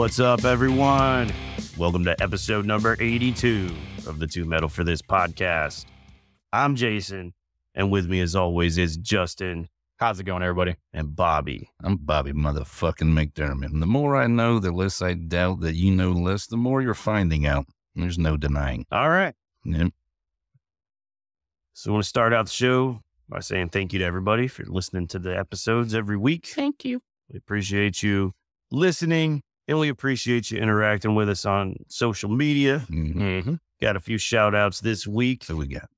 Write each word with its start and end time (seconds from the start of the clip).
What's 0.00 0.18
up, 0.18 0.46
everyone? 0.46 1.30
Welcome 1.76 2.04
to 2.04 2.16
episode 2.22 2.64
number 2.64 2.96
82 2.98 3.70
of 4.06 4.18
the 4.18 4.26
Two 4.26 4.46
Metal 4.46 4.70
for 4.70 4.82
This 4.82 5.02
podcast. 5.02 5.84
I'm 6.54 6.74
Jason, 6.74 7.34
and 7.74 7.90
with 7.90 8.08
me, 8.08 8.22
as 8.22 8.34
always, 8.34 8.78
is 8.78 8.96
Justin 8.96 9.68
How's 9.98 10.18
it 10.18 10.24
going, 10.24 10.42
everybody? 10.42 10.76
and 10.94 11.14
Bobby. 11.14 11.68
I'm 11.84 11.98
Bobby 11.98 12.32
motherfucking 12.32 13.12
McDermott. 13.12 13.66
And 13.66 13.82
the 13.82 13.86
more 13.86 14.16
I 14.16 14.26
know, 14.26 14.58
the 14.58 14.72
less 14.72 15.02
I 15.02 15.12
doubt 15.12 15.60
that 15.60 15.74
you 15.74 15.90
know 15.90 16.12
less, 16.12 16.46
the 16.46 16.56
more 16.56 16.80
you're 16.80 16.94
finding 16.94 17.44
out. 17.44 17.66
There's 17.94 18.18
no 18.18 18.38
denying. 18.38 18.86
All 18.90 19.10
right. 19.10 19.34
Yep. 19.66 19.92
So 21.74 21.90
I 21.90 21.92
want 21.92 22.04
to 22.04 22.08
start 22.08 22.32
out 22.32 22.46
the 22.46 22.52
show 22.52 23.02
by 23.28 23.40
saying 23.40 23.68
thank 23.68 23.92
you 23.92 23.98
to 23.98 24.06
everybody 24.06 24.48
for 24.48 24.64
listening 24.64 25.08
to 25.08 25.18
the 25.18 25.38
episodes 25.38 25.94
every 25.94 26.16
week. 26.16 26.46
Thank 26.46 26.86
you. 26.86 27.02
We 27.30 27.36
appreciate 27.36 28.02
you 28.02 28.32
listening, 28.70 29.42
and 29.70 29.78
we 29.78 29.88
appreciate 29.88 30.50
you 30.50 30.58
interacting 30.58 31.14
with 31.14 31.30
us 31.30 31.46
on 31.46 31.76
social 31.88 32.28
media. 32.28 32.80
hmm 32.80 33.12
Mm-hmm. 33.22 33.54
Got 33.80 33.96
a 33.96 34.00
few 34.00 34.18
shout 34.18 34.54
outs 34.54 34.80
this 34.80 35.06
week. 35.06 35.44
So 35.44 35.56
we 35.56 35.66
got. 35.66 35.88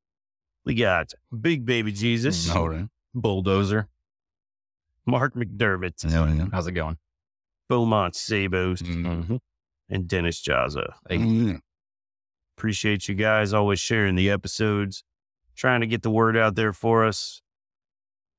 We 0.65 0.75
got 0.77 1.13
Big 1.41 1.65
Baby 1.67 1.91
Jesus, 1.91 2.49
All 2.49 2.69
right. 2.69 2.87
Bulldozer. 3.13 3.89
Mark 5.05 5.35
McDermott, 5.35 6.05
Yeah, 6.09 6.33
yeah. 6.33 6.47
How's 6.53 6.69
it 6.69 6.73
going? 6.73 6.99
Beaumont 7.69 8.15
Sabos, 8.15 8.81
Mhm. 8.83 9.05
Mm-hmm. 9.05 9.37
and 9.89 10.07
Dennis 10.07 10.41
Jaza. 10.41 10.93
Yeah. 11.11 11.57
Appreciate 12.57 13.09
you 13.09 13.17
guys 13.17 13.53
always 13.53 13.81
sharing 13.81 14.15
the 14.15 14.31
episodes, 14.31 15.03
trying 15.57 15.81
to 15.81 15.87
get 15.89 16.03
the 16.03 16.11
word 16.11 16.37
out 16.37 16.55
there 16.55 16.73
for 16.73 17.05
us. 17.05 17.43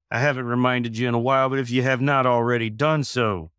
I 0.09 0.19
haven't 0.19 0.45
reminded 0.45 0.97
you 0.97 1.07
in 1.09 1.13
a 1.15 1.19
while, 1.19 1.49
but 1.49 1.59
if 1.59 1.69
you 1.69 1.81
have 1.81 1.99
not 1.99 2.25
already 2.25 2.69
done 2.69 3.03
so, 3.03 3.51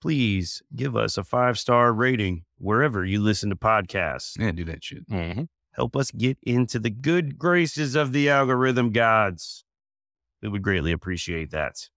please 0.00 0.62
give 0.74 0.96
us 0.96 1.16
a 1.16 1.24
five 1.24 1.58
star 1.58 1.92
rating 1.92 2.44
wherever 2.58 3.04
you 3.04 3.20
listen 3.20 3.50
to 3.50 3.56
podcasts. 3.56 4.38
Yeah, 4.38 4.52
do 4.52 4.64
that 4.64 4.84
shit. 4.84 5.08
Mm-hmm. 5.08 5.44
Help 5.72 5.96
us 5.96 6.10
get 6.10 6.38
into 6.42 6.78
the 6.78 6.90
good 6.90 7.38
graces 7.38 7.94
of 7.94 8.12
the 8.12 8.28
algorithm 8.28 8.90
gods. 8.90 9.64
We 10.42 10.48
would 10.48 10.62
greatly 10.62 10.92
appreciate 10.92 11.50
that. 11.50 11.88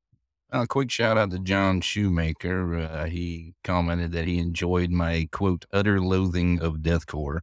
A 0.52 0.68
quick 0.68 0.92
shout 0.92 1.18
out 1.18 1.32
to 1.32 1.40
John 1.40 1.80
Shoemaker. 1.80 2.78
Uh, 2.78 3.06
he 3.06 3.54
commented 3.64 4.12
that 4.12 4.28
he 4.28 4.38
enjoyed 4.38 4.92
my 4.92 5.30
quote 5.32 5.66
utter 5.72 6.02
loathing 6.02 6.62
of 6.62 6.78
deathcore. 6.78 7.40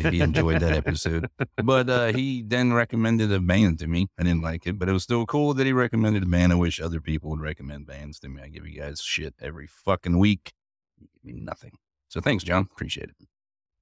He 0.00 0.20
enjoyed 0.20 0.60
that 0.60 0.72
episode, 0.72 1.28
but 1.62 1.88
uh, 1.88 2.12
he 2.12 2.42
then 2.42 2.72
recommended 2.72 3.32
a 3.32 3.40
band 3.40 3.78
to 3.80 3.86
me. 3.86 4.08
I 4.18 4.22
didn't 4.22 4.42
like 4.42 4.66
it, 4.66 4.78
but 4.78 4.88
it 4.88 4.92
was 4.92 5.02
still 5.02 5.26
cool 5.26 5.54
that 5.54 5.66
he 5.66 5.72
recommended 5.72 6.22
a 6.22 6.26
band. 6.26 6.52
I 6.52 6.56
wish 6.56 6.80
other 6.80 7.00
people 7.00 7.30
would 7.30 7.40
recommend 7.40 7.86
bands 7.86 8.18
to 8.20 8.28
me. 8.28 8.42
I 8.42 8.48
give 8.48 8.66
you 8.66 8.80
guys 8.80 9.00
shit 9.00 9.34
every 9.40 9.66
fucking 9.66 10.18
week. 10.18 10.52
You 11.00 11.08
give 11.14 11.34
me 11.34 11.40
nothing. 11.40 11.72
So 12.08 12.20
thanks, 12.20 12.44
John. 12.44 12.68
Appreciate 12.72 13.10
it. 13.10 13.16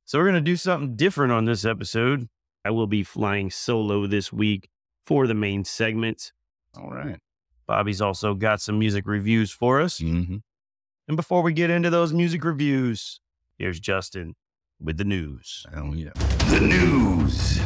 So 0.05 0.19
we're 0.19 0.25
going 0.25 0.35
to 0.35 0.41
do 0.41 0.57
something 0.57 0.97
different 0.97 1.33
on 1.33 1.45
this 1.45 1.65
episode. 1.65 2.29
I 2.65 2.71
will 2.71 2.87
be 2.87 3.03
flying 3.03 3.51
solo 3.51 4.07
this 4.07 4.33
week 4.33 4.69
for 5.07 5.27
the 5.27 5.35
main 5.35 5.65
segment. 5.65 6.33
All 6.77 6.91
right. 6.91 7.19
Bobby's 7.67 8.01
also 8.01 8.35
got 8.35 8.61
some 8.61 8.79
music 8.79 9.07
reviews 9.07 9.53
for 9.53 9.81
us. 9.81 10.01
Mm-hmm. 10.01 10.39
And 11.09 11.17
before 11.17 11.43
we 11.43 11.53
get 11.53 11.71
into 11.71 11.91
those 11.91 12.13
music 12.13 12.45
reviews, 12.45 13.21
here's 13.59 13.81
Justin 13.81 14.35
with 14.83 14.97
the 14.97 15.05
news. 15.05 15.67
Oh 15.77 15.93
yeah. 15.93 16.13
The 16.49 16.61
news. 16.61 17.61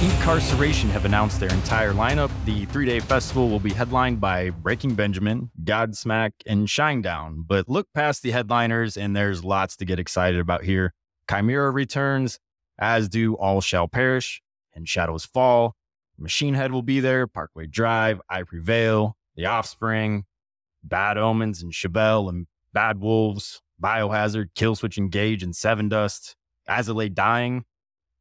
Inkcarceration 0.00 0.88
have 0.88 1.04
announced 1.04 1.40
their 1.40 1.52
entire 1.52 1.92
lineup. 1.92 2.30
The 2.46 2.64
three 2.66 2.86
day 2.86 3.00
festival 3.00 3.50
will 3.50 3.60
be 3.60 3.74
headlined 3.74 4.18
by 4.18 4.48
Breaking 4.48 4.94
Benjamin, 4.94 5.50
Godsmack, 5.62 6.32
and 6.46 6.68
Shinedown. 6.68 7.44
But 7.46 7.68
look 7.68 7.88
past 7.92 8.22
the 8.22 8.30
headliners, 8.30 8.96
and 8.96 9.14
there's 9.14 9.44
lots 9.44 9.76
to 9.76 9.84
get 9.84 9.98
excited 9.98 10.40
about 10.40 10.64
here. 10.64 10.94
Chimaira 11.28 11.70
returns, 11.74 12.38
as 12.78 13.10
do 13.10 13.34
All 13.34 13.60
Shall 13.60 13.88
Perish 13.88 14.40
and 14.74 14.88
Shadows 14.88 15.26
Fall. 15.26 15.74
Machine 16.20 16.52
Head 16.54 16.70
will 16.70 16.82
be 16.82 17.00
there, 17.00 17.26
Parkway 17.26 17.66
Drive, 17.66 18.20
I 18.28 18.42
Prevail, 18.42 19.16
The 19.36 19.46
Offspring, 19.46 20.24
Bad 20.84 21.16
Omens 21.16 21.62
and 21.62 21.72
Chevelle 21.72 22.28
and 22.28 22.46
Bad 22.74 23.00
Wolves, 23.00 23.62
Biohazard, 23.82 24.48
Killswitch 24.54 24.98
Engage 24.98 25.42
and 25.42 25.54
Sevendust, 25.54 26.34
As 26.68 26.90
I 26.90 26.92
Lay 26.92 27.08
Dying, 27.08 27.64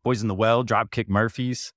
Poison 0.04 0.30
the 0.30 0.34
Well, 0.34 0.64
Dropkick 0.64 1.10
Murphys, 1.10 1.74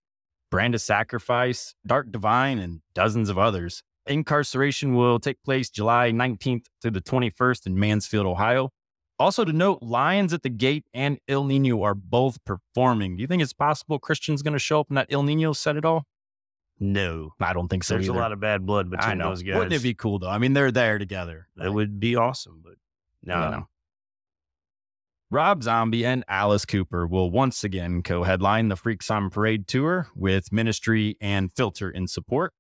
Brand 0.49 0.77
of 0.77 0.81
Sacrifice, 0.81 1.75
Dark 1.85 2.13
Divine, 2.13 2.61
and 2.61 2.83
dozens 2.95 3.29
of 3.29 3.37
others. 3.37 3.83
Inkcarceration 4.09 4.95
will 4.95 5.19
take 5.19 5.43
place 5.43 5.71
July 5.71 6.13
19th 6.13 6.67
through 6.81 6.93
the 6.93 7.01
21st 7.01 7.67
in 7.67 7.79
Mansfield, 7.79 8.27
Ohio. 8.27 8.71
Also 9.19 9.45
to 9.45 9.53
note, 9.53 9.83
Lions 9.83 10.33
at 10.33 10.43
the 10.43 10.49
Gate 10.49 10.85
and 10.95 11.19
Ill 11.27 11.45
Niño 11.45 11.83
are 11.83 11.95
both 11.95 12.39
performing. 12.45 13.17
Do 13.17 13.23
you 13.23 13.27
think 13.27 13.43
it's 13.43 13.53
possible 13.53 13.99
Christian's 13.99 14.43
going 14.43 14.53
to 14.53 14.59
show 14.59 14.81
up 14.81 14.87
in 14.89 14.97
that 14.97 15.07
Ill 15.11 15.23
Niño 15.23 15.55
set 15.55 15.77
at 15.77 15.85
all? 15.85 16.05
No. 16.83 17.31
I 17.39 17.53
don't 17.53 17.69
think 17.69 17.85
so 17.85 17.95
There's 17.95 18.09
a 18.09 18.13
lot 18.13 18.33
of 18.33 18.41
bad 18.41 18.67
blood 18.67 18.91
between 18.91 19.19
those 19.19 19.43
guys. 19.43 19.55
Wouldn't 19.55 19.73
it 19.73 19.85
be 19.85 19.95
cool 19.95 20.19
though? 20.19 20.29
I 20.29 20.39
mean, 20.39 20.53
they're 20.53 20.73
there 20.73 20.99
together. 20.99 21.47
That 21.57 21.73
would 21.73 22.01
be 22.01 22.17
awesome, 22.17 22.61
but 22.63 22.75
no, 23.23 23.51
no. 23.51 23.69
Rob 25.31 25.63
Zombie 25.63 26.05
and 26.05 26.25
Alice 26.29 26.67
Cooper 26.67 27.07
will 27.07 27.31
once 27.31 27.63
again 27.63 28.03
co 28.03 28.25
headline 28.25 28.69
the 28.69 28.77
Freaks 28.77 29.11
on 29.11 29.31
Parade 29.31 29.69
tour 29.69 30.09
with 30.17 30.53
Ministry 30.53 31.17
and 31.21 31.53
Filter 31.53 31.89
in 31.89 32.09
support. 32.09 32.53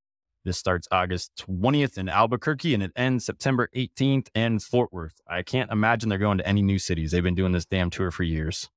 This 0.44 0.56
starts 0.56 0.86
August 0.92 1.32
20th 1.48 1.98
in 1.98 2.08
Albuquerque 2.08 2.74
and 2.74 2.82
it 2.82 2.92
ends 2.94 3.26
September 3.26 3.68
18th 3.76 4.28
in 4.36 4.60
Fort 4.60 4.92
Worth. 4.92 5.20
I 5.28 5.42
can't 5.42 5.70
imagine 5.70 6.08
they're 6.08 6.18
going 6.18 6.38
to 6.38 6.46
any 6.46 6.62
new 6.62 6.78
cities. 6.78 7.10
They've 7.10 7.22
been 7.22 7.34
doing 7.34 7.52
this 7.52 7.66
damn 7.66 7.90
tour 7.90 8.12
for 8.12 8.22
years. 8.22 8.70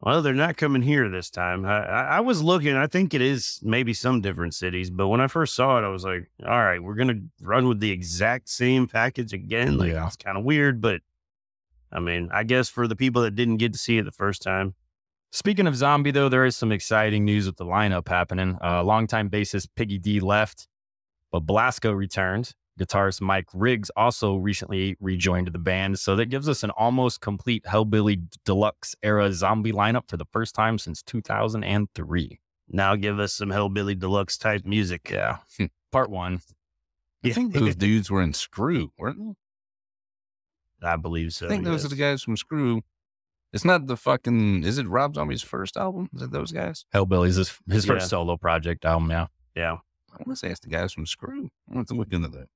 Well, 0.00 0.22
they're 0.22 0.32
not 0.34 0.56
coming 0.56 0.82
here 0.82 1.08
this 1.08 1.28
time. 1.30 1.64
I, 1.64 1.84
I, 1.84 2.02
I 2.16 2.20
was 2.20 2.42
looking. 2.42 2.76
I 2.76 2.86
think 2.86 3.14
it 3.14 3.20
is 3.20 3.58
maybe 3.62 3.92
some 3.92 4.20
different 4.20 4.54
cities, 4.54 4.90
but 4.90 5.08
when 5.08 5.20
I 5.20 5.26
first 5.26 5.54
saw 5.56 5.78
it, 5.78 5.82
I 5.84 5.88
was 5.88 6.04
like, 6.04 6.30
"All 6.46 6.62
right, 6.64 6.80
we're 6.82 6.94
gonna 6.94 7.20
run 7.40 7.66
with 7.66 7.80
the 7.80 7.90
exact 7.90 8.48
same 8.48 8.86
package 8.86 9.32
again." 9.32 9.76
Like, 9.76 9.90
Yeah. 9.92 10.06
it's 10.06 10.16
kind 10.16 10.38
of 10.38 10.44
weird, 10.44 10.80
but 10.80 11.00
I 11.90 11.98
mean, 12.00 12.28
I 12.32 12.44
guess 12.44 12.68
for 12.68 12.86
the 12.86 12.94
people 12.96 13.22
that 13.22 13.34
didn't 13.34 13.56
get 13.56 13.72
to 13.72 13.78
see 13.78 13.98
it 13.98 14.04
the 14.04 14.12
first 14.12 14.42
time, 14.42 14.74
Speaking 15.30 15.66
of 15.66 15.76
Zombie, 15.76 16.10
though, 16.10 16.30
there 16.30 16.46
is 16.46 16.56
some 16.56 16.72
exciting 16.72 17.26
news 17.26 17.44
with 17.44 17.58
the 17.58 17.66
lineup 17.66 18.08
happening. 18.08 18.56
Uh, 18.64 18.82
longtime 18.82 19.28
bassist 19.28 19.68
Piggy 19.76 19.98
D 19.98 20.20
left, 20.20 20.68
but 21.30 21.44
Blasko 21.44 21.94
returned. 21.94 22.54
Guitarist 22.78 23.20
Mike 23.20 23.48
Riggs 23.52 23.90
also 23.96 24.36
recently 24.36 24.96
rejoined 25.00 25.48
the 25.52 25.58
band. 25.58 25.98
So 25.98 26.16
that 26.16 26.26
gives 26.26 26.48
us 26.48 26.62
an 26.62 26.70
almost 26.70 27.20
complete 27.20 27.64
Hellbilly 27.64 28.22
Deluxe 28.44 28.94
era 29.02 29.32
zombie 29.32 29.72
lineup 29.72 30.08
for 30.08 30.16
the 30.16 30.24
first 30.32 30.54
time 30.54 30.78
since 30.78 31.02
2003. 31.02 32.38
now 32.70 32.96
give 32.96 33.18
us 33.18 33.34
some 33.34 33.48
Hellbilly 33.50 33.98
Deluxe 33.98 34.38
type 34.38 34.64
music. 34.64 35.10
Yeah. 35.10 35.38
Hmm, 35.56 35.66
part 35.92 36.08
one. 36.10 36.40
I 37.24 37.30
think 37.30 37.52
those 37.52 37.74
dudes 37.76 38.10
were 38.10 38.22
in 38.22 38.32
Screw, 38.32 38.92
weren't 38.98 39.18
they? 40.80 40.86
I 40.88 40.96
believe 40.96 41.32
so. 41.34 41.46
I 41.46 41.48
think 41.48 41.64
those 41.64 41.84
are 41.84 41.88
the 41.88 41.96
guys 41.96 42.22
from 42.22 42.36
Screw. 42.36 42.82
It's 43.52 43.64
not 43.64 43.86
the 43.86 43.96
fucking. 43.96 44.62
Is 44.64 44.78
it 44.78 44.86
Rob 44.86 45.14
Zombie's 45.16 45.42
first 45.42 45.76
album? 45.76 46.08
Is 46.14 46.22
it 46.22 46.30
those 46.30 46.52
guys? 46.52 46.84
Hellbilly's 46.94 47.36
his, 47.36 47.58
his 47.68 47.86
Yeah. 47.86 47.94
first 47.94 48.10
solo 48.10 48.36
project 48.36 48.84
album, 48.84 49.10
yeah. 49.10 49.26
Yeah. 49.56 49.78
I 50.12 50.16
want 50.24 50.28
to 50.30 50.36
say 50.36 50.50
it's 50.50 50.60
the 50.60 50.68
guys 50.68 50.92
from 50.92 51.06
Screw. 51.06 51.48
I 51.70 51.74
want 51.74 51.88
to 51.88 51.94
look 51.94 52.12
into 52.12 52.28
that. 52.28 52.48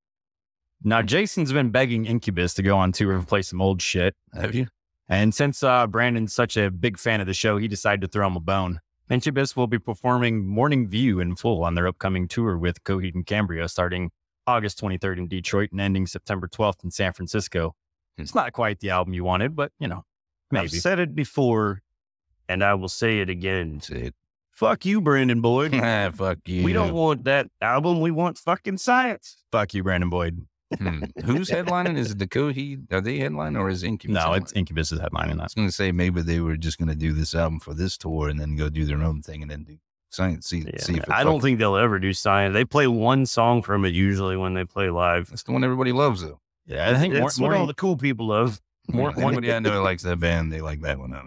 Now, 0.85 1.03
Jason's 1.03 1.53
been 1.53 1.71
begging 1.71 2.07
Incubus 2.07 2.55
to 2.55 2.63
go 2.63 2.77
on 2.77 2.93
tour 2.93 3.13
and 3.15 3.27
play 3.27 3.43
some 3.43 3.61
old 3.63 3.81
shit. 3.81 4.15
Have 4.35 4.55
you? 4.55 4.67
And 5.09 5.35
since 5.35 5.63
uh, 5.63 5.87
Brandon's 5.87 6.33
such 6.33 6.57
a 6.57 6.71
big 6.71 6.99
fan 6.99 7.21
of 7.21 7.27
the 7.27 7.35
show, 7.35 7.59
he 7.59 7.69
decided 7.69 8.01
to 8.01 8.09
throw 8.09 8.27
him 8.27 8.37
a 8.37 8.41
bone. 8.41 8.81
Incubus 9.11 9.55
will 9.55 9.67
be 9.67 9.79
performing 9.79 10.47
Morning 10.47 10.89
View 10.89 11.21
in 11.21 11.37
full 11.37 11.65
on 11.65 11.75
their 11.75 11.87
upcoming 11.87 12.27
tour 12.29 12.57
with 12.57 12.83
Coheed 12.85 13.15
and 13.15 13.27
Cambria 13.27 13.69
starting 13.69 14.11
August 14.47 14.81
23rd 14.81 15.19
in 15.19 15.29
Detroit 15.29 15.71
and 15.71 15.81
ending 15.81 16.07
September 16.07 16.49
12th 16.49 16.83
in 16.83 16.91
San 16.91 17.13
Francisco. 17.13 17.75
It's 18.17 18.35
not 18.35 18.53
quite 18.53 18.81
the 18.81 18.91
album 18.91 19.13
you 19.15 19.25
wanted, 19.25 19.55
but 19.55 19.73
you 19.79 19.89
know, 19.89 20.05
maybe. 20.51 20.65
I've 20.65 20.71
said 20.71 20.99
it 20.99 21.15
before, 21.15 21.83
and 22.49 22.63
I 22.63 22.75
will 22.75 22.89
say 22.89 23.21
it 23.21 23.29
again. 23.29 23.75
That's 23.75 23.91
it. 23.91 24.15
Fuck 24.51 24.85
you, 24.85 25.01
Brandon 25.01 25.41
Boyd. 25.41 25.75
ah, 25.75 26.11
fuck 26.15 26.39
you. 26.47 26.65
We 26.65 26.73
don't 26.73 26.93
want 26.93 27.25
that 27.25 27.49
album. 27.61 28.01
We 28.01 28.11
want 28.11 28.39
fucking 28.39 28.79
science. 28.79 29.45
Fuck 29.51 29.75
you, 29.75 29.83
Brandon 29.83 30.11
Boyd. 30.11 30.47
Hmm. 30.79 31.03
Who's 31.25 31.51
headlining? 31.51 31.97
Is 31.99 32.13
it 32.13 32.19
the 32.19 32.27
Coheed? 32.27 32.93
Are 32.93 33.01
they 33.01 33.19
headlining 33.19 33.59
or 33.59 33.69
is 33.71 33.83
Incubus? 33.83 34.15
No, 34.15 34.21
headlining? 34.31 34.37
it's 34.43 34.53
Incubus 34.53 34.93
is 34.93 34.99
headlining 35.01 35.41
I 35.41 35.45
was 35.45 35.55
going 35.55 35.69
to 35.69 35.73
say 35.73 35.93
maybe 35.93 36.23
they 36.23 36.41
were 36.41 36.57
just 36.57 36.79
going 36.79 36.89
to 36.89 36.95
do 36.95 37.13
this 37.13 37.35
album 37.35 37.61
for 37.61 37.75
this 37.75 37.97
tour 37.99 38.29
and 38.29 38.39
then 38.41 38.57
go 38.57 38.69
do 38.69 38.85
their 38.85 39.03
own 39.03 39.23
thing 39.23 39.43
and 39.43 39.51
then 39.51 39.65
do 39.65 39.77
science. 40.11 40.47
See, 40.49 40.59
Yeah, 40.67 40.79
see 40.81 40.95
if 40.95 41.05
it 41.05 41.11
I 41.11 41.25
don't 41.25 41.41
think 41.41 41.59
they'll 41.59 41.77
ever 41.77 41.99
do 41.99 42.13
science. 42.13 42.53
They 42.55 42.65
play 42.65 42.87
one 42.87 43.27
song 43.27 43.63
from 43.63 43.85
it 43.85 43.95
usually 43.95 44.37
when 44.37 44.55
they 44.55 44.65
play 44.65 44.91
live. 44.91 45.29
that's 45.31 45.43
the 45.43 45.53
one 45.53 45.65
everybody 45.65 45.93
loves 45.93 46.23
though. 46.23 46.41
Yeah, 46.67 46.91
I 46.91 46.95
think 46.99 47.15
Mor- 47.15 47.23
That's 47.23 47.39
what 47.41 47.53
all 47.55 47.67
the 47.67 47.75
cool 47.75 47.97
people 47.97 48.27
love. 48.29 48.61
Mor- 48.93 49.13
Anybody 49.19 49.53
I 49.53 49.59
know 49.59 49.71
that 49.71 49.81
likes 49.81 50.03
that 50.05 50.21
band, 50.21 50.53
they 50.53 50.61
like 50.61 50.81
that 50.83 50.99
one. 50.99 51.13
I. 51.15 51.23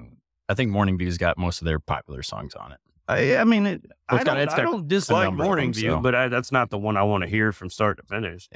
I 0.47 0.53
think 0.53 0.69
Morning 0.71 0.97
View's 0.97 1.17
got 1.17 1.37
most 1.39 1.59
of 1.61 1.65
their 1.65 1.79
popular 1.79 2.21
songs 2.21 2.53
on 2.53 2.71
it. 2.71 2.77
I, 3.07 3.37
I 3.37 3.43
mean, 3.43 3.65
it, 3.65 3.81
Well, 4.11 4.19
I, 4.21 4.23
got- 4.23 4.33
don't, 4.35 4.37
it's 4.43 4.53
I 4.53 4.61
don't 4.61 4.87
dislike 4.87 5.33
Morning 5.33 5.73
View, 5.73 5.91
so. 5.91 5.99
but 5.99 6.13
I, 6.15 6.27
that's 6.27 6.51
not 6.51 6.69
the 6.69 6.77
one 6.77 6.97
I 6.97 7.03
want 7.03 7.23
to 7.23 7.29
hear 7.29 7.51
from 7.51 7.69
start 7.71 7.97
to 7.97 8.03
finish. 8.03 8.47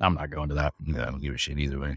I'm 0.00 0.14
not 0.14 0.30
going 0.30 0.48
to 0.50 0.54
that. 0.56 0.74
Yeah, 0.84 1.02
I 1.02 1.04
don't 1.06 1.20
give 1.20 1.34
a 1.34 1.38
shit 1.38 1.58
either 1.58 1.78
way. 1.78 1.96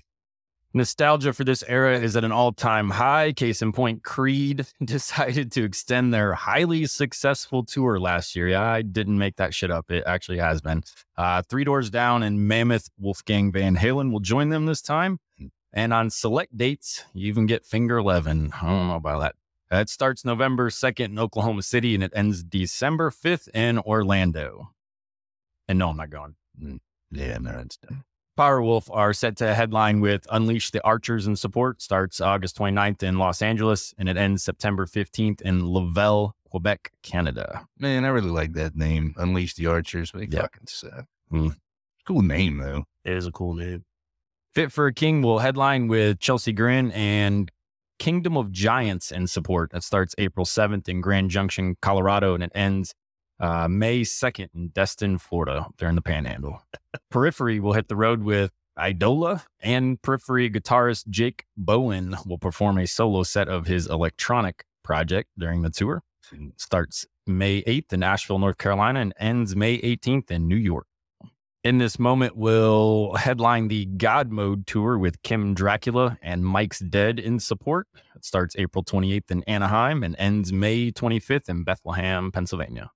Nostalgia 0.76 1.34
for 1.34 1.44
this 1.44 1.64
era 1.68 2.00
is 2.00 2.16
at 2.16 2.24
an 2.24 2.32
all 2.32 2.52
time 2.52 2.90
high. 2.90 3.32
Case 3.32 3.62
in 3.62 3.72
point, 3.74 4.04
Creed 4.04 4.66
decided 4.84 5.52
to 5.52 5.64
extend 5.64 6.12
their 6.14 6.34
highly 6.34 6.88
successful 6.88 7.64
tour 7.64 8.00
last 8.00 8.36
year. 8.36 8.48
Yeah, 8.48 8.64
I 8.64 8.82
didn't 8.82 9.20
make 9.20 9.36
that 9.36 9.54
shit 9.54 9.70
up. 9.70 9.92
It 9.92 10.04
actually 10.08 10.40
has 10.40 10.62
been. 10.62 10.82
Uh, 11.16 11.44
Three 11.44 11.64
Doors 11.64 11.92
Down 11.92 12.24
and 12.24 12.48
Mammoth 12.48 12.90
Wolfgang 12.98 13.52
Van 13.52 13.76
Halen 13.78 14.12
will 14.12 14.20
join 14.20 14.50
them 14.50 14.66
this 14.66 14.82
time. 14.82 15.20
And 15.72 15.94
on 15.94 16.10
select 16.10 16.58
dates, 16.58 17.04
you 17.14 17.28
even 17.28 17.46
get 17.46 17.66
Finger 17.66 17.98
11. 17.98 18.54
I 18.60 18.66
don't 18.66 18.88
know 18.88 18.96
about 18.96 19.20
that. 19.22 19.36
Uh, 19.76 19.82
It 19.82 19.90
starts 19.90 20.26
November 20.26 20.70
2nd 20.70 21.06
in 21.06 21.20
Oklahoma 21.20 21.62
City 21.62 21.94
and 21.94 22.04
it 22.04 22.12
ends 22.16 22.44
December 22.44 23.12
5th 23.12 23.48
in 23.56 23.78
Orlando. 23.80 24.72
And 25.68 25.78
no, 25.80 25.90
I'm 25.90 25.98
not 25.98 26.10
going. 26.10 26.36
Yeah, 27.14 27.38
no, 27.40 27.60
it's 27.60 27.78
done. 27.78 28.04
Powerwolf 28.38 28.90
are 28.92 29.14
set 29.14 29.38
to 29.38 29.54
headline 29.54 30.00
with 30.02 30.26
Unleash 30.32 30.72
the 30.72 30.84
Archers 30.84 31.28
in 31.28 31.36
support. 31.36 31.82
Starts 31.84 32.20
August 32.20 32.58
29th 32.58 33.04
in 33.04 33.20
Los 33.20 33.42
Angeles 33.44 33.94
and 33.98 34.10
it 34.10 34.18
ends 34.18 34.44
September 34.44 34.88
15th 34.88 35.40
in 35.42 35.72
Laval, 35.72 36.36
Quebec, 36.50 36.92
Canada. 37.04 37.68
Man, 37.78 38.06
I 38.06 38.08
really 38.08 38.32
like 38.32 38.54
that 38.54 38.76
name, 38.76 39.14
Unleash 39.18 39.54
the 39.54 39.68
Archers. 39.68 40.12
They 40.14 40.26
Yeah. 40.26 40.42
fucking 40.42 40.66
suck. 40.68 41.06
Hmm. 41.30 41.50
Cool 42.08 42.24
name 42.24 42.58
though. 42.58 42.86
It 43.06 43.14
is 43.14 43.28
a 43.28 43.32
cool 43.32 43.54
name. 43.54 43.86
Fit 44.56 44.72
for 44.72 44.88
a 44.88 44.94
King 44.94 45.22
will 45.22 45.40
headline 45.40 45.88
with 45.88 46.20
Chelsea 46.20 46.54
Grin 46.54 46.92
and 46.92 47.52
Kingdom 48.00 48.36
of 48.36 48.52
Giants 48.52 49.12
in 49.12 49.28
support. 49.28 49.72
That 49.72 49.84
starts 49.84 50.16
April 50.18 50.46
7th 50.46 50.90
in 50.90 51.02
Grand 51.02 51.30
Junction, 51.30 51.76
Colorado, 51.82 52.34
and 52.34 52.44
it 52.44 52.52
ends 52.56 52.94
uh, 53.40 53.68
May 53.68 54.02
2nd 54.02 54.50
in 54.54 54.70
Destin, 54.70 55.18
Florida. 55.18 55.68
They're 55.78 55.90
in 55.90 55.96
the 55.96 56.02
panhandle. 56.02 56.62
Periphery 57.12 57.60
will 57.60 57.74
hit 57.74 57.88
the 57.88 57.96
road 57.96 58.24
with 58.24 58.52
Idola, 58.78 59.44
and 59.60 60.02
Periphery 60.02 60.50
guitarist 60.50 61.08
Jake 61.10 61.46
Bowen 61.56 62.16
will 62.26 62.38
perform 62.38 62.78
a 62.78 62.88
solo 62.88 63.24
set 63.24 63.48
of 63.48 63.68
his 63.68 63.88
electronic 63.88 64.66
project 64.84 65.30
during 65.38 65.62
the 65.62 65.70
tour. 65.70 66.04
It 66.32 66.60
Starts 66.60 67.06
May 67.28 67.62
8th 67.64 67.94
in 67.94 68.04
Asheville, 68.04 68.40
North 68.40 68.58
Carolina, 68.58 69.00
and 69.00 69.14
ends 69.20 69.56
May 69.56 69.80
18th 69.80 70.32
in 70.32 70.48
New 70.48 70.56
York. 70.56 70.88
In 71.64 71.78
this 71.78 71.98
moment, 71.98 72.36
will 72.36 73.16
headline 73.16 73.70
the 73.70 73.86
God 73.86 74.32
Mode 74.32 74.68
tour 74.68 74.98
with 74.98 75.22
Kim 75.24 75.54
Dracula 75.54 76.18
and 76.22 76.44
Mike's 76.44 76.80
Dead 76.80 77.20
in 77.20 77.40
support. 77.40 77.88
It 78.16 78.26
starts 78.26 78.56
April 78.58 78.84
28th 78.84 79.32
in 79.32 79.44
Anaheim 79.44 80.04
and 80.04 80.14
ends 80.20 80.52
May 80.52 80.92
25th 80.92 81.48
in 81.48 81.64
Bethlehem, 81.64 82.34
Pennsylvania. 82.34 82.92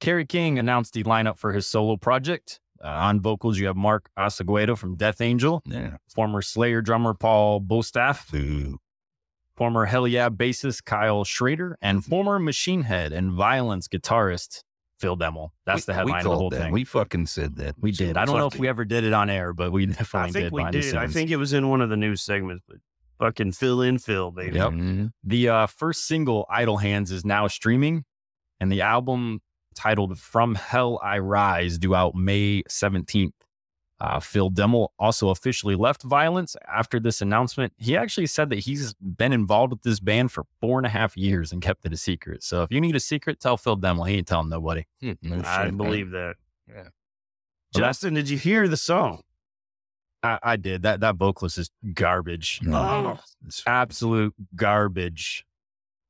Kerry 0.00 0.26
King 0.26 0.58
announced 0.58 0.94
the 0.94 1.02
lineup 1.04 1.38
for 1.38 1.52
his 1.52 1.66
solo 1.66 1.96
project. 1.96 2.60
Uh, 2.82 2.88
on 2.88 3.20
vocals, 3.20 3.58
you 3.58 3.66
have 3.66 3.76
Mark 3.76 4.10
Osegueda 4.18 4.76
from 4.76 4.96
Death 4.96 5.20
Angel, 5.20 5.62
Yeah. 5.64 5.96
former 6.08 6.42
Slayer 6.42 6.82
drummer 6.82 7.14
Paul 7.14 7.60
Bostaph, 7.60 8.34
Ooh. 8.34 8.78
former 9.56 9.86
Hell 9.86 10.06
Yeah 10.06 10.28
bassist 10.28 10.84
Kyle 10.84 11.24
Schrader, 11.24 11.78
and 11.80 12.04
former 12.04 12.38
Machine 12.38 12.82
Head 12.82 13.12
and 13.12 13.32
Violence 13.32 13.88
guitarist 13.88 14.64
Phil 14.98 15.16
Demmel. 15.16 15.50
That's 15.64 15.86
We- 15.86 15.92
the 15.92 15.94
headline 15.94 16.18
of 16.18 16.24
the 16.32 16.36
whole 16.36 16.50
that. 16.50 16.58
thing. 16.58 16.72
We 16.72 16.84
fucking 16.84 17.26
said 17.26 17.56
that. 17.56 17.76
We 17.80 17.90
did. 17.90 18.18
I 18.18 18.26
don't 18.26 18.36
know 18.36 18.46
if 18.48 18.58
we 18.58 18.68
ever 18.68 18.84
did 18.84 19.04
it 19.04 19.12
on 19.14 19.30
air, 19.30 19.54
but 19.54 19.72
we 19.72 19.86
definitely 19.86 20.20
I 20.28 20.32
think 20.32 20.44
did. 20.46 20.52
we 20.52 20.70
did. 20.70 20.94
I 20.96 21.06
think 21.06 21.30
it 21.30 21.36
was 21.36 21.52
in 21.54 21.68
one 21.70 21.80
of 21.80 21.88
the 21.88 21.96
news 21.96 22.20
segments, 22.20 22.62
but 22.68 22.78
fucking 23.18 23.52
fill 23.52 23.80
in 23.80 23.98
Phil, 23.98 24.30
baby. 24.30 24.56
Yep. 24.56 24.72
Mhm. 24.72 25.12
the 25.22 25.48
uh, 25.48 25.66
first 25.68 26.06
single, 26.06 26.44
Idle 26.50 26.78
Hands, 26.78 27.10
is 27.10 27.24
now 27.24 27.46
streaming, 27.46 28.04
and 28.60 28.70
the 28.70 28.82
album 28.82 29.40
titled 29.74 30.18
From 30.18 30.54
Hell 30.54 30.98
I 31.02 31.18
Rise, 31.18 31.78
due 31.78 31.94
out 31.94 32.14
May 32.14 32.62
17th. 32.68 33.32
Uh, 34.00 34.18
Phil 34.20 34.50
Demmel 34.50 34.88
also 34.98 35.28
officially 35.30 35.76
left 35.76 36.02
Violence 36.02 36.56
after 36.68 36.98
this 36.98 37.22
announcement. 37.22 37.72
He 37.78 37.96
actually 37.96 38.26
said 38.26 38.50
that 38.50 38.58
he's 38.58 38.92
been 38.94 39.32
involved 39.32 39.72
with 39.72 39.82
this 39.82 40.00
band 40.00 40.32
for 40.32 40.44
four 40.60 40.78
and 40.78 40.84
a 40.86 40.90
half 40.90 41.16
years 41.16 41.52
and 41.52 41.62
kept 41.62 41.86
it 41.86 41.92
a 41.92 41.96
secret. 41.96 42.42
So 42.42 42.62
if 42.64 42.72
you 42.72 42.80
need 42.80 42.96
a 42.96 43.00
secret, 43.00 43.38
tell 43.40 43.56
Phil 43.56 43.78
Demmel. 43.78 44.06
He 44.08 44.16
ain't 44.16 44.26
telling 44.26 44.48
nobody. 44.48 44.84
Hmm, 45.00 45.12
no 45.22 45.40
I 45.44 45.66
shit, 45.66 45.76
believe 45.76 46.10
that. 46.10 46.34
Yeah. 46.68 46.74
Well, 46.74 46.90
Justin, 47.76 48.14
did 48.14 48.28
you 48.28 48.36
hear 48.36 48.66
the 48.68 48.76
song? 48.76 49.22
I, 50.22 50.38
I 50.42 50.56
did. 50.56 50.82
That 50.82 51.00
that 51.00 51.14
vocalist 51.16 51.58
is 51.58 51.70
garbage. 51.94 52.60
man. 52.62 52.74
Oh. 52.74 53.10
It's- 53.46 53.62
absolute 53.66 54.34
garbage. 54.56 55.46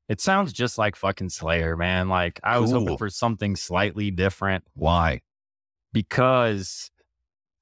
It 0.09 0.21
sounds 0.21 0.53
just 0.53 0.77
like 0.79 0.97
fucking 0.97 1.31
Slayer, 1.31 1.77
man. 1.77 2.09
Like 2.09 2.39
I 2.45 2.59
was 2.59 2.73
hoping 2.73 2.99
for 2.99 3.09
something 3.11 3.57
slightly 3.57 4.11
different 4.11 4.65
Why? 4.75 5.23
because 5.93 6.91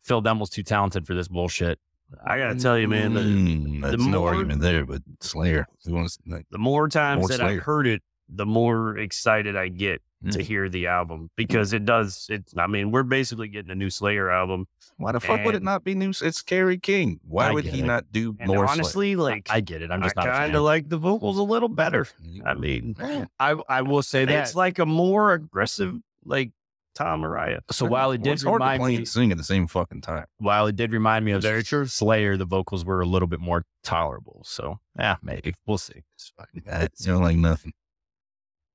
Phil 0.03 0.23
Demmel's 0.23 0.51
too 0.51 0.63
talented 0.63 1.07
for 1.07 1.15
this 1.15 1.29
bullshit. 1.29 1.79
I 2.27 2.37
gotta 2.39 2.57
tell 2.59 2.79
you, 2.79 2.89
man, 2.89 3.15
the, 3.15 3.21
Mm, 3.21 3.81
that's 3.83 4.03
no 4.03 4.21
more- 4.21 4.35
argument 4.35 4.61
there, 4.61 4.85
but 4.85 5.03
Slayer. 5.21 5.67
Wants 5.87 6.19
like, 6.27 6.47
the 6.51 6.59
more 6.59 6.89
times 6.89 7.21
More 7.21 7.29
that 7.29 7.37
Slayer. 7.39 7.49
I've 7.59 7.63
heard 7.63 7.87
it, 7.87 8.03
the 8.29 8.47
more 8.47 8.97
excited 8.99 9.57
I 9.57 9.69
get 9.69 10.03
to 10.31 10.39
Mm. 10.39 10.43
hear 10.43 10.69
the 10.69 10.87
album 10.87 11.31
because 11.37 11.73
it 11.73 11.85
does. 11.85 12.27
It's. 12.31 12.55
I 12.57 12.69
mean, 12.69 12.93
we're 12.93 13.03
basically 13.03 13.49
getting 13.49 13.73
a 13.73 13.75
new 13.75 13.91
Slayer 13.91 14.31
album. 14.31 14.69
why 14.97 15.11
the 15.11 15.19
fuck 15.19 15.45
would 15.45 15.57
it 15.57 15.65
not 15.65 15.83
be 15.83 15.97
new? 15.97 16.11
It's 16.23 16.43
Kerry 16.43 16.79
King. 16.79 17.19
Why 17.27 17.49
I 17.49 17.51
would 17.53 17.65
he 17.65 17.81
it. 17.81 17.85
not 17.85 18.13
do 18.13 18.37
And 18.39 18.47
more? 18.49 18.59
Slayer? 18.59 18.69
honestly, 18.69 19.17
like 19.17 19.49
I 19.51 19.61
get 19.61 19.83
it. 19.83 19.91
I'm 19.91 20.01
just 20.03 20.17
I 20.17 20.25
not 20.25 20.33
kind 20.37 20.55
of 20.55 20.63
like 20.63 20.89
the 20.89 20.97
vocals 20.99 21.39
a 21.39 21.43
little 21.43 21.69
better. 21.69 22.07
I 22.47 22.55
mean, 22.55 22.95
I 23.41 23.57
I 23.69 23.83
will 23.83 24.03
say 24.03 24.25
that. 24.25 24.43
it's 24.43 24.55
like 24.55 24.79
a 24.79 24.87
more 24.87 25.33
aggressive, 25.33 25.97
like 26.25 26.53
Tom 26.95 27.23
Araya. 27.23 27.59
so 27.73 27.85
while 27.95 28.13
it 28.13 28.19
Well, 28.21 28.25
did 28.25 28.33
it's 28.35 28.43
hard 28.45 28.61
to 28.61 28.65
remind 28.65 28.81
play 28.81 28.91
me, 28.91 28.97
and 28.99 29.09
sing 29.09 29.33
at 29.33 29.39
the 29.39 29.43
same 29.45 29.67
fucking 29.67 30.03
time. 30.03 30.27
while 30.39 30.69
it 30.69 30.77
did 30.77 30.93
remind 30.93 31.25
me 31.25 31.33
of 31.33 31.43
Very 31.43 31.65
true. 31.65 31.87
Slayer, 31.87 32.37
the 32.37 32.45
vocals 32.45 32.85
were 32.85 33.01
a 33.01 33.07
little 33.07 33.27
bit 33.29 33.41
more 33.41 33.65
tolerable. 33.83 34.43
So 34.45 34.79
yeah, 34.97 35.17
maybe 35.21 35.55
we'll 35.67 35.79
see. 35.79 36.03
It's 36.15 36.33
fucking, 36.39 36.63
I 36.73 36.89
sound 36.95 37.25
like 37.25 37.37
nothing. 37.39 37.73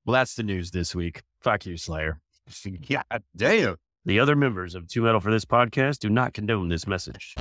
Well, 0.08 0.14
that's 0.14 0.36
the 0.36 0.42
news 0.42 0.70
this 0.70 0.94
week. 0.94 1.20
Fuck 1.42 1.66
you, 1.66 1.76
Slayer. 1.76 2.22
God 2.88 3.22
damn. 3.36 3.76
The 4.06 4.18
other 4.20 4.34
members 4.34 4.74
of 4.74 4.88
Two 4.88 5.02
Metal 5.02 5.20
for 5.20 5.30
this 5.30 5.44
podcast 5.44 5.98
do 5.98 6.08
not 6.08 6.32
condone 6.32 6.70
this 6.70 6.86
message. 6.86 7.34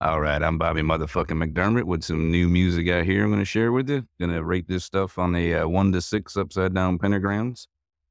All 0.00 0.20
right, 0.20 0.40
I'm 0.40 0.56
Bobby 0.56 0.82
motherfucking 0.82 1.52
McDermott 1.52 1.82
with 1.82 2.04
some 2.04 2.30
new 2.30 2.48
music 2.48 2.88
out 2.88 3.06
here 3.06 3.24
I'm 3.24 3.30
going 3.30 3.40
to 3.40 3.44
share 3.44 3.72
with 3.72 3.90
you. 3.90 4.06
Going 4.20 4.30
to 4.30 4.44
rate 4.44 4.68
this 4.68 4.84
stuff 4.84 5.18
on 5.18 5.34
a 5.34 5.54
uh, 5.54 5.66
one 5.66 5.90
to 5.90 6.00
six 6.00 6.36
upside 6.36 6.74
down 6.74 7.00
pentagrams. 7.00 7.66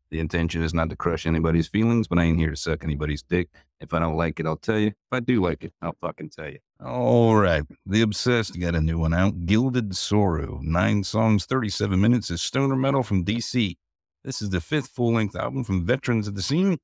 The 0.09 0.19
intention 0.19 0.63
is 0.63 0.73
not 0.73 0.89
to 0.89 0.95
crush 0.95 1.25
anybody's 1.25 1.67
feelings, 1.67 2.07
but 2.07 2.17
I 2.17 2.23
ain't 2.23 2.39
here 2.39 2.51
to 2.51 2.55
suck 2.55 2.83
anybody's 2.83 3.23
dick. 3.23 3.49
If 3.81 3.93
I 3.93 3.99
don't 3.99 4.15
like 4.15 4.39
it, 4.39 4.45
I'll 4.45 4.55
tell 4.55 4.79
you. 4.79 4.87
If 4.87 5.11
I 5.11 5.19
do 5.19 5.41
like 5.41 5.63
it, 5.63 5.73
I'll 5.81 5.97
fucking 5.99 6.29
tell 6.29 6.49
you. 6.49 6.59
All 6.83 7.35
right. 7.35 7.63
The 7.85 8.01
Obsessed 8.01 8.59
got 8.59 8.75
a 8.75 8.81
new 8.81 8.97
one 8.97 9.13
out. 9.13 9.45
Gilded 9.45 9.95
Sorrow. 9.95 10.59
Nine 10.63 11.03
songs, 11.03 11.45
37 11.45 11.99
minutes 11.99 12.31
is 12.31 12.41
stoner 12.41 12.75
metal 12.75 13.03
from 13.03 13.25
DC. 13.25 13.75
This 14.23 14.41
is 14.41 14.49
the 14.49 14.61
fifth 14.61 14.87
full 14.87 15.13
length 15.13 15.35
album 15.35 15.63
from 15.63 15.85
veterans 15.85 16.27
of 16.27 16.35
the 16.35 16.41
scene. 16.41 16.77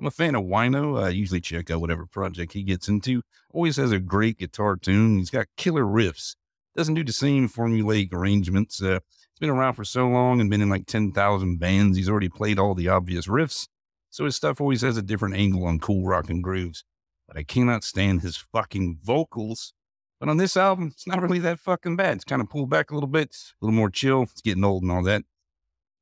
I'm 0.00 0.06
a 0.06 0.10
fan 0.10 0.34
of 0.34 0.44
Wino. 0.44 1.02
I 1.02 1.10
usually 1.10 1.42
check 1.42 1.70
out 1.70 1.80
whatever 1.82 2.06
project 2.06 2.54
he 2.54 2.62
gets 2.62 2.88
into. 2.88 3.22
Always 3.52 3.76
has 3.76 3.92
a 3.92 4.00
great 4.00 4.38
guitar 4.38 4.76
tune. 4.76 5.18
He's 5.18 5.30
got 5.30 5.46
killer 5.58 5.84
riffs. 5.84 6.36
Doesn't 6.74 6.94
do 6.94 7.04
the 7.04 7.12
same 7.12 7.48
formulaic 7.48 8.12
arrangements. 8.12 8.82
Uh, 8.82 9.00
been 9.40 9.50
around 9.50 9.74
for 9.74 9.84
so 9.84 10.06
long 10.06 10.40
and 10.40 10.50
been 10.50 10.60
in 10.60 10.68
like 10.68 10.86
10,000 10.86 11.58
bands. 11.58 11.96
He's 11.96 12.08
already 12.08 12.28
played 12.28 12.58
all 12.58 12.74
the 12.74 12.88
obvious 12.88 13.26
riffs. 13.26 13.66
So 14.10 14.24
his 14.24 14.36
stuff 14.36 14.60
always 14.60 14.82
has 14.82 14.96
a 14.96 15.02
different 15.02 15.36
angle 15.36 15.64
on 15.64 15.80
cool 15.80 16.06
rock 16.06 16.30
and 16.30 16.42
grooves. 16.42 16.84
But 17.26 17.36
I 17.36 17.42
cannot 17.42 17.84
stand 17.84 18.22
his 18.22 18.36
fucking 18.36 18.98
vocals. 19.02 19.72
But 20.18 20.28
on 20.28 20.36
this 20.36 20.56
album, 20.56 20.90
it's 20.92 21.06
not 21.06 21.22
really 21.22 21.38
that 21.38 21.58
fucking 21.58 21.96
bad. 21.96 22.16
It's 22.16 22.24
kind 22.24 22.42
of 22.42 22.50
pulled 22.50 22.68
back 22.68 22.90
a 22.90 22.94
little 22.94 23.08
bit, 23.08 23.34
a 23.60 23.64
little 23.64 23.76
more 23.76 23.90
chill. 23.90 24.24
It's 24.24 24.42
getting 24.42 24.64
old 24.64 24.82
and 24.82 24.92
all 24.92 25.02
that. 25.04 25.22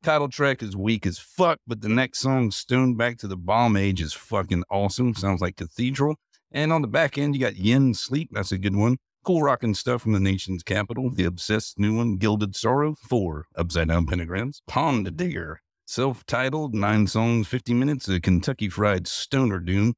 Title 0.03 0.29
track 0.29 0.63
is 0.63 0.77
weak 0.77 1.07
as 1.07 1.19
fuck, 1.19 1.59
but 1.67 1.81
the 1.81 1.89
next 1.89 2.21
song, 2.21 2.51
Stone 2.51 2.95
Back 2.95 3.19
to 3.19 3.27
the 3.29 3.37
Bomb 3.37 3.77
Age, 3.77 4.01
is 4.01 4.13
fucking 4.13 4.65
awesome. 4.71 5.15
Sounds 5.15 5.41
like 5.41 5.57
Cathedral. 5.57 6.17
And 6.51 6.73
on 6.73 6.83
the 6.83 6.89
back 6.89 7.19
end, 7.19 7.35
you 7.35 7.41
got 7.41 7.57
Yin 7.57 7.95
Sleep. 7.95 8.31
That's 8.33 8.53
a 8.53 8.59
good 8.59 8.77
one. 8.77 8.99
Cool 9.29 9.43
rocking 9.43 9.75
stuff 9.75 10.01
from 10.01 10.13
the 10.13 10.21
nation's 10.21 10.63
capital. 10.63 11.11
The 11.11 11.25
obsessed 11.25 11.79
new 11.79 11.95
one, 11.95 12.17
Gilded 12.17 12.57
Sorrow, 12.57 12.95
four 12.95 13.45
upside 13.55 13.89
down 13.89 14.07
pentagrams. 14.07 14.63
Pond 14.67 15.19
Digger, 15.19 15.61
self 15.85 16.25
titled, 16.25 16.75
nine 16.75 17.07
songs, 17.07 17.47
50 17.47 17.75
minutes, 17.75 18.09
a 18.09 18.21
Kentucky 18.21 18.71
Fried 18.71 19.07
Stoner 19.07 19.61
Doom. 19.61 19.93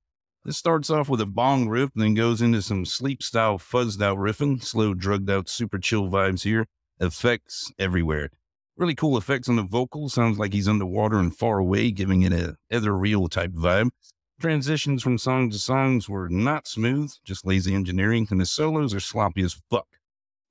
This 0.45 0.57
starts 0.57 0.91
off 0.91 1.09
with 1.09 1.21
a 1.21 1.27
bong 1.27 1.69
riff, 1.69 1.91
then 1.95 2.15
goes 2.15 2.43
into 2.43 2.61
some 2.61 2.85
sleep 2.85 3.23
style 3.23 3.57
fuzzed 3.57 4.03
out 4.03 4.19
riffing, 4.19 4.65
slow, 4.65 4.95
drugged 4.95 5.31
out, 5.31 5.49
super 5.49 5.79
chill 5.79 6.09
vibes 6.09 6.43
here. 6.43 6.67
Effects 6.99 7.71
everywhere. 7.79 8.31
Really 8.77 8.97
cool 8.97 9.17
effects 9.17 9.49
on 9.49 9.55
the 9.55 9.63
vocals. 9.63 10.13
Sounds 10.13 10.41
like 10.41 10.53
he's 10.53 10.67
underwater 10.67 11.21
and 11.21 11.33
far 11.37 11.61
away, 11.61 11.93
giving 11.93 12.23
it 12.23 12.33
a 12.33 12.57
ethereal 12.69 13.29
type 13.29 13.53
vibe. 13.53 13.91
Transitions 14.41 15.03
from 15.03 15.19
song 15.19 15.51
to 15.51 15.59
songs 15.59 16.09
were 16.09 16.31
not 16.31 16.67
smooth, 16.67 17.13
just 17.25 17.45
lazy 17.45 17.75
engineering, 17.75 18.27
and 18.31 18.41
the 18.41 18.47
solos 18.47 18.95
are 18.95 19.01
sloppy 19.01 19.43
as 19.43 19.61
fuck. 19.69 19.87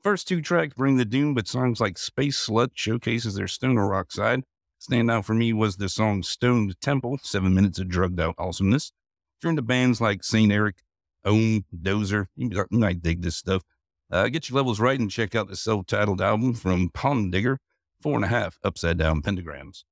First 0.04 0.28
two 0.28 0.44
tracks 0.44 0.76
bring 0.76 0.98
the 0.98 1.06
doom, 1.06 1.34
but 1.34 1.48
songs 1.48 1.82
like 1.82 1.98
Space 1.98 2.46
Slut 2.46 2.70
showcases 2.76 3.34
their 3.34 3.48
stoner 3.48 3.88
rock 3.88 4.12
side. 4.12 4.44
Standout 4.80 5.26
for 5.26 5.34
me 5.34 5.54
was 5.54 5.78
the 5.78 5.90
song 5.90 6.22
Stoned 6.22 6.80
Temple, 6.82 7.18
seven 7.24 7.56
minutes 7.56 7.80
of 7.80 7.90
drugged 7.90 8.20
out 8.20 8.36
awesomeness. 8.38 8.92
If 9.40 9.46
you're 9.52 9.60
bands 9.60 10.00
like 10.00 10.24
St. 10.24 10.52
Eric, 10.52 10.84
Ohm, 11.26 11.66
Dozer, 11.76 12.28
you 12.36 12.66
might 12.70 13.02
dig 13.02 13.24
this 13.24 13.38
stuff. 13.38 13.64
Uh, 14.12 14.30
get 14.30 14.52
your 14.52 14.58
levels 14.58 14.80
right 14.80 15.00
and 15.00 15.10
check 15.10 15.34
out 15.34 15.48
the 15.48 15.56
self 15.56 15.88
titled 15.88 16.22
album 16.22 16.54
from 16.54 16.90
Pond 16.90 17.32
Digger, 17.32 17.58
four 18.00 18.14
and 18.18 18.26
a 18.26 18.28
half 18.28 18.60
upside 18.64 19.00
down 19.00 19.24
pentagrams. 19.24 19.84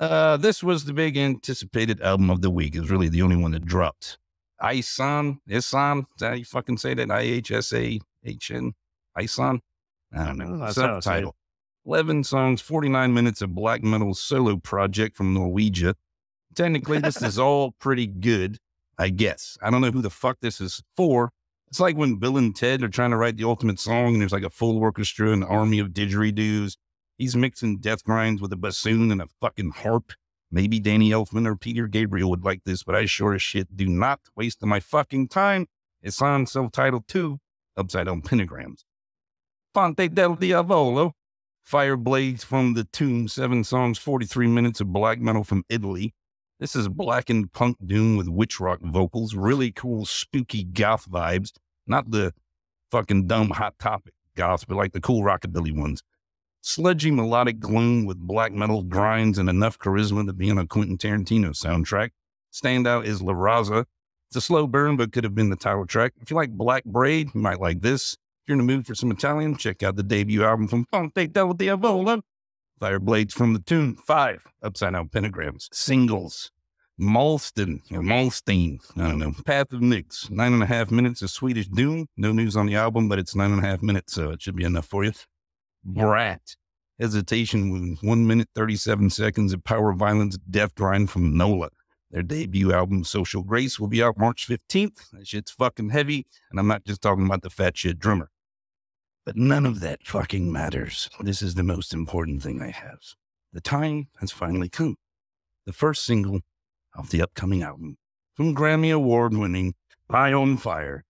Uh, 0.00 0.36
this 0.36 0.62
was 0.62 0.84
the 0.84 0.92
big 0.92 1.16
anticipated 1.16 2.00
album 2.00 2.30
of 2.30 2.40
the 2.40 2.50
week. 2.50 2.74
It 2.74 2.80
was 2.80 2.90
really 2.90 3.08
the 3.08 3.22
only 3.22 3.36
one 3.36 3.50
that 3.52 3.64
dropped. 3.64 4.18
Ihsahn, 4.62 5.38
Ihsahn, 5.48 6.00
is 6.00 6.06
that 6.18 6.28
how 6.28 6.34
you 6.34 6.44
fucking 6.44 6.78
say 6.78 6.94
that? 6.94 7.10
I 7.10 7.20
H 7.20 7.50
S 7.50 7.72
A 7.72 8.00
H 8.24 8.50
N, 8.50 8.72
Ihsahn? 9.16 9.60
I 10.16 10.24
don't 10.24 10.38
know. 10.38 10.64
I. 10.64 10.70
Subtitle. 10.70 11.34
11 11.86 12.24
songs, 12.24 12.60
49 12.60 13.14
minutes 13.14 13.40
of 13.40 13.54
black 13.54 13.82
metal 13.82 14.14
solo 14.14 14.56
project 14.56 15.16
from 15.16 15.34
Norwegia. 15.34 15.94
Technically, 16.54 16.98
this 16.98 17.22
is 17.22 17.38
all 17.38 17.72
pretty 17.80 18.06
good, 18.06 18.58
I 18.98 19.08
guess. 19.08 19.56
I 19.62 19.70
don't 19.70 19.80
know 19.80 19.90
who 19.90 20.02
the 20.02 20.10
fuck 20.10 20.38
this 20.40 20.60
is 20.60 20.82
for. 20.96 21.30
It's 21.68 21.80
like 21.80 21.96
when 21.96 22.16
Bill 22.16 22.36
and 22.36 22.54
Ted 22.54 22.82
are 22.82 22.88
trying 22.88 23.10
to 23.10 23.16
write 23.16 23.36
the 23.36 23.44
ultimate 23.44 23.80
song 23.80 24.12
and 24.12 24.20
there's 24.20 24.32
like 24.32 24.42
a 24.42 24.50
full 24.50 24.78
orchestra 24.78 25.32
and 25.32 25.42
an 25.42 25.48
army 25.48 25.78
of 25.78 25.88
didgeridoos. 25.88 26.76
He's 27.18 27.34
mixing 27.34 27.78
death 27.78 28.04
grinds 28.04 28.40
with 28.40 28.52
a 28.52 28.56
bassoon 28.56 29.10
and 29.10 29.20
a 29.20 29.26
fucking 29.40 29.72
harp. 29.72 30.12
Maybe 30.52 30.78
Danny 30.78 31.10
Elfman 31.10 31.46
or 31.46 31.56
Peter 31.56 31.88
Gabriel 31.88 32.30
would 32.30 32.44
like 32.44 32.62
this, 32.64 32.84
but 32.84 32.94
I 32.94 33.06
sure 33.06 33.34
as 33.34 33.42
shit 33.42 33.76
do 33.76 33.86
not 33.86 34.20
waste 34.36 34.64
my 34.64 34.78
fucking 34.78 35.28
time. 35.28 35.66
It's 36.00 36.22
on 36.22 36.46
self-titled 36.46 37.08
2, 37.08 37.40
Upside 37.76 38.06
Down 38.06 38.22
Pentagrams. 38.22 38.84
Fonte 39.74 40.14
del 40.14 40.36
Diavolo, 40.36 41.12
Fire 41.64 41.96
Blades 41.96 42.44
from 42.44 42.74
the 42.74 42.84
Tomb, 42.84 43.26
seven 43.26 43.64
songs, 43.64 43.98
43 43.98 44.46
minutes 44.46 44.80
of 44.80 44.92
black 44.92 45.20
metal 45.20 45.42
from 45.42 45.64
Italy. 45.68 46.14
This 46.60 46.74
is 46.74 46.88
blackened 46.88 47.52
punk 47.52 47.76
doom 47.84 48.16
with 48.16 48.28
witch 48.28 48.58
rock 48.60 48.80
vocals, 48.80 49.34
really 49.34 49.70
cool, 49.72 50.06
spooky 50.06 50.64
goth 50.64 51.10
vibes. 51.10 51.50
Not 51.86 52.10
the 52.10 52.32
fucking 52.90 53.26
dumb 53.26 53.50
hot 53.50 53.78
topic 53.78 54.14
goth, 54.36 54.66
but 54.66 54.76
like 54.76 54.92
the 54.92 55.00
cool 55.00 55.22
rockabilly 55.22 55.76
ones. 55.76 56.02
Sludgy 56.68 57.10
melodic 57.10 57.60
gloom 57.60 58.04
with 58.04 58.18
black 58.18 58.52
metal 58.52 58.82
grinds 58.82 59.38
and 59.38 59.48
enough 59.48 59.78
charisma 59.78 60.26
to 60.26 60.34
be 60.34 60.50
on 60.50 60.58
a 60.58 60.66
Quentin 60.66 60.98
Tarantino 60.98 61.56
soundtrack. 61.56 62.10
Standout 62.52 63.06
is 63.06 63.22
La 63.22 63.32
Raza. 63.32 63.86
It's 64.28 64.36
a 64.36 64.42
slow 64.42 64.66
burn, 64.66 64.98
but 64.98 65.10
could 65.10 65.24
have 65.24 65.34
been 65.34 65.48
the 65.48 65.56
title 65.56 65.86
track. 65.86 66.12
If 66.20 66.30
you 66.30 66.36
like 66.36 66.50
Black 66.50 66.84
Braid, 66.84 67.30
you 67.34 67.40
might 67.40 67.58
like 67.58 67.80
this. 67.80 68.12
If 68.12 68.48
you're 68.48 68.58
in 68.60 68.66
the 68.66 68.70
mood 68.70 68.86
for 68.86 68.94
some 68.94 69.10
Italian, 69.10 69.56
check 69.56 69.82
out 69.82 69.96
the 69.96 70.02
debut 70.02 70.44
album 70.44 70.68
from 70.68 70.84
Fonte 70.92 71.32
del 71.32 71.54
Diavolo. 71.54 72.20
Fire 72.78 72.98
Blades 72.98 73.32
from 73.32 73.54
the 73.54 73.60
Tune, 73.60 73.96
five 73.96 74.46
upside 74.62 74.92
down 74.92 75.08
pentagrams, 75.08 75.68
singles. 75.72 76.50
Malston 77.00 77.80
or 77.90 78.02
Malstein, 78.02 78.78
I 78.94 79.08
don't 79.08 79.18
know. 79.18 79.32
Path 79.46 79.72
of 79.72 79.80
Nyx, 79.80 80.30
nine 80.30 80.52
and 80.52 80.62
a 80.62 80.66
half 80.66 80.90
minutes 80.90 81.22
of 81.22 81.30
Swedish 81.30 81.68
Doom. 81.68 82.08
No 82.18 82.30
news 82.30 82.56
on 82.58 82.66
the 82.66 82.74
album, 82.74 83.08
but 83.08 83.18
it's 83.18 83.34
nine 83.34 83.52
and 83.52 83.64
a 83.64 83.66
half 83.66 83.82
minutes, 83.82 84.12
so 84.12 84.32
it 84.32 84.42
should 84.42 84.56
be 84.56 84.64
enough 84.64 84.84
for 84.84 85.02
you. 85.02 85.12
Brat, 85.84 86.56
Hesitation 86.98 87.70
with 87.70 88.00
one 88.02 88.26
minute, 88.26 88.48
37 88.54 89.10
seconds 89.10 89.52
of 89.52 89.62
power 89.62 89.92
violence, 89.92 90.36
death 90.50 90.74
grind 90.74 91.10
from 91.10 91.36
Nola. 91.36 91.70
Their 92.10 92.22
debut 92.22 92.72
album, 92.72 93.04
Social 93.04 93.42
Grace, 93.42 93.78
will 93.78 93.86
be 93.86 94.02
out 94.02 94.18
March 94.18 94.48
15th. 94.48 95.10
That 95.12 95.28
shit's 95.28 95.50
fucking 95.52 95.90
heavy, 95.90 96.26
and 96.50 96.58
I'm 96.58 96.66
not 96.66 96.84
just 96.84 97.02
talking 97.02 97.26
about 97.26 97.42
the 97.42 97.50
fat 97.50 97.76
shit 97.76 97.98
drummer. 97.98 98.30
But 99.24 99.36
none 99.36 99.66
of 99.66 99.80
that 99.80 100.06
fucking 100.06 100.50
matters. 100.50 101.08
This 101.20 101.42
is 101.42 101.54
the 101.54 101.62
most 101.62 101.92
important 101.92 102.42
thing 102.42 102.62
I 102.62 102.70
have. 102.70 102.98
The 103.52 103.60
time 103.60 104.08
has 104.20 104.32
finally 104.32 104.68
come. 104.68 104.96
The 105.66 105.72
first 105.72 106.04
single 106.04 106.40
of 106.96 107.10
the 107.10 107.22
upcoming 107.22 107.62
album 107.62 107.98
from 108.34 108.54
Grammy 108.54 108.92
Award 108.92 109.34
winning 109.34 109.74
High 110.10 110.32
on 110.32 110.56
Fire, 110.56 111.04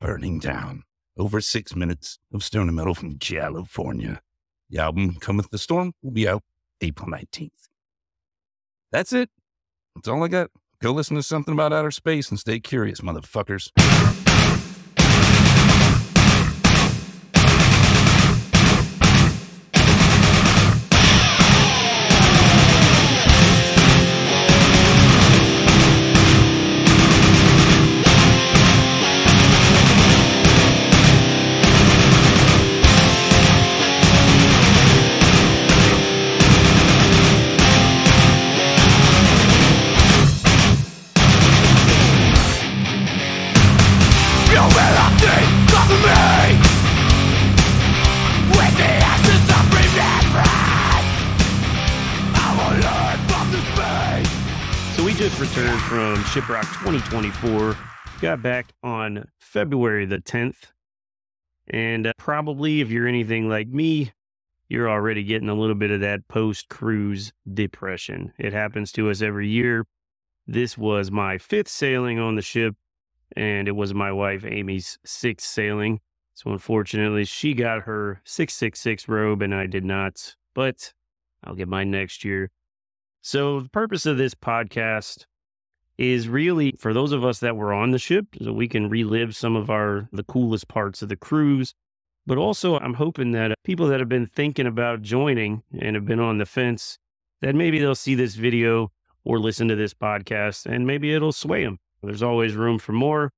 Burning 0.00 0.38
Down. 0.38 0.84
Over 1.18 1.40
six 1.40 1.74
minutes 1.74 2.18
of 2.32 2.44
stoner 2.44 2.72
metal 2.72 2.94
from 2.94 3.18
California. 3.18 4.20
The 4.68 4.78
album 4.78 5.14
Cometh 5.14 5.48
the 5.50 5.58
Storm 5.58 5.92
will 6.02 6.10
be 6.10 6.28
out 6.28 6.42
April 6.82 7.08
19th. 7.08 7.68
That's 8.92 9.12
it. 9.12 9.30
That's 9.94 10.08
all 10.08 10.22
I 10.22 10.28
got. 10.28 10.50
Go 10.82 10.92
listen 10.92 11.16
to 11.16 11.22
something 11.22 11.54
about 11.54 11.72
outer 11.72 11.90
space 11.90 12.28
and 12.30 12.38
stay 12.38 12.60
curious, 12.60 13.00
motherfuckers. 13.00 13.70
From 55.56 56.16
Shiprock 56.24 56.70
2024. 56.80 57.74
Got 58.20 58.42
back 58.42 58.74
on 58.82 59.24
February 59.40 60.04
the 60.04 60.18
10th. 60.18 60.66
And 61.68 62.08
uh, 62.08 62.12
probably 62.18 62.82
if 62.82 62.90
you're 62.90 63.08
anything 63.08 63.48
like 63.48 63.68
me, 63.68 64.12
you're 64.68 64.90
already 64.90 65.24
getting 65.24 65.48
a 65.48 65.54
little 65.54 65.74
bit 65.74 65.90
of 65.90 66.00
that 66.00 66.28
post 66.28 66.68
cruise 66.68 67.32
depression. 67.50 68.34
It 68.38 68.52
happens 68.52 68.92
to 68.92 69.08
us 69.08 69.22
every 69.22 69.48
year. 69.48 69.86
This 70.46 70.76
was 70.76 71.10
my 71.10 71.38
fifth 71.38 71.68
sailing 71.68 72.18
on 72.18 72.34
the 72.34 72.42
ship, 72.42 72.74
and 73.34 73.66
it 73.66 73.76
was 73.76 73.94
my 73.94 74.12
wife 74.12 74.44
Amy's 74.44 74.98
sixth 75.06 75.48
sailing. 75.48 76.00
So 76.34 76.50
unfortunately, 76.50 77.24
she 77.24 77.54
got 77.54 77.84
her 77.84 78.20
666 78.26 79.08
robe 79.08 79.40
and 79.40 79.54
I 79.54 79.64
did 79.64 79.86
not, 79.86 80.36
but 80.54 80.92
I'll 81.42 81.54
get 81.54 81.66
mine 81.66 81.90
next 81.90 82.24
year. 82.24 82.50
So 83.22 83.60
the 83.60 83.70
purpose 83.70 84.04
of 84.04 84.18
this 84.18 84.34
podcast 84.34 85.24
is 85.98 86.28
really 86.28 86.74
for 86.78 86.92
those 86.92 87.12
of 87.12 87.24
us 87.24 87.40
that 87.40 87.56
were 87.56 87.72
on 87.72 87.90
the 87.90 87.98
ship 87.98 88.26
so 88.42 88.52
we 88.52 88.68
can 88.68 88.88
relive 88.88 89.34
some 89.34 89.56
of 89.56 89.70
our 89.70 90.08
the 90.12 90.24
coolest 90.24 90.68
parts 90.68 91.02
of 91.02 91.08
the 91.08 91.16
cruise. 91.16 91.74
But 92.26 92.38
also 92.38 92.78
I'm 92.78 92.94
hoping 92.94 93.32
that 93.32 93.52
uh, 93.52 93.54
people 93.64 93.86
that 93.88 94.00
have 94.00 94.08
been 94.08 94.26
thinking 94.26 94.66
about 94.66 95.02
joining 95.02 95.62
and 95.78 95.96
have 95.96 96.04
been 96.04 96.20
on 96.20 96.38
the 96.38 96.46
fence 96.46 96.98
that 97.40 97.54
maybe 97.54 97.78
they'll 97.78 97.94
see 97.94 98.14
this 98.14 98.34
video 98.34 98.90
or 99.24 99.38
listen 99.38 99.68
to 99.68 99.76
this 99.76 99.94
podcast 99.94 100.66
and 100.66 100.86
maybe 100.86 101.12
it'll 101.12 101.32
sway 101.32 101.64
them. 101.64 101.78
There's 102.02 102.22
always 102.22 102.54
room 102.54 102.78
for 102.78 102.92
more. 102.92 103.32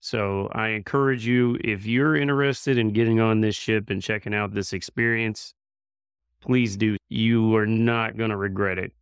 So 0.00 0.48
I 0.52 0.68
encourage 0.68 1.26
you 1.26 1.58
if 1.62 1.86
you're 1.86 2.16
interested 2.16 2.76
in 2.76 2.92
getting 2.92 3.20
on 3.20 3.40
this 3.40 3.54
ship 3.54 3.88
and 3.88 4.02
checking 4.02 4.34
out 4.34 4.52
this 4.52 4.72
experience, 4.72 5.54
please 6.40 6.76
do. 6.76 6.96
You 7.08 7.54
are 7.54 7.66
not 7.66 8.16
going 8.16 8.30
to 8.30 8.36
regret 8.36 8.78
it. 8.78 8.92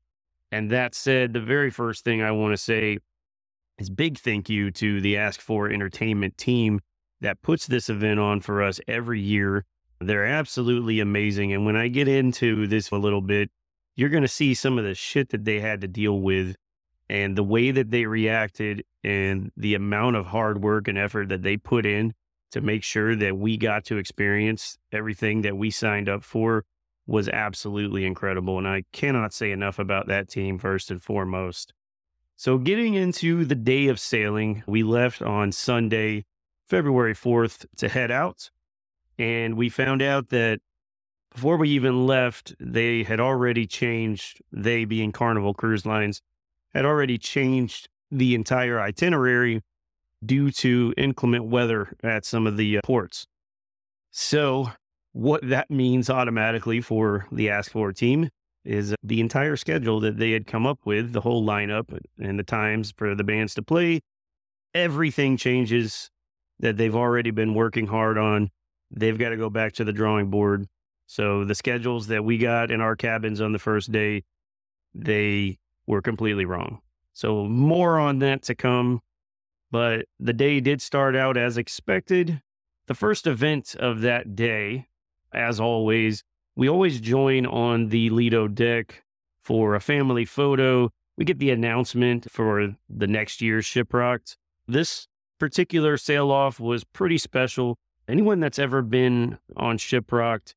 And 0.52 0.70
that 0.70 0.94
said, 0.94 1.32
the 1.32 1.40
very 1.40 1.70
first 1.70 2.04
thing 2.04 2.22
I 2.22 2.32
want 2.32 2.52
to 2.52 2.56
say 2.56 2.98
is 3.78 3.90
big 3.90 4.18
thank 4.18 4.48
you 4.48 4.70
to 4.72 5.00
the 5.00 5.14
Ask4 5.14 5.72
Entertainment 5.72 6.36
team 6.36 6.80
that 7.20 7.42
puts 7.42 7.66
this 7.66 7.88
event 7.88 8.18
on 8.18 8.40
for 8.40 8.62
us 8.62 8.80
every 8.88 9.20
year. 9.20 9.64
They're 10.00 10.26
absolutely 10.26 11.00
amazing. 11.00 11.52
And 11.52 11.64
when 11.66 11.76
I 11.76 11.88
get 11.88 12.08
into 12.08 12.66
this 12.66 12.90
a 12.90 12.96
little 12.96 13.20
bit, 13.20 13.50
you're 13.96 14.08
going 14.08 14.22
to 14.22 14.28
see 14.28 14.54
some 14.54 14.78
of 14.78 14.84
the 14.84 14.94
shit 14.94 15.28
that 15.30 15.44
they 15.44 15.60
had 15.60 15.80
to 15.82 15.88
deal 15.88 16.18
with 16.20 16.56
and 17.08 17.36
the 17.36 17.44
way 17.44 17.70
that 17.70 17.90
they 17.90 18.06
reacted 18.06 18.84
and 19.04 19.50
the 19.56 19.74
amount 19.74 20.16
of 20.16 20.26
hard 20.26 20.62
work 20.62 20.88
and 20.88 20.96
effort 20.96 21.28
that 21.28 21.42
they 21.42 21.56
put 21.56 21.84
in 21.84 22.14
to 22.52 22.60
make 22.60 22.82
sure 22.82 23.14
that 23.14 23.36
we 23.36 23.56
got 23.56 23.84
to 23.84 23.96
experience 23.96 24.78
everything 24.92 25.42
that 25.42 25.56
we 25.56 25.70
signed 25.70 26.08
up 26.08 26.24
for 26.24 26.64
was 27.10 27.28
absolutely 27.28 28.04
incredible. 28.06 28.56
And 28.56 28.68
I 28.68 28.84
cannot 28.92 29.32
say 29.32 29.50
enough 29.50 29.80
about 29.80 30.06
that 30.06 30.28
team, 30.28 30.58
first 30.58 30.92
and 30.92 31.02
foremost. 31.02 31.74
So, 32.36 32.56
getting 32.56 32.94
into 32.94 33.44
the 33.44 33.56
day 33.56 33.88
of 33.88 33.98
sailing, 33.98 34.62
we 34.66 34.82
left 34.82 35.20
on 35.20 35.50
Sunday, 35.52 36.24
February 36.68 37.14
4th, 37.14 37.66
to 37.78 37.88
head 37.88 38.10
out. 38.10 38.50
And 39.18 39.56
we 39.56 39.68
found 39.68 40.00
out 40.00 40.28
that 40.28 40.60
before 41.34 41.56
we 41.56 41.68
even 41.70 42.06
left, 42.06 42.54
they 42.60 43.02
had 43.02 43.20
already 43.20 43.66
changed, 43.66 44.40
they 44.52 44.84
being 44.84 45.12
Carnival 45.12 45.52
Cruise 45.52 45.84
Lines, 45.84 46.22
had 46.72 46.86
already 46.86 47.18
changed 47.18 47.88
the 48.10 48.34
entire 48.34 48.80
itinerary 48.80 49.62
due 50.24 50.50
to 50.52 50.94
inclement 50.96 51.46
weather 51.46 51.96
at 52.02 52.24
some 52.24 52.46
of 52.46 52.56
the 52.56 52.78
uh, 52.78 52.80
ports. 52.84 53.26
So, 54.12 54.70
what 55.12 55.48
that 55.48 55.70
means 55.70 56.08
automatically 56.08 56.80
for 56.80 57.26
the 57.32 57.48
Ask4 57.48 57.94
team 57.96 58.30
is 58.64 58.94
the 59.02 59.20
entire 59.20 59.56
schedule 59.56 60.00
that 60.00 60.18
they 60.18 60.32
had 60.32 60.46
come 60.46 60.66
up 60.66 60.80
with, 60.84 61.12
the 61.12 61.22
whole 61.22 61.44
lineup 61.44 61.98
and 62.18 62.38
the 62.38 62.44
times 62.44 62.92
for 62.96 63.14
the 63.14 63.24
bands 63.24 63.54
to 63.54 63.62
play. 63.62 64.00
Everything 64.74 65.36
changes 65.36 66.10
that 66.60 66.76
they've 66.76 66.94
already 66.94 67.30
been 67.30 67.54
working 67.54 67.86
hard 67.86 68.18
on. 68.18 68.50
They've 68.90 69.18
got 69.18 69.30
to 69.30 69.36
go 69.36 69.50
back 69.50 69.72
to 69.74 69.84
the 69.84 69.92
drawing 69.92 70.30
board. 70.30 70.66
So, 71.06 71.44
the 71.44 71.56
schedules 71.56 72.06
that 72.06 72.24
we 72.24 72.38
got 72.38 72.70
in 72.70 72.80
our 72.80 72.94
cabins 72.94 73.40
on 73.40 73.52
the 73.52 73.58
first 73.58 73.90
day, 73.90 74.22
they 74.94 75.58
were 75.86 76.02
completely 76.02 76.44
wrong. 76.44 76.80
So, 77.12 77.46
more 77.46 77.98
on 77.98 78.20
that 78.20 78.42
to 78.44 78.54
come. 78.54 79.00
But 79.72 80.06
the 80.20 80.32
day 80.32 80.60
did 80.60 80.82
start 80.82 81.16
out 81.16 81.36
as 81.36 81.56
expected. 81.56 82.42
The 82.86 82.94
first 82.94 83.26
event 83.26 83.74
of 83.76 84.02
that 84.02 84.36
day, 84.36 84.88
as 85.32 85.60
always, 85.60 86.22
we 86.56 86.68
always 86.68 87.00
join 87.00 87.46
on 87.46 87.88
the 87.88 88.10
Lido 88.10 88.48
deck 88.48 89.02
for 89.40 89.74
a 89.74 89.80
family 89.80 90.24
photo. 90.24 90.90
We 91.16 91.24
get 91.24 91.38
the 91.38 91.50
announcement 91.50 92.30
for 92.30 92.76
the 92.88 93.06
next 93.06 93.40
year's 93.40 93.66
Shiprocked. 93.66 94.36
This 94.66 95.06
particular 95.38 95.96
sail 95.96 96.30
off 96.30 96.60
was 96.60 96.84
pretty 96.84 97.18
special. 97.18 97.76
Anyone 98.08 98.40
that's 98.40 98.58
ever 98.58 98.82
been 98.82 99.38
on 99.56 99.78
Shiprocked 99.78 100.54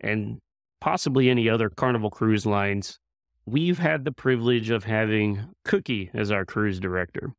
and 0.00 0.38
possibly 0.80 1.28
any 1.28 1.48
other 1.48 1.68
Carnival 1.68 2.10
cruise 2.10 2.46
lines, 2.46 2.98
we've 3.46 3.78
had 3.78 4.04
the 4.04 4.12
privilege 4.12 4.70
of 4.70 4.84
having 4.84 5.48
Cookie 5.64 6.10
as 6.14 6.30
our 6.30 6.44
cruise 6.44 6.80
director. 6.80 7.32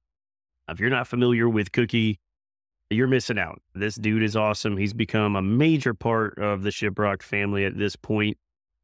If 0.68 0.80
you're 0.80 0.90
not 0.90 1.08
familiar 1.08 1.50
with 1.50 1.72
Cookie, 1.72 2.20
you're 2.90 3.08
missing 3.08 3.38
out. 3.38 3.62
This 3.76 3.96
dude 3.96 4.24
is 4.24 4.36
awesome. 4.36 4.78
He's 4.78 4.94
become 4.94 5.36
a 5.36 5.42
major 5.42 5.94
part 5.94 6.38
of 6.38 6.64
the 6.64 6.70
Shiprock 6.70 7.22
family 7.22 7.66
at 7.66 7.78
this 7.78 7.96
point. 7.96 8.38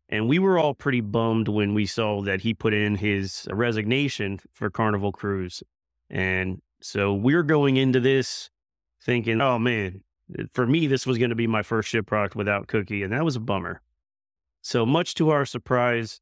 And 0.10 0.28
we 0.28 0.38
were 0.38 0.60
all 0.60 0.76
pretty 0.76 1.02
bummed 1.02 1.48
when 1.48 1.74
we 1.74 1.88
saw 1.88 2.22
that 2.22 2.42
he 2.42 2.54
put 2.54 2.74
in 2.74 2.98
his 2.98 3.48
resignation 3.52 4.40
for 4.52 4.70
Carnival 4.70 5.12
Cruise. 5.12 5.64
And 6.10 6.62
so 6.82 7.14
we're 7.14 7.44
going 7.44 7.78
into 7.78 8.00
this 8.00 8.52
thinking, 9.02 9.42
oh 9.42 9.58
man, 9.58 10.04
for 10.52 10.68
me, 10.68 10.86
this 10.86 11.08
was 11.08 11.18
going 11.18 11.32
to 11.32 11.36
be 11.36 11.48
my 11.48 11.64
first 11.64 11.92
Shiprock 11.92 12.36
without 12.36 12.68
Cookie. 12.68 13.02
And 13.02 13.12
that 13.12 13.26
was 13.26 13.36
a 13.36 13.40
bummer. 13.40 13.82
So 14.62 14.86
much 14.86 15.16
to 15.16 15.32
our 15.32 15.46
surprise, 15.46 16.22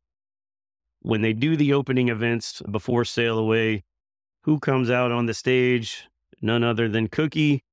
when 1.02 1.22
they 1.22 1.34
do 1.34 1.58
the 1.58 1.74
opening 1.74 2.08
events 2.08 2.62
before 2.72 3.04
Sail 3.04 3.38
Away, 3.38 3.84
who 4.44 4.60
comes 4.60 4.90
out 4.90 5.12
on 5.12 5.26
the 5.26 5.34
stage? 5.34 6.06
None 6.42 6.64
other 6.64 6.88
than 6.88 7.08
Cookie 7.08 7.64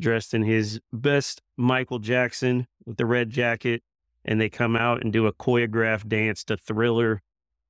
dressed 0.00 0.34
in 0.34 0.42
his 0.42 0.80
best 0.92 1.42
Michael 1.56 1.98
Jackson 1.98 2.66
with 2.84 2.96
the 2.96 3.06
red 3.06 3.30
jacket, 3.30 3.82
and 4.24 4.40
they 4.40 4.48
come 4.48 4.76
out 4.76 5.02
and 5.02 5.12
do 5.12 5.26
a 5.26 5.32
choreographed 5.32 6.08
dance 6.08 6.44
to 6.44 6.56
Thriller. 6.56 7.22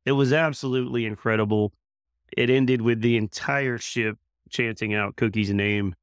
It 0.06 0.12
was 0.12 0.32
absolutely 0.32 1.04
incredible. 1.04 1.72
It 2.36 2.50
ended 2.50 2.82
with 2.82 3.00
the 3.00 3.16
entire 3.16 3.78
ship 3.78 4.18
chanting 4.48 4.94
out 4.94 5.16
Cookie's 5.16 5.50
name. 5.50 5.94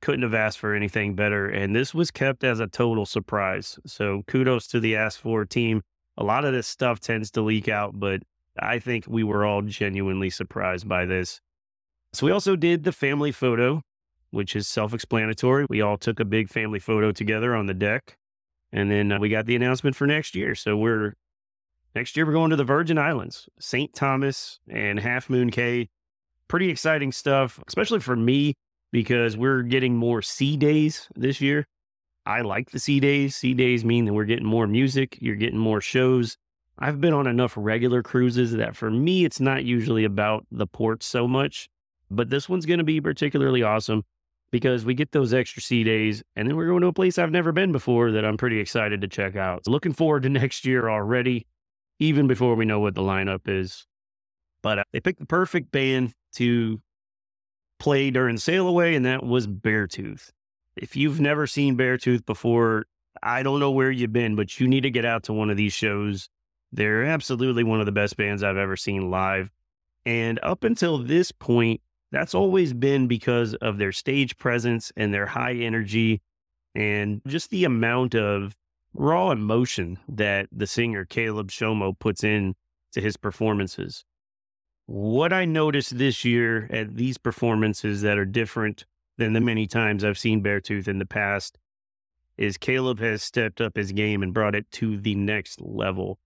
Couldn't 0.00 0.22
have 0.22 0.34
asked 0.34 0.58
for 0.58 0.74
anything 0.74 1.14
better. 1.14 1.48
And 1.48 1.76
this 1.76 1.94
was 1.94 2.10
kept 2.10 2.42
as 2.42 2.60
a 2.60 2.66
total 2.66 3.06
surprise. 3.06 3.78
So 3.86 4.22
kudos 4.26 4.66
to 4.68 4.80
the 4.80 4.94
Ask4 4.94 5.48
team. 5.48 5.82
A 6.16 6.24
lot 6.24 6.44
of 6.44 6.52
this 6.52 6.66
stuff 6.66 6.98
tends 7.00 7.30
to 7.32 7.42
leak 7.42 7.68
out, 7.68 7.98
but 7.98 8.22
I 8.58 8.78
think 8.78 9.06
we 9.08 9.22
were 9.22 9.44
all 9.44 9.62
genuinely 9.62 10.30
surprised 10.30 10.88
by 10.88 11.06
this. 11.06 11.40
So 12.12 12.26
we 12.26 12.32
also 12.32 12.56
did 12.56 12.84
the 12.84 12.92
family 12.92 13.32
photo 13.32 13.82
which 14.32 14.56
is 14.56 14.66
self 14.66 14.92
explanatory. 14.92 15.66
We 15.68 15.80
all 15.80 15.96
took 15.96 16.18
a 16.18 16.24
big 16.24 16.48
family 16.48 16.80
photo 16.80 17.12
together 17.12 17.54
on 17.54 17.66
the 17.66 17.74
deck. 17.74 18.16
And 18.72 18.90
then 18.90 19.12
uh, 19.12 19.20
we 19.20 19.28
got 19.28 19.46
the 19.46 19.54
announcement 19.54 19.94
for 19.94 20.06
next 20.06 20.34
year. 20.34 20.54
So 20.54 20.76
we're 20.76 21.14
next 21.94 22.16
year, 22.16 22.26
we're 22.26 22.32
going 22.32 22.50
to 22.50 22.56
the 22.56 22.64
Virgin 22.64 22.98
Islands, 22.98 23.48
St. 23.60 23.94
Thomas 23.94 24.58
and 24.68 24.98
Half 24.98 25.30
Moon 25.30 25.50
Cay. 25.50 25.90
Pretty 26.48 26.70
exciting 26.70 27.12
stuff, 27.12 27.60
especially 27.68 28.00
for 28.00 28.16
me, 28.16 28.54
because 28.90 29.36
we're 29.36 29.62
getting 29.62 29.96
more 29.96 30.22
sea 30.22 30.56
days 30.56 31.08
this 31.14 31.40
year. 31.40 31.66
I 32.24 32.40
like 32.40 32.70
the 32.70 32.78
sea 32.78 33.00
days. 33.00 33.36
Sea 33.36 33.54
days 33.54 33.84
mean 33.84 34.06
that 34.06 34.12
we're 34.12 34.24
getting 34.24 34.46
more 34.46 34.66
music, 34.66 35.18
you're 35.20 35.36
getting 35.36 35.58
more 35.58 35.80
shows. 35.80 36.36
I've 36.78 37.00
been 37.00 37.12
on 37.12 37.26
enough 37.26 37.52
regular 37.56 38.02
cruises 38.02 38.52
that 38.52 38.76
for 38.76 38.90
me, 38.90 39.24
it's 39.24 39.40
not 39.40 39.64
usually 39.64 40.04
about 40.04 40.46
the 40.50 40.66
port 40.66 41.02
so 41.02 41.28
much, 41.28 41.68
but 42.10 42.30
this 42.30 42.48
one's 42.48 42.66
going 42.66 42.78
to 42.78 42.84
be 42.84 43.00
particularly 43.00 43.62
awesome 43.62 44.04
because 44.52 44.84
we 44.84 44.94
get 44.94 45.10
those 45.12 45.34
extra 45.34 45.62
sea 45.62 45.82
days 45.82 46.22
and 46.36 46.46
then 46.46 46.56
we're 46.56 46.68
going 46.68 46.82
to 46.82 46.86
a 46.86 46.92
place 46.92 47.18
I've 47.18 47.30
never 47.30 47.50
been 47.50 47.72
before 47.72 48.12
that 48.12 48.24
I'm 48.24 48.36
pretty 48.36 48.60
excited 48.60 49.00
to 49.00 49.08
check 49.08 49.34
out. 49.34 49.66
Looking 49.66 49.94
forward 49.94 50.22
to 50.22 50.28
next 50.28 50.64
year 50.64 50.88
already, 50.88 51.46
even 51.98 52.28
before 52.28 52.54
we 52.54 52.66
know 52.66 52.78
what 52.78 52.94
the 52.94 53.02
lineup 53.02 53.48
is. 53.48 53.86
But 54.62 54.78
uh, 54.78 54.84
they 54.92 55.00
picked 55.00 55.18
the 55.18 55.26
perfect 55.26 55.72
band 55.72 56.12
to 56.34 56.80
play 57.80 58.10
during 58.10 58.36
Sail 58.36 58.68
Away, 58.68 58.94
and 58.94 59.04
that 59.06 59.24
was 59.24 59.48
Beartooth. 59.48 60.30
If 60.76 60.94
you've 60.94 61.20
never 61.20 61.46
seen 61.46 61.76
Beartooth 61.76 62.24
before, 62.24 62.84
I 63.22 63.42
don't 63.42 63.58
know 63.58 63.72
where 63.72 63.90
you've 63.90 64.12
been, 64.12 64.36
but 64.36 64.60
you 64.60 64.68
need 64.68 64.82
to 64.82 64.90
get 64.90 65.04
out 65.04 65.24
to 65.24 65.32
one 65.32 65.50
of 65.50 65.56
these 65.56 65.72
shows. 65.72 66.28
They're 66.70 67.04
absolutely 67.04 67.64
one 67.64 67.80
of 67.80 67.86
the 67.86 67.92
best 67.92 68.16
bands 68.16 68.42
I've 68.42 68.56
ever 68.56 68.76
seen 68.76 69.10
live. 69.10 69.50
And 70.06 70.38
up 70.42 70.62
until 70.64 70.98
this 70.98 71.32
point, 71.32 71.80
that's 72.12 72.34
always 72.34 72.74
been 72.74 73.08
because 73.08 73.54
of 73.54 73.78
their 73.78 73.90
stage 73.90 74.36
presence 74.36 74.92
and 74.96 75.12
their 75.12 75.26
high 75.26 75.54
energy 75.54 76.20
and 76.74 77.22
just 77.26 77.50
the 77.50 77.64
amount 77.64 78.14
of 78.14 78.54
raw 78.94 79.30
emotion 79.30 79.98
that 80.06 80.46
the 80.52 80.66
singer 80.66 81.06
Caleb 81.06 81.50
Shomo 81.50 81.98
puts 81.98 82.22
in 82.22 82.54
to 82.92 83.00
his 83.00 83.16
performances. 83.16 84.04
What 84.84 85.32
I 85.32 85.46
noticed 85.46 85.96
this 85.96 86.24
year 86.24 86.68
at 86.70 86.96
these 86.96 87.16
performances 87.16 88.02
that 88.02 88.18
are 88.18 88.26
different 88.26 88.84
than 89.16 89.32
the 89.32 89.40
many 89.40 89.66
times 89.66 90.04
I've 90.04 90.18
seen 90.18 90.42
Beartooth 90.42 90.88
in 90.88 90.98
the 90.98 91.06
past 91.06 91.58
is 92.36 92.58
Caleb 92.58 92.98
has 93.00 93.22
stepped 93.22 93.60
up 93.60 93.76
his 93.76 93.92
game 93.92 94.22
and 94.22 94.34
brought 94.34 94.54
it 94.54 94.70
to 94.72 94.98
the 94.98 95.14
next 95.14 95.62
level. 95.62 96.18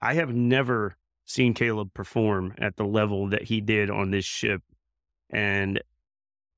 I 0.00 0.14
have 0.14 0.34
never 0.34 0.96
seen 1.26 1.52
Caleb 1.52 1.92
perform 1.92 2.54
at 2.56 2.76
the 2.76 2.84
level 2.84 3.28
that 3.28 3.44
he 3.44 3.60
did 3.60 3.90
on 3.90 4.10
this 4.10 4.24
ship 4.24 4.62
and 5.30 5.80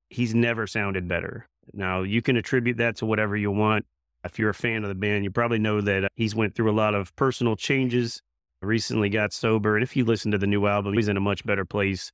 he's 0.09 0.35
never 0.35 0.67
sounded 0.67 1.09
better. 1.09 1.47
Now, 1.73 2.03
you 2.03 2.23
can 2.23 2.37
attribute 2.37 2.79
that 2.79 2.97
to 2.97 3.07
whatever 3.07 3.37
you 3.37 3.51
want. 3.51 3.87
If 4.25 4.39
you're 4.39 4.51
a 4.51 4.55
fan 4.55 4.83
of 4.83 4.89
the 4.89 4.95
band, 4.95 5.25
you 5.25 5.31
probably 5.31 5.59
know 5.59 5.81
that 5.81 6.05
uh, 6.05 6.09
he's 6.15 6.35
went 6.35 6.55
through 6.55 6.71
a 6.71 6.73
lot 6.73 6.95
of 6.95 7.15
personal 7.17 7.57
changes, 7.57 8.21
recently 8.61 9.09
got 9.09 9.33
sober, 9.33 9.77
and 9.77 9.83
if 9.83 9.97
you 9.97 10.05
listen 10.05 10.31
to 10.33 10.39
the 10.39 10.47
new 10.47 10.67
album, 10.67 10.95
he's 10.95 11.09
in 11.09 11.17
a 11.17 11.21
much 11.21 11.45
better 11.45 11.65
place 11.65 12.13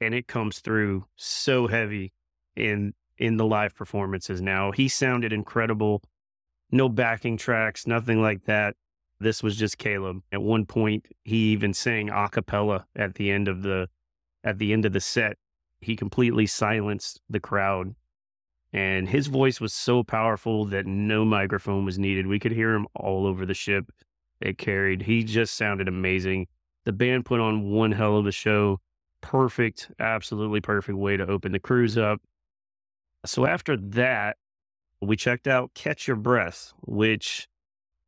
and 0.00 0.14
it 0.14 0.26
comes 0.26 0.60
through 0.60 1.06
so 1.16 1.66
heavy 1.66 2.12
in 2.56 2.94
in 3.16 3.36
the 3.36 3.44
live 3.44 3.74
performances 3.74 4.40
now. 4.40 4.70
He 4.70 4.88
sounded 4.88 5.32
incredible. 5.32 6.02
No 6.70 6.88
backing 6.88 7.36
tracks, 7.36 7.86
nothing 7.86 8.22
like 8.22 8.44
that. 8.44 8.76
This 9.18 9.42
was 9.42 9.56
just 9.56 9.78
Caleb. 9.78 10.22
At 10.30 10.42
one 10.42 10.66
point, 10.66 11.06
he 11.24 11.50
even 11.50 11.74
sang 11.74 12.10
a 12.10 12.28
cappella 12.28 12.86
at 12.94 13.14
the 13.14 13.30
end 13.30 13.48
of 13.48 13.62
the 13.62 13.88
at 14.44 14.58
the 14.58 14.72
end 14.72 14.84
of 14.84 14.92
the 14.92 15.00
set 15.00 15.36
he 15.80 15.96
completely 15.96 16.46
silenced 16.46 17.20
the 17.28 17.40
crowd. 17.40 17.94
And 18.72 19.08
his 19.08 19.28
voice 19.28 19.60
was 19.60 19.72
so 19.72 20.02
powerful 20.02 20.66
that 20.66 20.86
no 20.86 21.24
microphone 21.24 21.84
was 21.84 21.98
needed. 21.98 22.26
We 22.26 22.38
could 22.38 22.52
hear 22.52 22.74
him 22.74 22.86
all 22.94 23.26
over 23.26 23.46
the 23.46 23.54
ship. 23.54 23.90
It 24.40 24.58
carried. 24.58 25.02
He 25.02 25.24
just 25.24 25.54
sounded 25.54 25.88
amazing. 25.88 26.48
The 26.84 26.92
band 26.92 27.24
put 27.24 27.40
on 27.40 27.70
one 27.70 27.92
hell 27.92 28.16
of 28.16 28.26
a 28.26 28.32
show. 28.32 28.80
Perfect, 29.20 29.90
absolutely 29.98 30.60
perfect 30.60 30.98
way 30.98 31.16
to 31.16 31.26
open 31.26 31.52
the 31.52 31.58
cruise 31.58 31.96
up. 31.98 32.20
So 33.24 33.46
after 33.46 33.76
that, 33.76 34.36
we 35.00 35.16
checked 35.16 35.46
out 35.46 35.74
Catch 35.74 36.06
Your 36.06 36.16
Breath, 36.16 36.72
which 36.82 37.48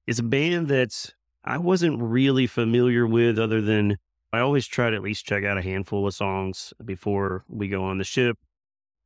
is 0.07 0.19
a 0.19 0.25
band 0.25 0.69
that 0.69 1.15
I 1.45 1.59
wasn't 1.59 2.01
really 2.01 2.47
familiar 2.47 3.07
with 3.07 3.39
other 3.39 3.61
than 3.61 3.97
I 4.33 4.39
always 4.41 4.67
try 4.67 4.91
to 4.91 4.97
at 4.97 5.03
least 5.03 5.27
check 5.27 5.45
out 5.45 5.59
a 5.59 5.63
handful 5.63 6.07
of 6.07 6.15
songs 6.15 6.73
before 6.85 7.45
we 7.49 7.69
go 7.69 7.85
on 7.85 7.99
the 7.99 8.05
ship, 8.05 8.39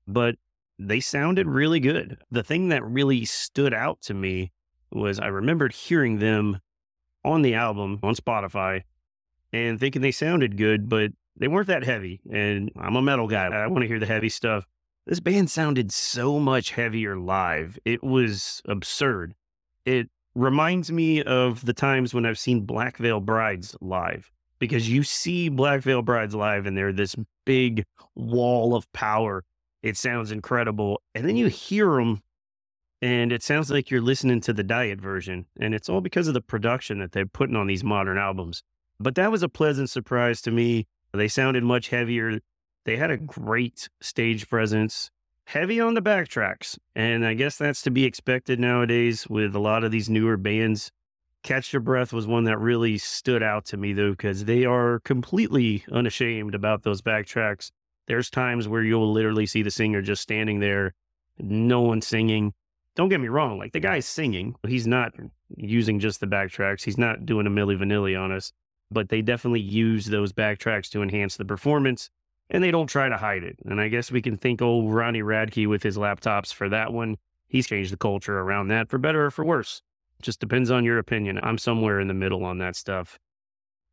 but 0.07 0.37
they 0.79 1.01
sounded 1.01 1.47
really 1.47 1.81
good. 1.81 2.19
The 2.31 2.43
thing 2.43 2.69
that 2.69 2.85
really 2.85 3.25
stood 3.25 3.73
out 3.73 4.03
to 4.03 4.15
me 4.15 4.53
was 4.93 5.19
I 5.19 5.29
remembered 5.29 5.73
hearing 5.73 6.19
them 6.19 6.61
on 7.25 7.41
the 7.41 7.55
album 7.55 8.01
on 8.03 8.15
Spotify 8.15 8.83
and 9.53 9.81
thinking 9.81 10.03
they 10.03 10.13
sounded 10.13 10.59
good, 10.59 10.91
but 10.91 11.13
they 11.37 11.49
weren't 11.49 11.69
that 11.69 11.85
heavy. 11.85 12.21
And 12.31 12.71
I'm 12.79 12.97
a 12.97 13.03
metal 13.03 13.27
guy. 13.27 13.47
I 13.47 13.67
want 13.67 13.83
to 13.83 13.89
hear 13.89 13.99
the 13.99 14.07
heavy 14.07 14.29
stuff. 14.29 14.67
This 15.07 15.21
band 15.21 15.51
sounded 15.51 15.91
so 15.91 16.39
much 16.39 16.73
heavier 16.73 17.17
live. 17.17 17.79
It 17.85 18.03
was 18.03 18.61
absurd. 18.67 19.35
It 19.87 20.11
reminds 20.35 20.93
me 20.93 21.23
of 21.23 21.65
the 21.65 21.73
times 21.73 22.13
when 22.13 22.27
I've 22.27 22.39
seen 22.39 22.67
Black 22.67 22.99
Veil 22.99 23.21
Brides 23.21 23.75
live 23.81 24.31
because 24.65 24.89
you 24.89 25.03
see 25.03 25.51
Black 25.51 25.83
Veil 25.83 26.01
Brides 26.01 26.35
live 26.35 26.65
and 26.65 26.75
they're 26.75 26.91
this 26.91 27.15
big 27.45 27.85
wall 28.15 28.75
of 28.75 28.91
power. 28.95 29.45
It 29.83 29.99
sounds 29.99 30.33
incredible. 30.33 31.03
And 31.15 31.29
then 31.29 31.37
you 31.37 31.49
hear 31.49 31.97
them 31.97 32.23
And 33.03 33.33
it 33.33 33.43
sounds 33.43 33.71
like 33.71 33.91
you're 33.91 34.01
listening 34.01 34.41
to 34.41 34.55
the 34.55 34.63
diet 34.63 34.99
version. 34.99 35.45
And 35.61 35.75
it's 35.75 35.91
all 35.91 36.01
because 36.01 36.27
of 36.27 36.33
the 36.33 36.41
production 36.41 37.01
that 37.01 37.13
they're 37.13 37.27
putting 37.27 37.55
on 37.55 37.67
these 37.67 37.85
modern 37.85 38.17
albums. 38.17 38.63
But 38.99 39.15
that 39.17 39.31
was 39.31 39.43
a 39.43 39.49
pleasant 39.51 39.91
surprise 39.91 40.41
to 40.43 40.51
me. 40.51 40.87
They 41.13 41.29
sounded 41.29 41.65
much 41.65 41.89
heavier. 41.91 42.41
They 42.87 42.97
had 42.97 43.11
a 43.11 43.19
great 43.19 43.91
stage 44.01 44.49
presence, 44.49 45.11
heavy 45.49 45.81
on 45.81 45.93
the 45.93 46.01
backtracks. 46.01 46.79
And 46.97 47.27
I 47.27 47.35
guess 47.35 47.59
that's 47.59 47.83
to 47.83 47.91
be 47.91 48.05
expected 48.05 48.59
nowadays 48.59 49.29
with 49.29 49.55
a 49.55 49.61
lot 49.61 49.85
of 49.85 49.91
these 49.91 50.09
newer 50.09 50.39
bands. 50.39 50.91
Catch 51.45 51.75
Your 51.75 51.81
Breath 51.81 52.11
was 52.11 52.27
one 52.27 52.45
that 52.45 52.59
really 52.59 52.97
stood 52.97 53.43
out 53.43 53.67
to 53.67 53.77
me, 53.77 53.93
though, 53.93 54.13
because 54.13 54.47
they 54.47 54.65
are 54.65 55.01
completely 55.01 55.85
unashamed 55.93 56.55
about 56.55 56.85
those 56.85 57.03
backtracks. 57.03 57.71
There's 58.09 58.31
times 58.31 58.67
where 58.67 58.83
you'll 58.83 59.13
literally 59.13 59.45
see 59.45 59.61
the 59.63 59.71
singer 59.71 60.01
just 60.01 60.23
standing 60.23 60.61
there, 60.61 60.95
no 61.39 61.83
one 61.83 62.01
singing. 62.01 62.55
Don't 62.97 63.11
get 63.11 63.21
me 63.21 63.29
wrong, 63.29 63.59
like 63.59 63.73
the 63.73 63.81
guy's 63.81 64.07
singing, 64.07 64.55
but 64.63 64.71
he's 64.71 64.87
not 64.87 65.13
using 65.55 66.01
just 66.01 66.21
the 66.21 66.27
backtracks. 66.27 66.85
He's 66.85 66.97
not 66.97 67.27
doing 67.27 67.47
a 67.47 67.51
Milli 67.51 67.79
Vanilli 67.79 68.19
on 68.19 68.33
us, 68.33 68.51
but 68.91 69.11
they 69.11 69.21
definitely 69.21 69.61
use 69.61 70.07
those 70.07 70.33
backtracks 70.33 70.89
to 70.93 71.03
enhance 71.03 71.37
the 71.37 71.45
performance 71.45 72.09
and 72.49 72.65
they 72.65 72.71
don't 72.71 72.87
try 72.87 73.11
to 73.11 73.19
hide 73.19 73.43
it. 73.43 73.59
And 73.67 73.83
I 73.83 73.89
guess 73.89 74.11
we 74.11 74.23
can 74.23 74.39
thank 74.39 74.63
old 74.63 74.95
Ronnie 74.95 75.23
Radke 75.23 75.67
with 75.67 75.83
his 75.83 75.99
laptops 75.99 76.55
for 76.55 76.71
that 76.71 76.93
one. 76.93 77.17
He's 77.49 77.67
changed 77.67 77.93
the 77.93 77.99
culture 77.99 78.39
around 78.39 78.69
that 78.69 78.89
for 78.89 78.97
better 78.97 79.27
or 79.27 79.31
for 79.31 79.45
worse. 79.45 79.83
Just 80.23 80.41
depends 80.41 80.71
on 80.71 80.85
your 80.85 80.99
opinion. 80.99 81.39
I'm 81.43 81.59
somewhere 81.59 82.01
in 82.01 82.09
the 82.09 82.15
middle 82.15 82.45
on 82.45 82.59
that 82.59 82.77
stuff. 82.77 83.19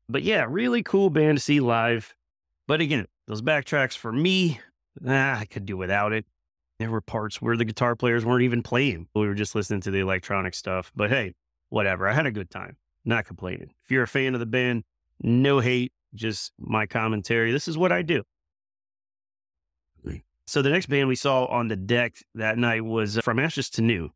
But 0.07 0.23
yeah, 0.23 0.45
really 0.47 0.83
cool 0.83 1.09
band 1.09 1.37
to 1.37 1.43
see 1.43 1.59
live. 1.59 2.15
But 2.67 2.81
again, 2.81 3.07
those 3.27 3.41
backtracks 3.41 3.97
for 3.97 4.11
me, 4.11 4.59
ah, 5.05 5.39
I 5.39 5.45
could 5.45 5.65
do 5.65 5.77
without 5.77 6.13
it. 6.13 6.25
There 6.79 6.89
were 6.89 7.01
parts 7.01 7.41
where 7.41 7.57
the 7.57 7.65
guitar 7.65 7.95
players 7.95 8.25
weren't 8.25 8.43
even 8.43 8.63
playing. 8.63 9.07
We 9.13 9.27
were 9.27 9.33
just 9.33 9.55
listening 9.55 9.81
to 9.81 9.91
the 9.91 9.99
electronic 9.99 10.53
stuff. 10.53 10.91
But 10.95 11.09
hey, 11.09 11.33
whatever. 11.69 12.07
I 12.07 12.13
had 12.13 12.25
a 12.25 12.31
good 12.31 12.49
time. 12.49 12.77
Not 13.05 13.25
complaining. 13.25 13.73
If 13.83 13.91
you're 13.91 14.03
a 14.03 14.07
fan 14.07 14.33
of 14.33 14.39
the 14.39 14.45
band, 14.45 14.83
no 15.21 15.59
hate, 15.59 15.91
just 16.13 16.53
my 16.59 16.85
commentary. 16.85 17.51
This 17.51 17.67
is 17.67 17.77
what 17.77 17.91
I 17.91 18.01
do. 18.01 18.23
So 20.51 20.61
the 20.61 20.69
next 20.69 20.87
band 20.87 21.07
we 21.07 21.15
saw 21.15 21.45
on 21.45 21.69
the 21.69 21.77
deck 21.77 22.15
that 22.35 22.57
night 22.57 22.83
was 22.83 23.17
uh, 23.17 23.21
From 23.21 23.39
Ashes 23.39 23.69
to 23.69 23.81
New. 23.81 24.11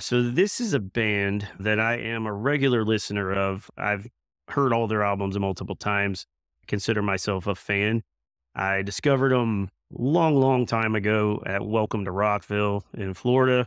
So 0.00 0.22
this 0.22 0.60
is 0.60 0.74
a 0.74 0.78
band 0.78 1.48
that 1.58 1.80
I 1.80 1.96
am 1.96 2.24
a 2.24 2.32
regular 2.32 2.84
listener 2.84 3.32
of. 3.32 3.68
I've 3.76 4.06
heard 4.46 4.72
all 4.72 4.86
their 4.86 5.02
albums 5.02 5.36
multiple 5.36 5.74
times. 5.74 6.24
I 6.62 6.66
Consider 6.68 7.02
myself 7.02 7.48
a 7.48 7.56
fan. 7.56 8.04
I 8.54 8.82
discovered 8.82 9.32
them 9.32 9.70
long, 9.90 10.36
long 10.36 10.66
time 10.66 10.94
ago 10.94 11.42
at 11.44 11.66
Welcome 11.66 12.04
to 12.04 12.12
Rockville 12.12 12.84
in 12.94 13.12
Florida. 13.12 13.66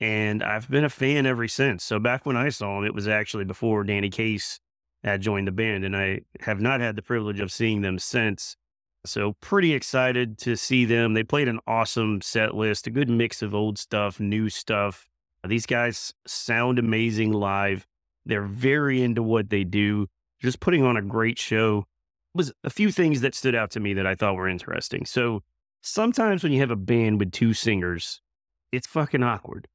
And 0.00 0.42
I've 0.42 0.70
been 0.70 0.84
a 0.84 0.88
fan 0.88 1.26
ever 1.26 1.46
since. 1.48 1.84
So 1.84 1.98
back 1.98 2.24
when 2.24 2.36
I 2.36 2.48
saw 2.48 2.76
them, 2.76 2.86
it 2.86 2.94
was 2.94 3.06
actually 3.06 3.44
before 3.44 3.84
Danny 3.84 4.08
Case 4.08 4.58
had 5.04 5.20
joined 5.20 5.48
the 5.48 5.52
band. 5.52 5.84
And 5.84 5.94
I 5.94 6.22
have 6.40 6.62
not 6.62 6.80
had 6.80 6.96
the 6.96 7.02
privilege 7.02 7.40
of 7.40 7.52
seeing 7.52 7.82
them 7.82 7.98
since. 7.98 8.56
So 9.04 9.36
pretty 9.42 9.74
excited 9.74 10.38
to 10.38 10.56
see 10.56 10.86
them. 10.86 11.12
They 11.12 11.24
played 11.24 11.48
an 11.48 11.60
awesome 11.66 12.22
set 12.22 12.54
list, 12.54 12.86
a 12.86 12.90
good 12.90 13.10
mix 13.10 13.42
of 13.42 13.54
old 13.54 13.76
stuff, 13.76 14.18
new 14.18 14.48
stuff. 14.48 15.08
Uh, 15.44 15.48
these 15.48 15.66
guys 15.66 16.14
sound 16.26 16.78
amazing 16.78 17.32
live. 17.32 17.86
They're 18.24 18.46
very 18.46 19.02
into 19.02 19.22
what 19.22 19.50
they 19.50 19.64
do. 19.64 20.06
Just 20.40 20.60
putting 20.60 20.82
on 20.82 20.96
a 20.96 21.02
great 21.02 21.38
show. 21.38 21.84
Was 22.34 22.52
a 22.64 22.70
few 22.70 22.90
things 22.90 23.20
that 23.20 23.34
stood 23.34 23.54
out 23.54 23.70
to 23.72 23.80
me 23.80 23.92
that 23.94 24.06
I 24.06 24.14
thought 24.14 24.36
were 24.36 24.48
interesting. 24.48 25.04
So 25.04 25.42
sometimes 25.82 26.42
when 26.42 26.52
you 26.52 26.60
have 26.60 26.70
a 26.70 26.76
band 26.76 27.18
with 27.18 27.30
two 27.30 27.52
singers, 27.52 28.22
it's 28.70 28.86
fucking 28.86 29.22
awkward. 29.22 29.68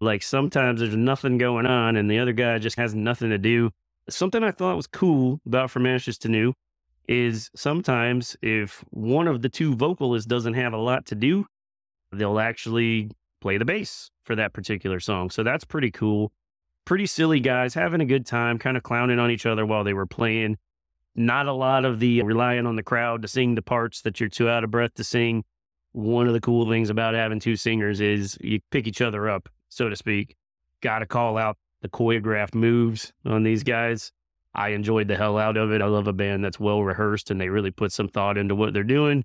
Like 0.00 0.22
sometimes 0.22 0.80
there's 0.80 0.96
nothing 0.96 1.38
going 1.38 1.66
on 1.66 1.96
and 1.96 2.10
the 2.10 2.18
other 2.18 2.32
guy 2.32 2.58
just 2.58 2.76
has 2.76 2.94
nothing 2.94 3.30
to 3.30 3.38
do. 3.38 3.70
Something 4.08 4.42
I 4.42 4.50
thought 4.50 4.76
was 4.76 4.86
cool 4.86 5.40
about 5.46 5.70
From 5.70 5.86
Ashes 5.86 6.18
to 6.18 6.28
New 6.28 6.54
is 7.06 7.50
sometimes 7.54 8.36
if 8.42 8.84
one 8.90 9.28
of 9.28 9.42
the 9.42 9.48
two 9.48 9.76
vocalists 9.76 10.26
doesn't 10.26 10.54
have 10.54 10.72
a 10.72 10.78
lot 10.78 11.06
to 11.06 11.14
do, 11.14 11.44
they'll 12.12 12.40
actually 12.40 13.10
play 13.40 13.58
the 13.58 13.64
bass 13.64 14.10
for 14.22 14.36
that 14.36 14.52
particular 14.52 15.00
song. 15.00 15.30
So 15.30 15.42
that's 15.42 15.64
pretty 15.64 15.90
cool. 15.90 16.32
Pretty 16.84 17.06
silly 17.06 17.40
guys 17.40 17.74
having 17.74 18.00
a 18.00 18.06
good 18.06 18.26
time, 18.26 18.58
kind 18.58 18.76
of 18.76 18.82
clowning 18.82 19.18
on 19.18 19.30
each 19.30 19.46
other 19.46 19.66
while 19.66 19.84
they 19.84 19.92
were 19.92 20.06
playing. 20.06 20.58
Not 21.14 21.46
a 21.46 21.52
lot 21.52 21.84
of 21.84 22.00
the 22.00 22.20
uh, 22.20 22.24
relying 22.24 22.66
on 22.66 22.76
the 22.76 22.82
crowd 22.82 23.22
to 23.22 23.28
sing 23.28 23.54
the 23.54 23.62
parts 23.62 24.00
that 24.02 24.20
you're 24.20 24.28
too 24.28 24.48
out 24.48 24.64
of 24.64 24.70
breath 24.70 24.94
to 24.94 25.04
sing. 25.04 25.44
One 25.92 26.26
of 26.26 26.32
the 26.32 26.40
cool 26.40 26.68
things 26.68 26.88
about 26.88 27.14
having 27.14 27.40
two 27.40 27.56
singers 27.56 28.00
is 28.00 28.38
you 28.40 28.60
pick 28.70 28.86
each 28.86 29.00
other 29.00 29.28
up, 29.28 29.48
so 29.68 29.88
to 29.88 29.96
speak. 29.96 30.36
Got 30.80 31.00
to 31.00 31.06
call 31.06 31.36
out 31.36 31.56
the 31.82 31.88
choreographed 31.88 32.54
moves 32.54 33.12
on 33.24 33.42
these 33.42 33.64
guys. 33.64 34.12
I 34.54 34.70
enjoyed 34.70 35.08
the 35.08 35.16
hell 35.16 35.38
out 35.38 35.56
of 35.56 35.72
it. 35.72 35.82
I 35.82 35.86
love 35.86 36.06
a 36.06 36.12
band 36.12 36.44
that's 36.44 36.60
well 36.60 36.82
rehearsed 36.82 37.30
and 37.30 37.40
they 37.40 37.48
really 37.48 37.70
put 37.70 37.92
some 37.92 38.08
thought 38.08 38.38
into 38.38 38.54
what 38.54 38.72
they're 38.72 38.82
doing. 38.82 39.24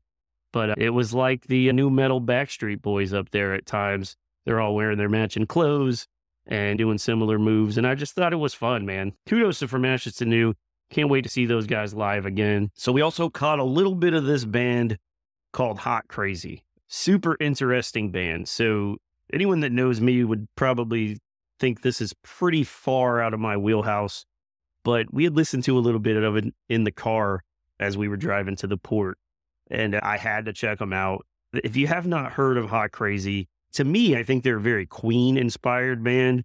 But 0.55 0.69
uh, 0.69 0.75
it 0.77 0.91
was 0.91 1.13
like 1.13 1.47
the 1.47 1.69
uh, 1.69 1.73
nu 1.73 1.89
metal 1.89 2.21
Backstreet 2.21 2.81
Boys 2.81 3.13
up 3.13 3.29
there 3.31 3.53
at 3.53 3.65
times. 3.65 4.15
They're 4.45 4.61
all 4.61 4.73
wearing 4.73 4.97
their 4.97 5.09
matching 5.09 5.45
clothes 5.45 6.07
and 6.47 6.77
doing 6.77 6.97
similar 6.97 7.37
moves. 7.37 7.77
And 7.77 7.85
I 7.85 7.93
just 7.93 8.15
thought 8.15 8.31
it 8.31 8.37
was 8.37 8.53
fun, 8.53 8.85
man. 8.85 9.11
Kudos 9.27 9.59
to 9.59 9.67
From 9.67 9.83
Ashes 9.83 10.15
to 10.15 10.25
New. 10.25 10.53
Can't 10.89 11.09
wait 11.09 11.23
to 11.23 11.29
see 11.29 11.45
those 11.45 11.67
guys 11.67 11.93
live 11.93 12.25
again. 12.25 12.69
So 12.73 12.93
we 12.93 13.01
also 13.01 13.29
caught 13.29 13.59
a 13.59 13.65
little 13.65 13.95
bit 13.95 14.13
of 14.13 14.23
this 14.23 14.45
band 14.45 14.97
called 15.51 15.79
Hot 15.79 16.07
Crazy. 16.07 16.63
Super 16.87 17.35
interesting 17.41 18.11
band. 18.11 18.47
So 18.47 18.95
anyone 19.33 19.59
that 19.59 19.73
knows 19.73 19.99
me 19.99 20.23
would 20.23 20.47
probably 20.55 21.17
think 21.59 21.81
this 21.81 21.99
is 21.99 22.13
pretty 22.23 22.63
far 22.63 23.19
out 23.19 23.33
of 23.33 23.41
my 23.41 23.57
wheelhouse 23.57 24.25
but 24.85 25.11
we 25.11 25.25
had 25.25 25.35
listened 25.35 25.63
to 25.65 25.77
a 25.77 25.81
little 25.81 25.99
bit 25.99 26.15
of 26.15 26.37
it 26.37 26.45
in 26.69 26.85
the 26.85 26.91
car 26.91 27.41
as 27.79 27.97
we 27.97 28.07
were 28.07 28.15
driving 28.15 28.55
to 28.55 28.67
the 28.67 28.77
port, 28.77 29.17
and 29.69 29.95
I 29.95 30.17
had 30.17 30.45
to 30.45 30.53
check 30.53 30.79
them 30.79 30.93
out. 30.93 31.25
If 31.53 31.75
you 31.75 31.87
have 31.87 32.07
not 32.07 32.33
heard 32.33 32.57
of 32.57 32.69
Hot 32.69 32.91
Crazy, 32.91 33.47
to 33.73 33.83
me, 33.83 34.15
I 34.15 34.23
think 34.23 34.43
they're 34.43 34.57
a 34.57 34.61
very 34.61 34.85
Queen 34.85 35.37
inspired 35.37 36.03
band. 36.03 36.43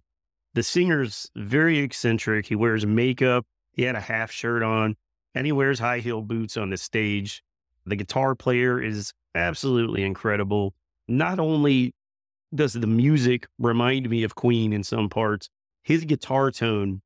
The 0.53 0.63
singer's 0.63 1.29
very 1.35 1.79
eccentric. 1.79 2.47
He 2.47 2.55
wears 2.55 2.85
makeup, 2.85 3.45
he 3.73 3.83
had 3.83 3.95
a 3.95 4.01
half 4.01 4.31
shirt 4.31 4.63
on, 4.63 4.95
and 5.33 5.45
he 5.45 5.51
wears 5.51 5.79
high 5.79 5.99
heel 5.99 6.21
boots 6.21 6.57
on 6.57 6.69
the 6.69 6.77
stage. 6.77 7.43
The 7.85 7.95
guitar 7.95 8.35
player 8.35 8.81
is 8.81 9.13
absolutely 9.33 10.03
incredible. 10.03 10.73
Not 11.07 11.39
only 11.39 11.93
does 12.53 12.73
the 12.73 12.87
music 12.87 13.47
remind 13.57 14.09
me 14.09 14.23
of 14.23 14.35
Queen 14.35 14.73
in 14.73 14.83
some 14.83 15.09
parts, 15.09 15.49
his 15.83 16.05
guitar 16.05 16.51
tone 16.51 17.01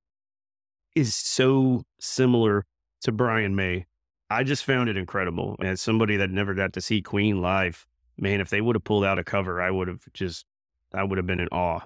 is 0.95 1.15
so 1.15 1.83
similar 1.99 2.65
to 3.01 3.11
Brian 3.11 3.55
May. 3.55 3.85
I 4.29 4.43
just 4.43 4.65
found 4.65 4.89
it 4.89 4.97
incredible. 4.97 5.55
As 5.61 5.81
somebody 5.81 6.17
that 6.17 6.31
never 6.31 6.53
got 6.53 6.73
to 6.73 6.81
see 6.81 7.01
Queen 7.01 7.41
live, 7.41 7.85
man, 8.17 8.41
if 8.41 8.49
they 8.49 8.61
would 8.61 8.75
have 8.75 8.83
pulled 8.83 9.05
out 9.05 9.19
a 9.19 9.23
cover, 9.23 9.61
I 9.61 9.69
would 9.69 9.87
have 9.87 10.01
just, 10.13 10.45
I 10.93 11.03
would 11.03 11.17
have 11.17 11.27
been 11.27 11.39
in 11.39 11.47
awe. 11.49 11.81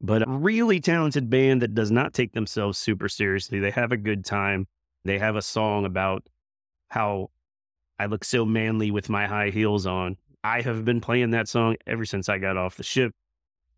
But 0.00 0.26
a 0.26 0.30
really 0.30 0.80
talented 0.80 1.30
band 1.30 1.62
that 1.62 1.74
does 1.74 1.90
not 1.90 2.12
take 2.12 2.32
themselves 2.32 2.78
super 2.78 3.08
seriously. 3.08 3.60
They 3.60 3.70
have 3.70 3.92
a 3.92 3.96
good 3.96 4.24
time. 4.24 4.66
They 5.04 5.18
have 5.18 5.36
a 5.36 5.42
song 5.42 5.84
about 5.84 6.28
how 6.88 7.30
I 7.98 8.06
look 8.06 8.24
so 8.24 8.44
manly 8.44 8.90
with 8.90 9.08
my 9.08 9.26
high 9.26 9.50
heels 9.50 9.86
on. 9.86 10.16
I 10.44 10.60
have 10.62 10.84
been 10.84 11.00
playing 11.00 11.30
that 11.30 11.48
song 11.48 11.76
ever 11.86 12.04
since 12.04 12.28
I 12.28 12.38
got 12.38 12.56
off 12.56 12.76
the 12.76 12.82
ship. 12.82 13.12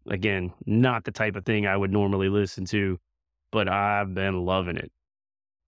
Again, 0.08 0.52
not 0.66 1.04
the 1.04 1.12
type 1.12 1.36
of 1.36 1.44
thing 1.44 1.66
I 1.66 1.76
would 1.76 1.92
normally 1.92 2.28
listen 2.28 2.64
to, 2.66 2.98
but 3.50 3.68
I've 3.68 4.14
been 4.14 4.44
loving 4.44 4.76
it. 4.76 4.90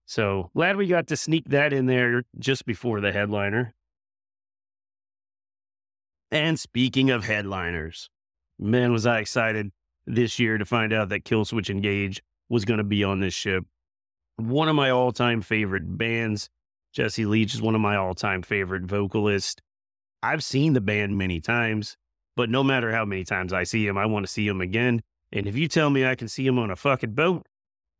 So 0.07 0.51
glad 0.55 0.77
we 0.77 0.87
got 0.87 1.07
to 1.07 1.17
sneak 1.17 1.49
that 1.49 1.73
in 1.73 1.85
there 1.85 2.23
just 2.39 2.65
before 2.65 3.01
the 3.01 3.11
headliner. 3.11 3.75
And 6.31 6.57
speaking 6.57 7.09
of 7.09 7.25
headliners, 7.25 8.09
man, 8.57 8.93
was 8.93 9.05
I 9.05 9.19
excited 9.19 9.71
this 10.05 10.39
year 10.39 10.57
to 10.57 10.65
find 10.65 10.93
out 10.93 11.09
that 11.09 11.25
Killswitch 11.25 11.69
Engage 11.69 12.23
was 12.47 12.63
going 12.63 12.77
to 12.77 12.85
be 12.85 13.03
on 13.03 13.19
this 13.19 13.33
ship. 13.33 13.65
One 14.37 14.69
of 14.69 14.75
my 14.75 14.89
all 14.89 15.11
time 15.11 15.41
favorite 15.41 15.97
bands. 15.97 16.49
Jesse 16.93 17.25
Leach 17.25 17.53
is 17.53 17.61
one 17.61 17.75
of 17.75 17.81
my 17.81 17.97
all 17.97 18.15
time 18.15 18.41
favorite 18.41 18.83
vocalists. 18.83 19.61
I've 20.23 20.43
seen 20.43 20.71
the 20.71 20.81
band 20.81 21.17
many 21.17 21.41
times, 21.41 21.97
but 22.37 22.49
no 22.49 22.63
matter 22.63 22.93
how 22.93 23.03
many 23.03 23.25
times 23.25 23.51
I 23.51 23.63
see 23.63 23.85
him, 23.85 23.97
I 23.97 24.05
want 24.05 24.25
to 24.25 24.31
see 24.31 24.47
him 24.47 24.61
again. 24.61 25.01
And 25.33 25.47
if 25.47 25.57
you 25.57 25.67
tell 25.67 25.89
me 25.89 26.05
I 26.05 26.15
can 26.15 26.29
see 26.29 26.47
him 26.47 26.57
on 26.57 26.71
a 26.71 26.77
fucking 26.77 27.11
boat, 27.11 27.45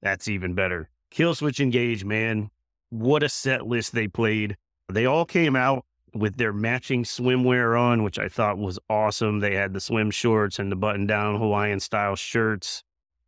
that's 0.02 0.30
even 0.30 0.54
better. 0.54 0.89
Killswitch 1.12 1.60
Engage, 1.60 2.06
man. 2.06 2.50
What 2.89 3.24
a 3.24 3.30
set 3.30 3.67
list 3.67 3.93
they 3.93 4.08
played. 4.08 4.58
They 4.89 5.06
all 5.06 5.26
came 5.26 5.56
out 5.56 5.86
with 6.13 6.38
their 6.38 6.54
matching 6.54 7.04
swimwear 7.04 7.80
on, 7.80 8.04
which 8.04 8.17
I 8.17 8.30
thought 8.30 8.58
was 8.58 8.80
awesome. 8.89 9.39
They 9.39 9.56
had 9.56 9.74
the 9.74 9.82
swim 9.82 10.12
shorts 10.12 10.60
and 10.60 10.72
the 10.72 10.76
button 10.76 11.06
down 11.06 11.39
Hawaiian 11.39 11.80
style 11.80 12.15
shirts. 12.15 12.84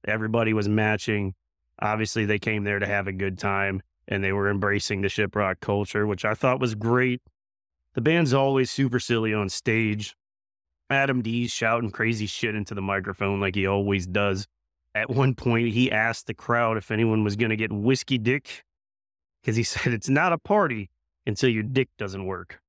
Everybody 0.05 0.53
was 0.53 0.69
matching. 0.69 1.35
Obviously, 1.81 2.25
they 2.25 2.39
came 2.39 2.63
there 2.63 2.79
to 2.79 2.87
have 2.87 3.07
a 3.07 3.13
good 3.13 3.37
time 3.37 3.81
and 4.07 4.23
they 4.23 4.31
were 4.31 4.49
embracing 4.49 5.01
the 5.01 5.07
shiprock 5.07 5.59
culture, 5.59 6.07
which 6.07 6.25
I 6.25 6.33
thought 6.33 6.59
was 6.59 6.75
great. 6.75 7.21
The 7.93 8.01
band's 8.01 8.33
always 8.33 8.71
super 8.71 8.99
silly 8.99 9.33
on 9.33 9.49
stage. 9.49 10.15
Adam 10.89 11.21
D's 11.21 11.51
shouting 11.51 11.91
crazy 11.91 12.25
shit 12.25 12.55
into 12.55 12.73
the 12.73 12.81
microphone 12.81 13.39
like 13.39 13.55
he 13.55 13.67
always 13.67 14.07
does. 14.07 14.47
At 14.95 15.09
one 15.09 15.35
point, 15.35 15.69
he 15.69 15.91
asked 15.91 16.27
the 16.27 16.33
crowd 16.33 16.77
if 16.77 16.91
anyone 16.91 17.23
was 17.23 17.35
going 17.35 17.49
to 17.49 17.55
get 17.55 17.71
whiskey 17.71 18.17
dick 18.17 18.63
because 19.41 19.55
he 19.55 19.63
said 19.63 19.93
it's 19.93 20.09
not 20.09 20.33
a 20.33 20.37
party 20.37 20.89
until 21.25 21.49
your 21.49 21.63
dick 21.63 21.89
doesn't 21.97 22.25
work. 22.25 22.61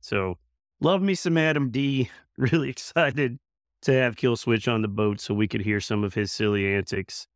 So, 0.00 0.38
love 0.80 1.02
me 1.02 1.14
some 1.14 1.38
Adam 1.38 1.70
D. 1.70 2.10
Really 2.36 2.68
excited 2.68 3.38
to 3.82 3.92
have 3.92 4.16
Killswitch 4.16 4.66
on 4.66 4.82
the 4.82 4.88
boat 4.88 5.20
so 5.20 5.32
we 5.32 5.46
could 5.46 5.60
hear 5.60 5.78
some 5.78 6.02
of 6.02 6.14
his 6.14 6.32
silly 6.32 6.66
antics. 6.74 7.28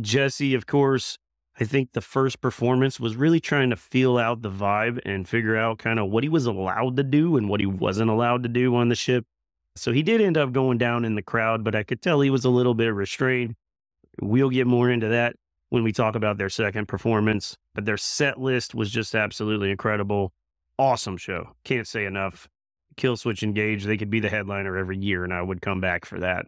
Jesse, 0.00 0.54
of 0.54 0.66
course, 0.66 1.18
I 1.60 1.64
think 1.64 1.92
the 1.92 2.00
first 2.00 2.40
performance 2.40 2.98
was 2.98 3.14
really 3.14 3.38
trying 3.38 3.70
to 3.70 3.76
feel 3.76 4.18
out 4.18 4.42
the 4.42 4.50
vibe 4.50 4.98
and 5.04 5.28
figure 5.28 5.56
out 5.56 5.78
kind 5.78 6.00
of 6.00 6.10
what 6.10 6.24
he 6.24 6.28
was 6.28 6.46
allowed 6.46 6.96
to 6.96 7.04
do 7.04 7.36
and 7.36 7.48
what 7.48 7.60
he 7.60 7.66
wasn't 7.66 8.10
allowed 8.10 8.42
to 8.42 8.48
do 8.48 8.74
on 8.74 8.88
the 8.88 8.96
ship. 8.96 9.24
So 9.76 9.92
he 9.92 10.02
did 10.02 10.20
end 10.20 10.36
up 10.36 10.52
going 10.52 10.78
down 10.78 11.04
in 11.04 11.14
the 11.14 11.22
crowd, 11.22 11.64
but 11.64 11.74
I 11.74 11.82
could 11.82 12.00
tell 12.00 12.20
he 12.20 12.30
was 12.30 12.44
a 12.44 12.50
little 12.50 12.74
bit 12.74 12.94
restrained. 12.94 13.56
We'll 14.20 14.50
get 14.50 14.66
more 14.66 14.90
into 14.90 15.08
that 15.08 15.36
when 15.70 15.82
we 15.82 15.92
talk 15.92 16.14
about 16.14 16.38
their 16.38 16.48
second 16.48 16.86
performance, 16.86 17.56
but 17.74 17.84
their 17.84 17.96
set 17.96 18.40
list 18.40 18.74
was 18.74 18.90
just 18.90 19.14
absolutely 19.14 19.70
incredible. 19.70 20.32
Awesome 20.78 21.16
show. 21.16 21.56
Can't 21.64 21.88
say 21.88 22.04
enough. 22.04 22.48
Killswitch 22.96 23.42
Engage, 23.42 23.84
they 23.84 23.96
could 23.96 24.10
be 24.10 24.20
the 24.20 24.28
headliner 24.28 24.76
every 24.76 24.96
year, 24.96 25.24
and 25.24 25.34
I 25.34 25.42
would 25.42 25.60
come 25.60 25.80
back 25.80 26.04
for 26.04 26.20
that. 26.20 26.46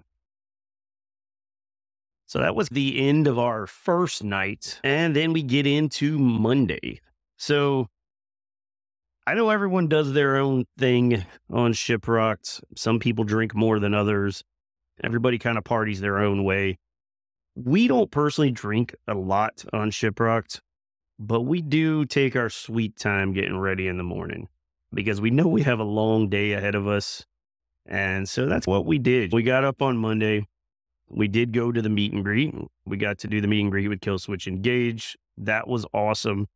So 2.29 2.39
that 2.41 2.55
was 2.55 2.69
the 2.69 3.09
end 3.09 3.27
of 3.27 3.39
our 3.39 3.67
first 3.67 4.23
night. 4.23 4.81
And 4.85 5.15
then 5.15 5.33
we 5.33 5.43
get 5.43 5.67
into 5.67 6.19
Monday. 6.19 7.01
So 7.37 7.89
I 9.29 9.35
know 9.35 9.51
everyone 9.51 9.89
does 9.89 10.13
their 10.13 10.37
own 10.37 10.67
thing 10.79 11.25
on 11.51 11.73
Shiprocked. 11.73 12.63
Some 12.77 13.01
people 13.01 13.25
drink 13.25 13.57
more 13.57 13.81
than 13.81 13.93
others. 13.93 14.45
Everybody 15.03 15.37
kind 15.37 15.59
of 15.59 15.65
parties 15.65 16.01
their 16.01 16.19
own 16.19 16.45
way. 16.45 16.79
We 17.57 17.89
don't 17.89 18.13
personally 18.13 18.53
drink 18.53 18.95
a 19.09 19.15
lot 19.15 19.65
on 19.73 19.91
Shiprocked, 19.91 20.61
but 21.19 21.41
we 21.41 21.61
do 21.61 22.05
take 22.05 22.37
our 22.37 22.49
sweet 22.49 22.97
time 22.97 23.33
getting 23.33 23.59
ready 23.59 23.89
in 23.89 23.99
the 23.99 24.05
morning 24.05 24.47
because 24.95 25.21
we 25.21 25.31
know 25.31 25.49
we 25.49 25.63
have 25.63 25.81
a 25.81 25.85
long 25.85 26.29
day 26.29 26.53
ahead 26.53 26.77
of 26.77 26.87
us. 26.87 27.27
And 27.85 28.29
so 28.29 28.47
that's 28.47 28.67
what 28.69 28.87
we 28.87 29.01
did. 29.01 29.33
We 29.33 29.43
got 29.43 29.65
up 29.65 29.83
on 29.83 29.97
Monday. 29.97 30.47
We 31.09 31.27
did 31.27 31.53
go 31.53 31.73
to 31.73 31.83
the 31.83 31.89
meet 31.89 32.13
and 32.13 32.23
greet. 32.23 32.55
We 32.85 32.97
got 32.97 33.19
to 33.19 33.27
do 33.27 33.41
the 33.41 33.49
meet 33.49 33.63
and 33.63 33.73
greet 33.73 33.89
with 33.89 34.01
Killswitch 34.01 34.47
Engage. 34.47 35.17
That 35.37 35.67
was 35.67 35.85
awesome. 35.93 36.47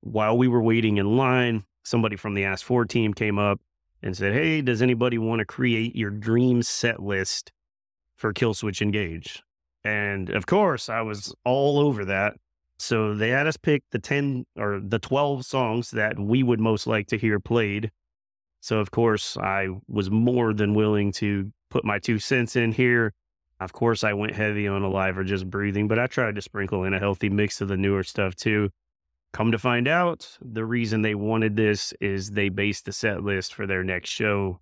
While 0.00 0.36
we 0.36 0.48
were 0.48 0.62
waiting 0.62 0.96
in 0.96 1.16
line, 1.16 1.64
somebody 1.86 2.16
from 2.16 2.34
the 2.34 2.42
Ask4 2.42 2.88
team 2.88 3.14
came 3.14 3.38
up 3.38 3.60
and 4.02 4.16
said, 4.16 4.32
Hey, 4.32 4.60
does 4.60 4.82
anybody 4.82 5.18
want 5.18 5.38
to 5.38 5.44
create 5.44 5.94
your 5.94 6.10
dream 6.10 6.62
set 6.62 7.00
list 7.00 7.52
for 8.16 8.32
Killswitch 8.32 8.82
Engage? 8.82 9.42
And 9.84 10.30
of 10.30 10.46
course, 10.46 10.88
I 10.88 11.02
was 11.02 11.34
all 11.44 11.78
over 11.78 12.04
that. 12.04 12.34
So 12.78 13.14
they 13.14 13.30
had 13.30 13.46
us 13.46 13.56
pick 13.56 13.84
the 13.92 13.98
10 13.98 14.44
or 14.58 14.80
the 14.80 14.98
12 14.98 15.46
songs 15.46 15.92
that 15.92 16.18
we 16.18 16.42
would 16.42 16.60
most 16.60 16.86
like 16.86 17.06
to 17.08 17.18
hear 17.18 17.40
played. 17.40 17.90
So, 18.60 18.80
of 18.80 18.90
course, 18.90 19.36
I 19.36 19.68
was 19.86 20.10
more 20.10 20.52
than 20.52 20.74
willing 20.74 21.12
to 21.12 21.52
put 21.70 21.84
my 21.84 21.98
two 21.98 22.18
cents 22.18 22.56
in 22.56 22.72
here. 22.72 23.14
Of 23.60 23.72
course, 23.72 24.04
I 24.04 24.12
went 24.12 24.34
heavy 24.34 24.66
on 24.66 24.82
Alive 24.82 25.16
or 25.16 25.24
Just 25.24 25.48
Breathing, 25.48 25.88
but 25.88 25.98
I 25.98 26.06
tried 26.06 26.34
to 26.34 26.42
sprinkle 26.42 26.84
in 26.84 26.92
a 26.92 26.98
healthy 26.98 27.30
mix 27.30 27.60
of 27.60 27.68
the 27.68 27.76
newer 27.76 28.02
stuff 28.02 28.34
too. 28.34 28.70
Come 29.36 29.52
to 29.52 29.58
find 29.58 29.86
out, 29.86 30.38
the 30.40 30.64
reason 30.64 31.02
they 31.02 31.14
wanted 31.14 31.56
this 31.56 31.92
is 32.00 32.30
they 32.30 32.48
based 32.48 32.86
the 32.86 32.92
set 32.92 33.22
list 33.22 33.52
for 33.52 33.66
their 33.66 33.84
next 33.84 34.08
show 34.08 34.60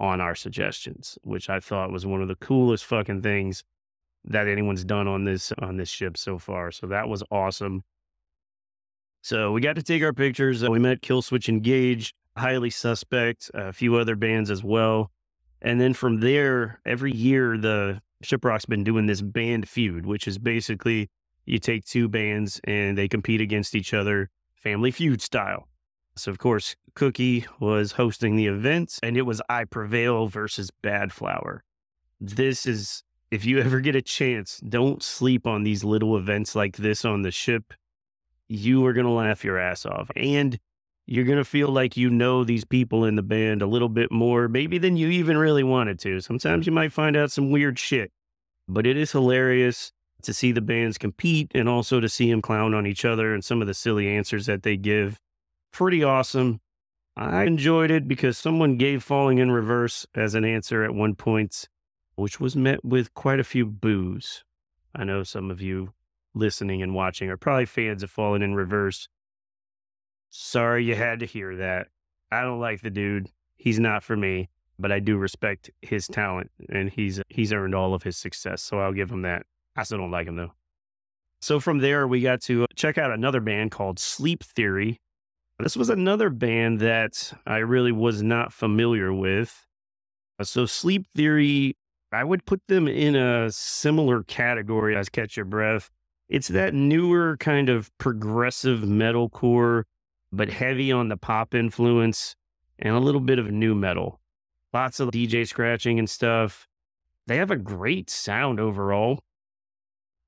on 0.00 0.18
our 0.18 0.34
suggestions, 0.34 1.18
which 1.24 1.50
I 1.50 1.60
thought 1.60 1.92
was 1.92 2.06
one 2.06 2.22
of 2.22 2.28
the 2.28 2.34
coolest 2.34 2.86
fucking 2.86 3.20
things 3.20 3.64
that 4.24 4.48
anyone's 4.48 4.82
done 4.82 5.06
on 5.06 5.24
this 5.24 5.52
on 5.58 5.76
this 5.76 5.90
ship 5.90 6.16
so 6.16 6.38
far. 6.38 6.70
So 6.70 6.86
that 6.86 7.06
was 7.06 7.22
awesome. 7.30 7.84
So 9.20 9.52
we 9.52 9.60
got 9.60 9.76
to 9.76 9.82
take 9.82 10.02
our 10.02 10.14
pictures. 10.14 10.66
We 10.66 10.78
met 10.78 11.02
Killswitch 11.02 11.50
Engage, 11.50 12.14
Highly 12.34 12.70
Suspect, 12.70 13.50
a 13.52 13.74
few 13.74 13.96
other 13.96 14.16
bands 14.16 14.50
as 14.50 14.64
well. 14.64 15.10
And 15.60 15.78
then 15.78 15.92
from 15.92 16.20
there, 16.20 16.80
every 16.86 17.12
year 17.12 17.58
the 17.58 18.00
Shiprock's 18.24 18.64
been 18.64 18.84
doing 18.84 19.04
this 19.04 19.20
band 19.20 19.68
feud, 19.68 20.06
which 20.06 20.26
is 20.26 20.38
basically 20.38 21.10
you 21.44 21.58
take 21.58 21.84
two 21.84 22.08
bands 22.08 22.60
and 22.64 22.96
they 22.96 23.08
compete 23.08 23.40
against 23.40 23.74
each 23.74 23.92
other, 23.92 24.30
family 24.54 24.90
feud 24.90 25.20
style. 25.20 25.68
So 26.16 26.30
of 26.30 26.38
course, 26.38 26.76
Cookie 26.94 27.46
was 27.58 27.92
hosting 27.92 28.36
the 28.36 28.46
event, 28.46 28.98
and 29.02 29.16
it 29.16 29.22
was 29.22 29.40
I 29.48 29.64
Prevail 29.64 30.26
versus 30.28 30.70
Badflower. 30.82 31.60
This 32.20 32.66
is 32.66 33.02
if 33.30 33.46
you 33.46 33.58
ever 33.60 33.80
get 33.80 33.96
a 33.96 34.02
chance, 34.02 34.60
don't 34.60 35.02
sleep 35.02 35.46
on 35.46 35.62
these 35.62 35.82
little 35.82 36.18
events 36.18 36.54
like 36.54 36.76
this 36.76 37.02
on 37.02 37.22
the 37.22 37.30
ship. 37.30 37.72
You 38.46 38.84
are 38.84 38.92
going 38.92 39.06
to 39.06 39.12
laugh 39.12 39.42
your 39.42 39.58
ass 39.58 39.86
off. 39.86 40.10
And 40.14 40.58
you're 41.06 41.24
going 41.24 41.38
to 41.38 41.44
feel 41.44 41.68
like 41.68 41.96
you 41.96 42.10
know 42.10 42.44
these 42.44 42.66
people 42.66 43.06
in 43.06 43.16
the 43.16 43.22
band 43.22 43.62
a 43.62 43.66
little 43.66 43.88
bit 43.88 44.12
more, 44.12 44.48
maybe 44.48 44.76
than 44.76 44.98
you 44.98 45.08
even 45.08 45.38
really 45.38 45.64
wanted 45.64 45.98
to. 46.00 46.20
Sometimes 46.20 46.66
you 46.66 46.72
might 46.72 46.92
find 46.92 47.16
out 47.16 47.32
some 47.32 47.50
weird 47.50 47.78
shit, 47.78 48.12
but 48.68 48.86
it 48.86 48.98
is 48.98 49.12
hilarious 49.12 49.92
to 50.22 50.34
see 50.34 50.52
the 50.52 50.60
bands 50.60 50.98
compete 50.98 51.50
and 51.54 51.68
also 51.68 52.00
to 52.00 52.08
see 52.08 52.30
them 52.30 52.42
clown 52.42 52.74
on 52.74 52.86
each 52.86 53.04
other 53.04 53.34
and 53.34 53.44
some 53.44 53.60
of 53.60 53.66
the 53.66 53.74
silly 53.74 54.08
answers 54.08 54.46
that 54.46 54.62
they 54.62 54.76
give. 54.76 55.18
Pretty 55.72 56.02
awesome. 56.02 56.60
I 57.16 57.44
enjoyed 57.44 57.90
it 57.90 58.08
because 58.08 58.38
someone 58.38 58.78
gave 58.78 59.02
Falling 59.02 59.38
in 59.38 59.50
Reverse 59.50 60.06
as 60.14 60.34
an 60.34 60.44
answer 60.44 60.82
at 60.82 60.94
one 60.94 61.14
point 61.14 61.68
which 62.14 62.40
was 62.40 62.56
met 62.56 62.84
with 62.84 63.14
quite 63.14 63.40
a 63.40 63.44
few 63.44 63.66
boos. 63.66 64.44
I 64.94 65.04
know 65.04 65.22
some 65.22 65.50
of 65.50 65.60
you 65.60 65.92
listening 66.34 66.82
and 66.82 66.94
watching 66.94 67.28
are 67.30 67.36
probably 67.36 67.66
fans 67.66 68.02
of 68.02 68.10
Falling 68.10 68.42
in 68.42 68.54
Reverse. 68.54 69.08
Sorry 70.30 70.84
you 70.84 70.94
had 70.94 71.20
to 71.20 71.26
hear 71.26 71.56
that. 71.56 71.88
I 72.30 72.42
don't 72.42 72.60
like 72.60 72.80
the 72.80 72.90
dude. 72.90 73.30
He's 73.56 73.78
not 73.78 74.02
for 74.02 74.16
me, 74.16 74.48
but 74.78 74.92
I 74.92 74.98
do 74.98 75.16
respect 75.16 75.70
his 75.82 76.06
talent 76.06 76.50
and 76.68 76.90
he's 76.90 77.20
he's 77.28 77.52
earned 77.52 77.74
all 77.74 77.94
of 77.94 78.02
his 78.02 78.16
success, 78.16 78.62
so 78.62 78.80
I'll 78.80 78.92
give 78.92 79.10
him 79.10 79.22
that. 79.22 79.46
I 79.76 79.82
still 79.84 79.98
don't 79.98 80.10
like 80.10 80.26
him 80.26 80.36
though. 80.36 80.52
So 81.40 81.60
from 81.60 81.78
there 81.78 82.06
we 82.06 82.20
got 82.20 82.40
to 82.42 82.66
check 82.76 82.98
out 82.98 83.10
another 83.10 83.40
band 83.40 83.70
called 83.70 83.98
Sleep 83.98 84.42
Theory. 84.44 85.00
This 85.58 85.76
was 85.76 85.90
another 85.90 86.30
band 86.30 86.80
that 86.80 87.32
I 87.46 87.58
really 87.58 87.92
was 87.92 88.22
not 88.22 88.52
familiar 88.52 89.12
with. 89.12 89.66
Uh, 90.38 90.44
so 90.44 90.66
Sleep 90.66 91.06
Theory 91.14 91.76
I 92.12 92.24
would 92.24 92.44
put 92.44 92.60
them 92.68 92.86
in 92.86 93.16
a 93.16 93.50
similar 93.50 94.22
category 94.22 94.94
as 94.94 95.08
Catch 95.08 95.36
Your 95.36 95.46
Breath. 95.46 95.90
It's 96.28 96.48
that 96.48 96.74
newer 96.74 97.36
kind 97.38 97.70
of 97.70 97.90
progressive 97.96 98.80
metalcore, 98.80 99.84
but 100.30 100.50
heavy 100.50 100.92
on 100.92 101.08
the 101.08 101.16
pop 101.16 101.54
influence 101.54 102.36
and 102.78 102.94
a 102.94 103.00
little 103.00 103.20
bit 103.20 103.38
of 103.38 103.50
nu 103.50 103.74
metal. 103.74 104.20
Lots 104.74 105.00
of 105.00 105.10
DJ 105.10 105.46
scratching 105.46 105.98
and 105.98 106.08
stuff. 106.08 106.68
They 107.26 107.36
have 107.36 107.50
a 107.50 107.56
great 107.56 108.10
sound 108.10 108.60
overall. 108.60 109.20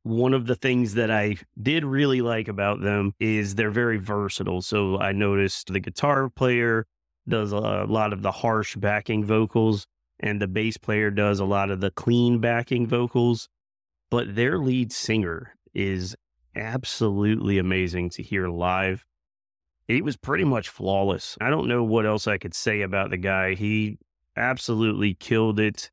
One 0.04 0.34
of 0.34 0.46
the 0.46 0.54
things 0.54 0.94
that 0.94 1.10
I 1.10 1.36
did 1.60 1.84
really 1.84 2.20
like 2.20 2.46
about 2.46 2.80
them 2.80 3.14
is 3.18 3.54
they're 3.54 3.70
very 3.70 3.98
versatile. 3.98 4.62
So 4.62 4.98
I 4.98 5.12
noticed 5.12 5.72
the 5.72 5.80
guitar 5.80 6.28
player 6.28 6.86
does 7.26 7.52
a 7.52 7.58
lot 7.58 8.12
of 8.12 8.22
the 8.22 8.30
harsh 8.30 8.76
backing 8.76 9.24
vocals 9.24 9.86
and 10.20 10.40
the 10.40 10.46
bass 10.46 10.76
player 10.76 11.10
does 11.10 11.40
a 11.40 11.44
lot 11.44 11.70
of 11.70 11.80
the 11.80 11.90
clean 11.90 12.38
backing 12.38 12.86
vocals, 12.86 13.48
but 14.10 14.34
their 14.34 14.58
lead 14.58 14.92
singer 14.92 15.56
is 15.72 16.14
absolutely 16.54 17.58
amazing 17.58 18.10
to 18.10 18.22
hear 18.22 18.48
live. 18.48 19.04
He 19.88 20.02
was 20.02 20.16
pretty 20.16 20.44
much 20.44 20.68
flawless. 20.68 21.36
I 21.40 21.50
don't 21.50 21.66
know 21.66 21.82
what 21.82 22.06
else 22.06 22.26
I 22.26 22.38
could 22.38 22.54
say 22.54 22.82
about 22.82 23.10
the 23.10 23.16
guy. 23.16 23.54
He 23.54 23.98
absolutely 24.36 25.14
killed 25.14 25.58
it. 25.58 25.90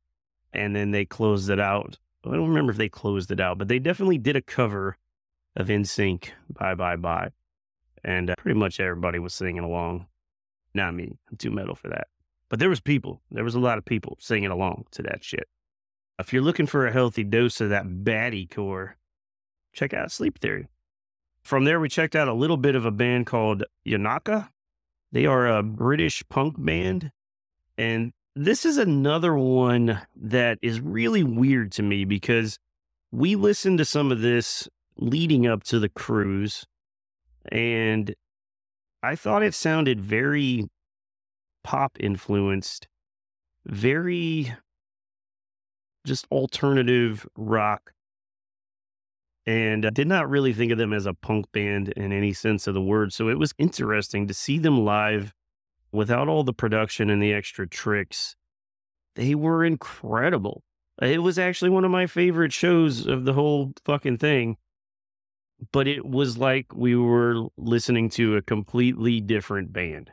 And 0.53 0.75
then 0.75 0.91
they 0.91 1.05
closed 1.05 1.49
it 1.49 1.59
out. 1.59 1.97
I 2.25 2.35
don't 2.35 2.49
remember 2.49 2.71
if 2.71 2.77
they 2.77 2.89
closed 2.89 3.31
it 3.31 3.39
out, 3.39 3.57
but 3.57 3.67
they 3.67 3.79
definitely 3.79 4.17
did 4.17 4.35
a 4.35 4.41
cover 4.41 4.97
of 5.55 5.67
NSYNC, 5.67 6.29
Bye 6.49 6.75
Bye 6.75 6.95
Bye. 6.95 7.31
And 8.03 8.29
uh, 8.29 8.35
pretty 8.37 8.59
much 8.59 8.79
everybody 8.79 9.19
was 9.19 9.33
singing 9.33 9.63
along. 9.63 10.07
Not 10.73 10.93
me. 10.95 11.17
I'm 11.29 11.37
too 11.37 11.51
metal 11.51 11.75
for 11.75 11.89
that. 11.89 12.07
But 12.49 12.59
there 12.59 12.69
was 12.69 12.79
people. 12.79 13.21
There 13.31 13.43
was 13.43 13.55
a 13.55 13.59
lot 13.59 13.77
of 13.77 13.85
people 13.85 14.17
singing 14.19 14.51
along 14.51 14.85
to 14.91 15.03
that 15.03 15.23
shit. 15.23 15.47
If 16.19 16.31
you're 16.31 16.41
looking 16.41 16.67
for 16.67 16.85
a 16.85 16.91
healthy 16.91 17.23
dose 17.23 17.61
of 17.61 17.69
that 17.69 17.85
baddie 17.85 18.49
core, 18.49 18.97
check 19.73 19.93
out 19.93 20.11
Sleep 20.11 20.39
Theory. 20.39 20.67
From 21.43 21.63
there, 21.63 21.79
we 21.79 21.89
checked 21.89 22.15
out 22.15 22.27
a 22.27 22.33
little 22.33 22.57
bit 22.57 22.75
of 22.75 22.85
a 22.85 22.91
band 22.91 23.25
called 23.25 23.63
Yonaka. 23.85 24.49
They 25.11 25.25
are 25.25 25.47
a 25.47 25.63
British 25.63 26.23
punk 26.29 26.55
band. 26.63 27.11
And 27.77 28.13
this 28.35 28.65
is 28.65 28.77
another 28.77 29.35
one 29.35 30.01
that 30.15 30.57
is 30.61 30.79
really 30.79 31.23
weird 31.23 31.71
to 31.73 31.83
me 31.83 32.05
because 32.05 32.59
we 33.11 33.35
listened 33.35 33.77
to 33.79 33.85
some 33.85 34.11
of 34.11 34.21
this 34.21 34.69
leading 34.97 35.47
up 35.47 35.63
to 35.63 35.79
the 35.79 35.89
cruise. 35.89 36.65
And 37.51 38.15
I 39.03 39.15
thought 39.15 39.43
it 39.43 39.53
sounded 39.53 39.99
very 39.99 40.67
pop 41.63 41.97
influenced. 41.99 42.87
very 43.65 44.53
just 46.05 46.25
alternative 46.31 47.27
rock. 47.35 47.93
And 49.45 49.85
I 49.85 49.89
did 49.89 50.07
not 50.07 50.29
really 50.29 50.53
think 50.53 50.71
of 50.71 50.77
them 50.77 50.93
as 50.93 51.05
a 51.05 51.13
punk 51.13 51.51
band 51.51 51.89
in 51.89 52.11
any 52.11 52.33
sense 52.33 52.67
of 52.67 52.73
the 52.73 52.81
word. 52.81 53.13
So 53.13 53.27
it 53.27 53.39
was 53.39 53.53
interesting 53.57 54.27
to 54.27 54.33
see 54.33 54.57
them 54.57 54.83
live 54.85 55.33
without 55.91 56.27
all 56.27 56.43
the 56.43 56.53
production 56.53 57.09
and 57.09 57.21
the 57.21 57.33
extra 57.33 57.67
tricks. 57.67 58.35
They 59.15 59.35
were 59.35 59.65
incredible. 59.65 60.63
It 61.01 61.21
was 61.21 61.39
actually 61.39 61.71
one 61.71 61.83
of 61.83 61.91
my 61.91 62.07
favorite 62.07 62.53
shows 62.53 63.07
of 63.07 63.25
the 63.25 63.33
whole 63.33 63.73
fucking 63.85 64.17
thing. 64.17 64.57
But 65.71 65.87
it 65.87 66.05
was 66.05 66.37
like 66.37 66.73
we 66.73 66.95
were 66.95 67.47
listening 67.57 68.09
to 68.11 68.35
a 68.35 68.41
completely 68.41 69.19
different 69.19 69.73
band. 69.73 70.11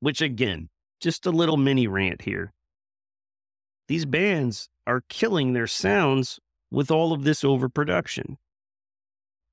Which, 0.00 0.20
again, 0.20 0.68
just 1.00 1.26
a 1.26 1.30
little 1.30 1.56
mini 1.56 1.86
rant 1.86 2.22
here. 2.22 2.52
These 3.88 4.04
bands 4.04 4.68
are 4.86 5.04
killing 5.08 5.52
their 5.52 5.66
sounds 5.66 6.40
with 6.70 6.90
all 6.90 7.12
of 7.12 7.24
this 7.24 7.44
overproduction. 7.44 8.38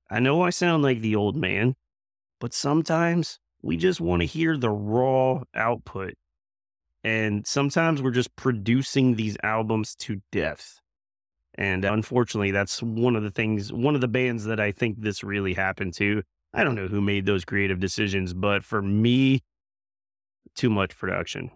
I 0.10 0.20
know 0.20 0.42
I 0.42 0.50
sound 0.50 0.82
like 0.82 1.02
the 1.02 1.16
old 1.16 1.36
man, 1.36 1.76
but 2.40 2.54
sometimes 2.54 3.40
we 3.62 3.78
just 3.78 4.02
want 4.02 4.22
to 4.22 4.26
hear 4.26 4.58
the 4.58 4.70
raw 4.70 5.44
output. 5.54 6.14
And 7.04 7.48
sometimes 7.48 8.02
we're 8.02 8.12
just 8.12 8.36
producing 8.36 9.16
these 9.16 9.38
albums 9.44 9.96
to 9.96 10.22
death. 10.32 10.80
And 11.56 11.86
uh, 11.86 11.94
unfortunately, 11.94 12.52
that's 12.52 12.82
one 12.82 13.16
of 13.16 13.24
the 13.24 13.32
things, 13.32 13.72
one 13.72 13.96
of 13.96 14.02
the 14.02 14.08
bands 14.08 14.46
that 14.46 14.60
I 14.60 14.72
think 14.72 15.02
this 15.02 15.24
really 15.24 15.54
happened 15.54 15.94
to. 15.96 16.24
I 16.54 16.64
don't 16.64 16.76
know 16.76 16.88
who 16.88 17.02
made 17.02 17.26
those 17.26 17.46
creative 17.46 17.80
decisions, 17.80 18.34
but 18.34 18.64
for 18.64 18.82
me, 18.82 19.44
too 20.56 20.70
much 20.70 20.98
production. 20.98 21.52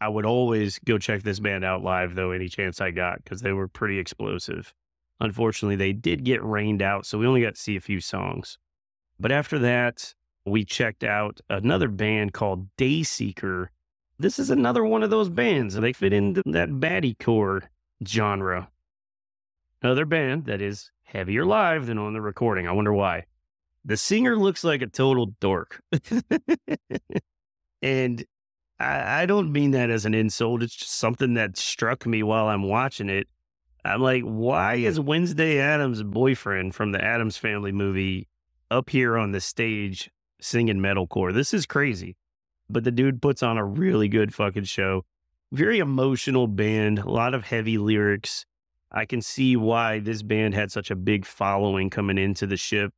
I 0.00 0.08
would 0.08 0.26
always 0.26 0.80
go 0.80 0.98
check 0.98 1.22
this 1.22 1.38
band 1.38 1.64
out 1.64 1.82
live, 1.82 2.14
though, 2.14 2.32
any 2.32 2.48
chance 2.48 2.80
I 2.80 2.90
got, 2.90 3.22
because 3.22 3.42
they 3.42 3.52
were 3.52 3.68
pretty 3.68 3.98
explosive. 3.98 4.74
Unfortunately, 5.20 5.76
they 5.76 5.92
did 5.92 6.24
get 6.24 6.42
rained 6.42 6.82
out, 6.82 7.06
so 7.06 7.18
we 7.18 7.26
only 7.26 7.42
got 7.42 7.54
to 7.54 7.60
see 7.60 7.76
a 7.76 7.80
few 7.80 8.00
songs. 8.00 8.58
But 9.22 9.30
after 9.30 9.56
that, 9.60 10.14
we 10.44 10.64
checked 10.64 11.04
out 11.04 11.40
another 11.48 11.86
band 11.86 12.32
called 12.32 12.66
Dayseeker. 12.76 13.68
This 14.18 14.40
is 14.40 14.50
another 14.50 14.84
one 14.84 15.04
of 15.04 15.10
those 15.10 15.28
bands. 15.28 15.76
They 15.76 15.92
fit 15.92 16.12
into 16.12 16.42
that 16.46 16.70
baddie 16.70 17.16
core 17.16 17.70
genre. 18.04 18.68
Another 19.80 20.06
band 20.06 20.46
that 20.46 20.60
is 20.60 20.90
heavier 21.04 21.44
live 21.44 21.86
than 21.86 21.98
on 21.98 22.14
the 22.14 22.20
recording. 22.20 22.66
I 22.66 22.72
wonder 22.72 22.92
why. 22.92 23.26
The 23.84 23.96
singer 23.96 24.34
looks 24.36 24.64
like 24.64 24.82
a 24.82 24.88
total 24.88 25.26
dork. 25.38 25.80
and 27.80 28.24
I, 28.80 29.22
I 29.22 29.26
don't 29.26 29.52
mean 29.52 29.70
that 29.70 29.88
as 29.88 30.04
an 30.04 30.14
insult. 30.14 30.64
It's 30.64 30.74
just 30.74 30.98
something 30.98 31.34
that 31.34 31.56
struck 31.56 32.06
me 32.06 32.24
while 32.24 32.48
I'm 32.48 32.64
watching 32.64 33.08
it. 33.08 33.28
I'm 33.84 34.02
like, 34.02 34.24
why 34.24 34.74
is 34.74 34.98
Wednesday 34.98 35.60
Addams' 35.60 36.02
boyfriend 36.02 36.74
from 36.74 36.90
the 36.90 37.04
Addams 37.04 37.36
Family 37.36 37.70
movie 37.70 38.26
up 38.72 38.90
here 38.90 39.16
on 39.16 39.32
the 39.32 39.40
stage 39.40 40.10
singing 40.40 40.78
metalcore? 40.78 41.32
This 41.32 41.52
is 41.52 41.66
crazy. 41.66 42.16
But 42.68 42.84
the 42.84 42.90
dude 42.90 43.20
puts 43.20 43.42
on 43.42 43.58
a 43.58 43.64
really 43.64 44.08
good 44.08 44.34
fucking 44.34 44.64
show. 44.64 45.04
Very 45.52 45.78
emotional 45.78 46.46
band, 46.46 47.00
a 47.00 47.10
lot 47.10 47.34
of 47.34 47.44
heavy 47.44 47.76
lyrics. 47.76 48.46
I 48.90 49.04
can 49.04 49.20
see 49.20 49.56
why 49.56 49.98
this 49.98 50.22
band 50.22 50.54
had 50.54 50.72
such 50.72 50.90
a 50.90 50.96
big 50.96 51.26
following 51.26 51.90
coming 51.90 52.18
into 52.18 52.46
the 52.46 52.56
ship. 52.56 52.92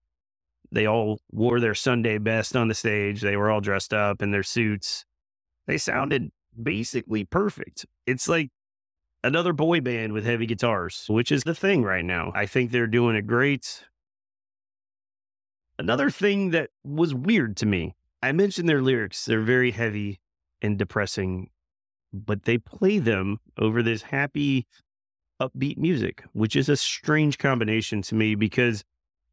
They 0.70 0.87
all 0.87 1.20
wore 1.30 1.60
their 1.60 1.74
Sunday 1.74 2.18
best 2.18 2.56
on 2.56 2.68
the 2.68 2.74
stage. 2.74 3.20
They 3.20 3.37
were 3.37 3.50
all 3.50 3.60
dressed 3.60 3.92
up 3.92 4.22
in 4.22 4.30
their 4.30 4.42
suits. 4.42 5.04
They 5.66 5.78
sounded 5.78 6.30
basically 6.60 7.24
perfect. 7.24 7.87
It's 8.06 8.28
like 8.28 8.50
another 9.22 9.52
boy 9.52 9.80
band 9.80 10.12
with 10.12 10.24
heavy 10.24 10.46
guitars, 10.46 11.06
which 11.08 11.32
is 11.32 11.44
the 11.44 11.54
thing 11.54 11.82
right 11.82 12.04
now. 12.04 12.32
I 12.34 12.46
think 12.46 12.70
they're 12.70 12.87
doing 12.87 13.16
it 13.16 13.26
great. 13.26 13.84
Another 15.78 16.10
thing 16.10 16.50
that 16.50 16.70
was 16.84 17.14
weird 17.14 17.56
to 17.58 17.66
me, 17.66 17.94
I 18.22 18.32
mentioned 18.32 18.68
their 18.68 18.82
lyrics. 18.82 19.24
They're 19.24 19.42
very 19.42 19.72
heavy 19.72 20.20
and 20.62 20.78
depressing, 20.78 21.50
but 22.12 22.44
they 22.44 22.58
play 22.58 22.98
them 22.98 23.38
over 23.58 23.82
this 23.82 24.02
happy, 24.02 24.66
upbeat 25.40 25.76
music, 25.76 26.24
which 26.32 26.54
is 26.54 26.68
a 26.68 26.76
strange 26.76 27.38
combination 27.38 28.02
to 28.02 28.14
me 28.14 28.34
because, 28.37 28.84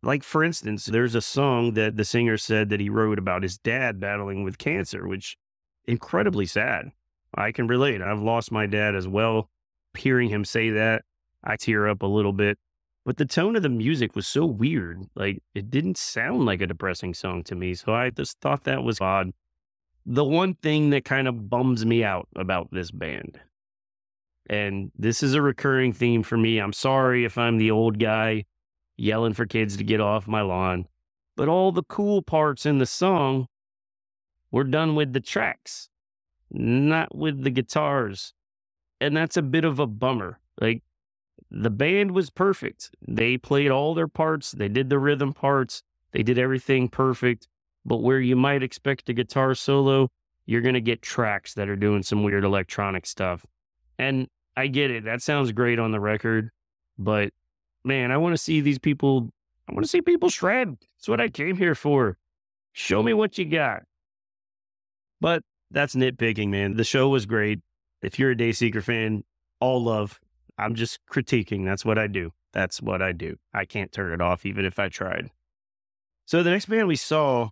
like, 0.02 0.24
for 0.24 0.44
instance, 0.44 0.86
there's 0.88 1.16
a 1.16 1.22
song 1.22 1.74
that 1.76 1.96
the 1.96 2.06
singer 2.06 2.38
said 2.38 2.70
that 2.70 2.80
he 2.80 2.90
wrote 2.90 3.20
about 3.20 3.44
his 3.44 3.60
dad 3.60 4.00
battling 4.00 4.44
with 4.44 4.58
cancer, 4.58 5.08
which 5.08 5.38
incredibly 5.86 6.48
sad. 6.48 6.92
I 7.36 7.52
can 7.52 7.68
relate. 7.68 8.02
I've 8.02 8.20
lost 8.20 8.52
my 8.52 8.66
dad 8.66 8.96
as 8.96 9.08
well. 9.08 9.50
Hearing 9.96 10.30
him 10.30 10.44
say 10.44 10.72
that, 10.72 11.04
I 11.44 11.56
tear 11.56 11.88
up 11.88 12.02
a 12.02 12.08
little 12.08 12.34
bit. 12.34 12.58
But 13.06 13.18
the 13.18 13.26
tone 13.26 13.56
of 13.56 13.64
the 13.64 13.70
music 13.70 14.16
was 14.16 14.28
so 14.28 14.46
weird. 14.46 15.08
Like, 15.16 15.42
it 15.56 15.72
didn't 15.72 15.98
sound 15.98 16.46
like 16.46 16.62
a 16.62 16.68
depressing 16.68 17.14
song 17.14 17.44
to 17.46 17.56
me. 17.56 17.74
So 17.74 17.94
I 17.94 18.12
just 18.12 18.40
thought 18.40 18.64
that 18.66 18.84
was 18.84 19.02
odd. 19.02 19.32
The 20.06 20.26
one 20.26 20.56
thing 20.56 20.92
that 20.92 21.06
kind 21.06 21.28
of 21.28 21.50
bums 21.50 21.86
me 21.86 22.04
out 22.04 22.28
about 22.36 22.70
this 22.72 22.92
band, 22.92 23.40
and 24.50 24.92
this 24.98 25.22
is 25.22 25.36
a 25.36 25.42
recurring 25.42 25.94
theme 25.94 26.24
for 26.24 26.38
me. 26.38 26.58
I'm 26.58 26.74
sorry 26.74 27.24
if 27.24 27.38
I'm 27.38 27.58
the 27.58 27.70
old 27.70 28.00
guy 28.00 28.46
yelling 28.98 29.34
for 29.34 29.46
kids 29.46 29.78
to 29.78 29.84
get 29.84 30.02
off 30.02 30.28
my 30.28 30.42
lawn, 30.42 30.88
but 31.38 31.48
all 31.48 31.72
the 31.72 31.84
cool 31.84 32.24
parts 32.24 32.66
in 32.66 32.80
the 32.80 32.86
song 32.86 33.48
we're 34.52 34.66
done 34.66 34.96
with 34.96 35.14
the 35.14 35.22
tracks, 35.22 35.90
not 36.52 37.16
with 37.16 37.44
the 37.44 37.50
guitars. 37.50 38.34
And 39.00 39.16
that's 39.16 39.38
a 39.38 39.42
bit 39.42 39.64
of 39.64 39.80
a 39.80 39.88
bummer. 39.88 40.40
Like 40.60 40.84
the 41.52 41.70
band 41.70 42.12
was 42.12 42.30
perfect. 42.30 42.92
They 43.06 43.38
played 43.38 43.70
all 43.70 43.94
their 43.94 44.08
parts, 44.08 44.52
they 44.52 44.70
did 44.70 44.90
the 44.90 45.00
rhythm 45.00 45.34
parts, 45.34 45.84
they 46.14 46.24
did 46.24 46.40
everything 46.40 46.88
perfect. 46.88 47.48
But 47.86 47.98
where 47.98 48.20
you 48.20 48.36
might 48.36 48.64
expect 48.64 49.10
a 49.10 49.14
guitar 49.14 49.54
solo, 49.56 50.10
you're 50.46 50.62
going 50.62 50.76
to 50.76 50.82
get 50.82 51.02
tracks 51.02 51.54
that 51.56 51.68
are 51.68 51.76
doing 51.76 52.04
some 52.04 52.24
weird 52.24 52.44
electronic 52.44 53.06
stuff. 53.06 53.46
And 53.98 54.28
I 54.56 54.68
get 54.68 54.92
it. 54.92 55.04
That 55.06 55.22
sounds 55.22 55.52
great 55.52 55.80
on 55.80 55.92
the 55.92 56.00
record. 56.00 56.52
But 56.98 57.34
man, 57.84 58.12
I 58.12 58.18
want 58.18 58.34
to 58.34 58.38
see 58.38 58.62
these 58.62 58.80
people. 58.80 59.30
I 59.68 59.74
want 59.74 59.84
to 59.84 59.90
see 59.90 60.02
people 60.02 60.30
shred. 60.30 60.78
That's 60.98 61.08
what 61.08 61.22
I 61.22 61.30
came 61.30 61.58
here 61.58 61.76
for. 61.76 62.18
Show 62.74 63.04
me 63.04 63.14
what 63.14 63.38
you 63.38 63.46
got. 63.46 63.84
But 65.20 65.44
that's 65.70 65.96
nitpicking, 65.96 66.50
man. 66.50 66.76
The 66.76 66.84
show 66.84 67.10
was 67.10 67.26
great. 67.26 67.60
If 68.02 68.20
you're 68.20 68.32
a 68.32 68.36
Dayseeker 68.36 68.84
fan, 68.84 69.24
all 69.60 69.84
love. 69.84 70.20
I'm 70.62 70.76
just 70.76 71.00
critiquing. 71.12 71.66
That's 71.66 71.86
what 71.86 71.98
I 71.98 72.08
do. 72.08 72.32
That's 72.54 72.82
what 72.82 73.02
I 73.02 73.12
do. 73.12 73.38
I 73.54 73.66
can't 73.66 73.92
turn 73.92 74.14
it 74.14 74.22
off 74.22 74.46
even 74.46 74.66
if 74.66 74.80
I 74.80 74.90
tried. 74.90 75.30
So 76.26 76.44
the 76.44 76.52
next 76.52 76.68
band 76.68 76.88
we 76.88 76.96
saw 76.96 77.50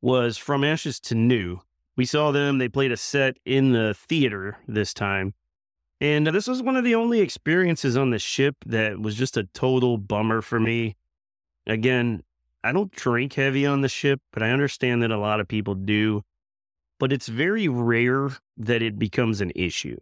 was 0.00 0.36
From 0.36 0.64
Ashes 0.64 1.00
to 1.00 1.14
New. 1.14 1.60
We 1.96 2.04
saw 2.04 2.30
them. 2.30 2.58
They 2.58 2.68
played 2.68 2.92
a 2.92 2.96
set 2.96 3.36
in 3.44 3.72
the 3.72 3.94
theater 3.94 4.58
this 4.66 4.94
time. 4.94 5.34
And 6.00 6.26
this 6.26 6.48
was 6.48 6.62
one 6.62 6.76
of 6.76 6.84
the 6.84 6.94
only 6.94 7.20
experiences 7.20 7.96
on 7.96 8.10
the 8.10 8.18
ship 8.18 8.56
that 8.66 8.98
was 8.98 9.14
just 9.14 9.36
a 9.36 9.44
total 9.54 9.98
bummer 9.98 10.40
for 10.40 10.58
me. 10.58 10.96
Again, 11.66 12.22
I 12.64 12.72
don't 12.72 12.90
drink 12.90 13.34
heavy 13.34 13.66
on 13.66 13.82
the 13.82 13.88
ship, 13.88 14.20
but 14.32 14.42
I 14.42 14.50
understand 14.50 15.02
that 15.02 15.10
a 15.10 15.18
lot 15.18 15.40
of 15.40 15.46
people 15.46 15.74
do 15.74 16.24
but 17.02 17.12
it's 17.12 17.26
very 17.26 17.66
rare 17.66 18.30
that 18.56 18.80
it 18.80 18.96
becomes 18.96 19.40
an 19.40 19.50
issue. 19.56 19.98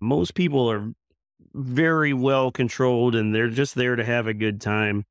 Most 0.00 0.34
people 0.34 0.66
are 0.70 0.94
very 1.54 2.12
well 2.12 2.50
controlled 2.50 3.14
and 3.14 3.34
they're 3.34 3.48
just 3.48 3.74
there 3.74 3.96
to 3.96 4.04
have 4.04 4.26
a 4.26 4.34
good 4.34 4.60
time. 4.60 5.04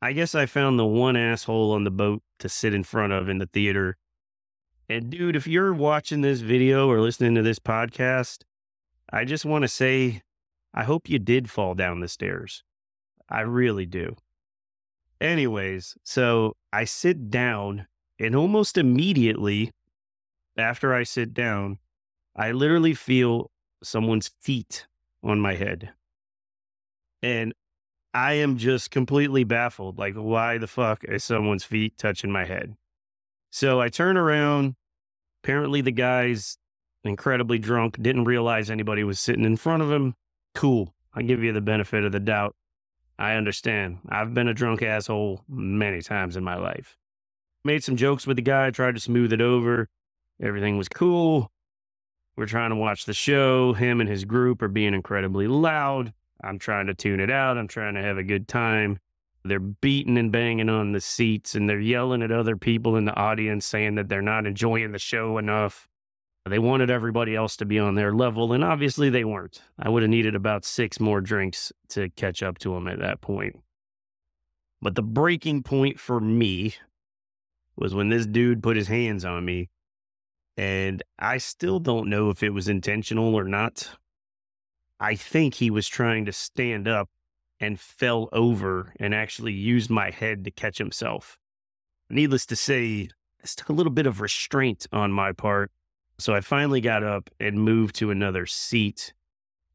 I 0.00 0.12
guess 0.12 0.34
I 0.34 0.46
found 0.46 0.78
the 0.78 0.86
one 0.86 1.16
asshole 1.16 1.72
on 1.72 1.84
the 1.84 1.90
boat 1.90 2.22
to 2.38 2.48
sit 2.48 2.74
in 2.74 2.84
front 2.84 3.12
of 3.12 3.28
in 3.28 3.38
the 3.38 3.46
theater. 3.46 3.96
And 4.88 5.10
dude, 5.10 5.36
if 5.36 5.46
you're 5.46 5.72
watching 5.72 6.20
this 6.20 6.40
video 6.40 6.88
or 6.88 7.00
listening 7.00 7.34
to 7.34 7.42
this 7.42 7.58
podcast, 7.58 8.44
I 9.12 9.24
just 9.24 9.44
want 9.44 9.62
to 9.62 9.68
say, 9.68 10.22
I 10.72 10.84
hope 10.84 11.08
you 11.08 11.18
did 11.18 11.50
fall 11.50 11.74
down 11.74 12.00
the 12.00 12.08
stairs. 12.08 12.62
I 13.28 13.40
really 13.40 13.86
do. 13.86 14.16
Anyways, 15.20 15.96
so 16.04 16.56
I 16.72 16.84
sit 16.84 17.30
down 17.30 17.86
and 18.18 18.34
almost 18.34 18.78
immediately 18.78 19.72
after 20.56 20.94
I 20.94 21.02
sit 21.02 21.34
down, 21.34 21.78
I 22.36 22.52
literally 22.52 22.94
feel 22.94 23.50
someone's 23.82 24.30
feet 24.40 24.86
on 25.22 25.40
my 25.40 25.54
head. 25.54 25.90
And 27.22 27.52
I 28.14 28.34
am 28.34 28.56
just 28.56 28.90
completely 28.90 29.44
baffled. 29.44 29.98
Like, 29.98 30.14
why 30.14 30.58
the 30.58 30.66
fuck 30.66 31.04
is 31.04 31.24
someone's 31.24 31.64
feet 31.64 31.98
touching 31.98 32.30
my 32.30 32.44
head? 32.44 32.74
So 33.50 33.80
I 33.80 33.88
turn 33.88 34.16
around. 34.16 34.74
Apparently, 35.42 35.80
the 35.80 35.92
guy's 35.92 36.58
incredibly 37.04 37.58
drunk, 37.58 38.00
didn't 38.00 38.24
realize 38.24 38.70
anybody 38.70 39.04
was 39.04 39.20
sitting 39.20 39.44
in 39.44 39.56
front 39.56 39.82
of 39.82 39.90
him. 39.90 40.14
Cool. 40.54 40.94
I 41.14 41.22
give 41.22 41.42
you 41.42 41.52
the 41.52 41.60
benefit 41.60 42.04
of 42.04 42.12
the 42.12 42.20
doubt. 42.20 42.54
I 43.18 43.34
understand. 43.34 43.98
I've 44.08 44.34
been 44.34 44.48
a 44.48 44.54
drunk 44.54 44.82
asshole 44.82 45.42
many 45.48 46.02
times 46.02 46.36
in 46.36 46.44
my 46.44 46.56
life. 46.56 46.96
Made 47.64 47.82
some 47.82 47.96
jokes 47.96 48.26
with 48.26 48.36
the 48.36 48.42
guy, 48.42 48.70
tried 48.70 48.94
to 48.94 49.00
smooth 49.00 49.32
it 49.32 49.40
over. 49.40 49.88
Everything 50.40 50.78
was 50.78 50.88
cool. 50.88 51.50
We're 52.38 52.46
trying 52.46 52.70
to 52.70 52.76
watch 52.76 53.04
the 53.04 53.14
show. 53.14 53.72
Him 53.72 54.00
and 54.00 54.08
his 54.08 54.24
group 54.24 54.62
are 54.62 54.68
being 54.68 54.94
incredibly 54.94 55.48
loud. 55.48 56.12
I'm 56.40 56.60
trying 56.60 56.86
to 56.86 56.94
tune 56.94 57.18
it 57.18 57.32
out. 57.32 57.58
I'm 57.58 57.66
trying 57.66 57.94
to 57.94 58.00
have 58.00 58.16
a 58.16 58.22
good 58.22 58.46
time. 58.46 59.00
They're 59.44 59.58
beating 59.58 60.16
and 60.16 60.30
banging 60.30 60.68
on 60.68 60.92
the 60.92 61.00
seats 61.00 61.56
and 61.56 61.68
they're 61.68 61.80
yelling 61.80 62.22
at 62.22 62.30
other 62.30 62.56
people 62.56 62.94
in 62.94 63.06
the 63.06 63.16
audience 63.16 63.66
saying 63.66 63.96
that 63.96 64.08
they're 64.08 64.22
not 64.22 64.46
enjoying 64.46 64.92
the 64.92 65.00
show 65.00 65.36
enough. 65.36 65.88
They 66.48 66.60
wanted 66.60 66.92
everybody 66.92 67.34
else 67.34 67.56
to 67.56 67.66
be 67.66 67.80
on 67.80 67.96
their 67.96 68.12
level, 68.14 68.52
and 68.52 68.62
obviously 68.62 69.10
they 69.10 69.24
weren't. 69.24 69.60
I 69.76 69.88
would 69.88 70.04
have 70.04 70.10
needed 70.10 70.36
about 70.36 70.64
six 70.64 71.00
more 71.00 71.20
drinks 71.20 71.72
to 71.88 72.08
catch 72.10 72.40
up 72.40 72.58
to 72.58 72.72
them 72.72 72.86
at 72.86 73.00
that 73.00 73.20
point. 73.20 73.58
But 74.80 74.94
the 74.94 75.02
breaking 75.02 75.64
point 75.64 75.98
for 75.98 76.20
me 76.20 76.76
was 77.76 77.96
when 77.96 78.10
this 78.10 78.26
dude 78.26 78.62
put 78.62 78.76
his 78.76 78.86
hands 78.86 79.24
on 79.24 79.44
me 79.44 79.70
and 80.58 81.04
I 81.20 81.38
still 81.38 81.78
don't 81.78 82.10
know 82.10 82.30
if 82.30 82.42
it 82.42 82.50
was 82.50 82.68
intentional 82.68 83.36
or 83.36 83.44
not. 83.44 83.90
I 84.98 85.14
think 85.14 85.54
he 85.54 85.70
was 85.70 85.86
trying 85.86 86.24
to 86.24 86.32
stand 86.32 86.88
up 86.88 87.08
and 87.60 87.78
fell 87.78 88.28
over 88.32 88.92
and 88.98 89.14
actually 89.14 89.52
used 89.52 89.88
my 89.88 90.10
head 90.10 90.44
to 90.44 90.50
catch 90.50 90.78
himself. 90.78 91.38
Needless 92.10 92.44
to 92.46 92.56
say, 92.56 93.08
this 93.40 93.54
took 93.54 93.68
a 93.68 93.72
little 93.72 93.92
bit 93.92 94.06
of 94.06 94.20
restraint 94.20 94.88
on 94.92 95.12
my 95.12 95.30
part. 95.30 95.70
So 96.18 96.34
I 96.34 96.40
finally 96.40 96.80
got 96.80 97.04
up 97.04 97.30
and 97.38 97.60
moved 97.60 97.94
to 97.96 98.10
another 98.10 98.44
seat. 98.44 99.14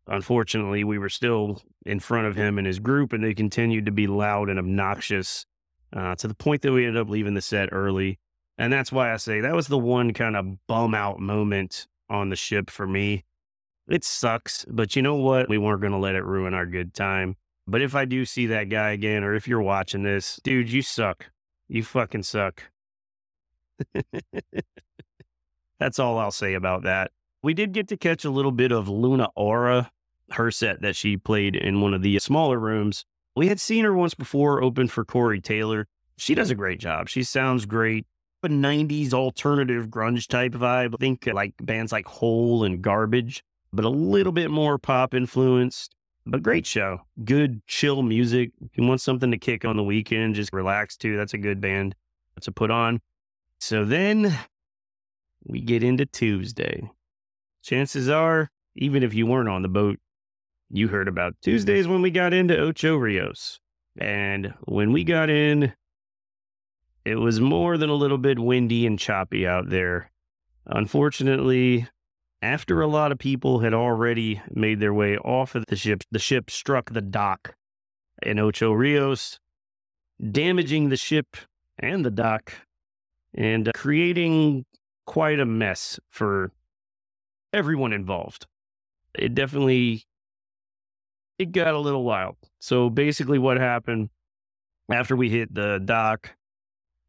Unfortunately, 0.07 0.83
we 0.83 0.97
were 0.97 1.07
still 1.07 1.61
in 1.85 2.01
front 2.01 2.27
of 2.27 2.35
him 2.35 2.57
and 2.57 2.67
his 2.67 2.79
group, 2.79 3.13
and 3.13 3.23
they 3.23 3.33
continued 3.33 3.85
to 3.85 3.91
be 3.93 4.07
loud 4.07 4.49
and 4.49 4.59
obnoxious 4.59 5.45
uh, 5.93 6.15
to 6.15 6.27
the 6.27 6.35
point 6.35 6.61
that 6.63 6.73
we 6.73 6.85
ended 6.85 7.01
up 7.01 7.09
leaving 7.09 7.35
the 7.35 7.41
set 7.41 7.69
early. 7.71 8.19
And 8.57 8.71
that's 8.71 8.91
why 8.91 9.11
I 9.11 9.17
say 9.17 9.41
that 9.41 9.55
was 9.55 9.67
the 9.67 9.77
one 9.77 10.13
kind 10.13 10.35
of 10.35 10.67
bum 10.67 10.93
out 10.93 11.19
moment 11.19 11.87
on 12.09 12.29
the 12.29 12.35
ship 12.35 12.69
for 12.69 12.85
me. 12.85 13.23
It 13.87 14.03
sucks, 14.03 14.65
but 14.69 14.95
you 14.95 15.01
know 15.01 15.15
what? 15.15 15.49
We 15.49 15.57
weren't 15.57 15.81
going 15.81 15.91
to 15.91 15.97
let 15.97 16.15
it 16.15 16.23
ruin 16.23 16.53
our 16.53 16.65
good 16.65 16.93
time. 16.93 17.35
But 17.67 17.81
if 17.81 17.95
I 17.95 18.05
do 18.05 18.25
see 18.25 18.45
that 18.47 18.69
guy 18.69 18.91
again, 18.91 19.23
or 19.23 19.33
if 19.33 19.47
you're 19.47 19.61
watching 19.61 20.03
this, 20.03 20.39
dude, 20.43 20.71
you 20.71 20.81
suck. 20.81 21.31
You 21.67 21.83
fucking 21.83 22.23
suck. 22.23 22.63
That's 25.79 25.99
all 25.99 26.17
I'll 26.17 26.31
say 26.31 26.53
about 26.53 26.83
that. 26.83 27.11
We 27.41 27.53
did 27.53 27.73
get 27.73 27.87
to 27.89 27.97
catch 27.97 28.23
a 28.23 28.29
little 28.29 28.51
bit 28.51 28.71
of 28.71 28.87
Luna 28.87 29.29
Aura, 29.35 29.91
her 30.31 30.51
set 30.51 30.81
that 30.81 30.95
she 30.95 31.17
played 31.17 31.55
in 31.55 31.81
one 31.81 31.93
of 31.93 32.01
the 32.01 32.17
smaller 32.19 32.59
rooms. 32.59 33.05
We 33.35 33.47
had 33.47 33.59
seen 33.59 33.83
her 33.83 33.93
once 33.93 34.13
before 34.13 34.63
open 34.63 34.87
for 34.87 35.03
Corey 35.03 35.41
Taylor. 35.41 35.87
She 36.15 36.35
does 36.35 36.51
a 36.51 36.55
great 36.55 36.79
job. 36.79 37.09
She 37.09 37.23
sounds 37.23 37.65
great 37.65 38.05
a 38.43 38.49
90s 38.49 39.13
alternative 39.13 39.87
grunge 39.87 40.27
type 40.27 40.53
vibe. 40.53 40.99
Think 40.99 41.27
uh, 41.27 41.33
like 41.33 41.53
bands 41.61 41.91
like 41.91 42.05
Hole 42.05 42.63
and 42.63 42.81
Garbage, 42.81 43.43
but 43.71 43.85
a 43.85 43.89
little 43.89 44.31
bit 44.31 44.51
more 44.51 44.77
pop 44.77 45.13
influenced. 45.13 45.95
But 46.25 46.41
great 46.41 46.65
show. 46.65 47.01
Good, 47.23 47.65
chill 47.67 48.01
music. 48.01 48.51
If 48.61 48.77
you 48.77 48.87
want 48.87 49.01
something 49.01 49.31
to 49.31 49.37
kick 49.37 49.65
on 49.65 49.75
the 49.75 49.83
weekend, 49.83 50.35
just 50.35 50.53
relax 50.53 50.95
to, 50.97 51.17
that's 51.17 51.33
a 51.33 51.37
good 51.37 51.59
band 51.59 51.95
to 52.41 52.51
put 52.51 52.71
on. 52.71 53.01
So 53.59 53.83
then 53.83 54.37
we 55.45 55.61
get 55.61 55.83
into 55.83 56.05
Tuesday. 56.05 56.89
Chances 57.61 58.09
are, 58.09 58.49
even 58.75 59.03
if 59.03 59.13
you 59.13 59.25
weren't 59.25 59.49
on 59.49 59.61
the 59.61 59.69
boat, 59.69 59.99
you 60.69 60.87
heard 60.87 61.07
about 61.07 61.35
Tuesdays 61.41 61.87
when 61.87 62.01
we 62.01 62.09
got 62.09 62.33
into 62.33 62.57
Ocho 62.57 62.95
Rios. 62.95 63.59
And 63.97 64.53
when 64.63 64.91
we 64.91 65.03
got 65.03 65.29
in, 65.29 65.73
it 67.05 67.15
was 67.15 67.39
more 67.39 67.77
than 67.77 67.89
a 67.89 67.95
little 67.95 68.17
bit 68.17 68.39
windy 68.39 68.85
and 68.85 68.97
choppy 68.97 69.45
out 69.45 69.69
there. 69.69 70.11
Unfortunately, 70.65 71.87
after 72.41 72.81
a 72.81 72.87
lot 72.87 73.11
of 73.11 73.19
people 73.19 73.59
had 73.59 73.73
already 73.73 74.41
made 74.51 74.79
their 74.79 74.93
way 74.93 75.17
off 75.17 75.55
of 75.55 75.65
the 75.67 75.75
ship, 75.75 76.03
the 76.11 76.19
ship 76.19 76.49
struck 76.49 76.91
the 76.91 77.01
dock 77.01 77.55
in 78.21 78.39
Ocho 78.39 78.71
Rios, 78.71 79.39
damaging 80.31 80.89
the 80.89 80.97
ship 80.97 81.35
and 81.79 82.05
the 82.05 82.11
dock 82.11 82.53
and 83.33 83.71
creating 83.73 84.65
quite 85.05 85.39
a 85.39 85.45
mess 85.45 85.99
for 86.09 86.51
everyone 87.51 87.93
involved. 87.93 88.45
It 89.17 89.35
definitely 89.35 90.03
it 91.39 91.51
got 91.51 91.73
a 91.73 91.79
little 91.79 92.03
wild. 92.03 92.37
So 92.59 92.89
basically 92.89 93.39
what 93.39 93.57
happened 93.57 94.09
after 94.91 95.15
we 95.15 95.29
hit 95.29 95.53
the 95.53 95.81
dock, 95.83 96.35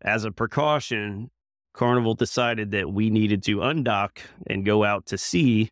as 0.03 0.25
a 0.25 0.31
precaution, 0.31 1.31
Carnival 1.73 2.15
decided 2.15 2.71
that 2.71 2.93
we 2.93 3.11
needed 3.11 3.43
to 3.45 3.59
undock 3.59 4.19
and 4.47 4.65
go 4.65 4.85
out 4.85 5.07
to 5.07 5.19
sea 5.19 5.71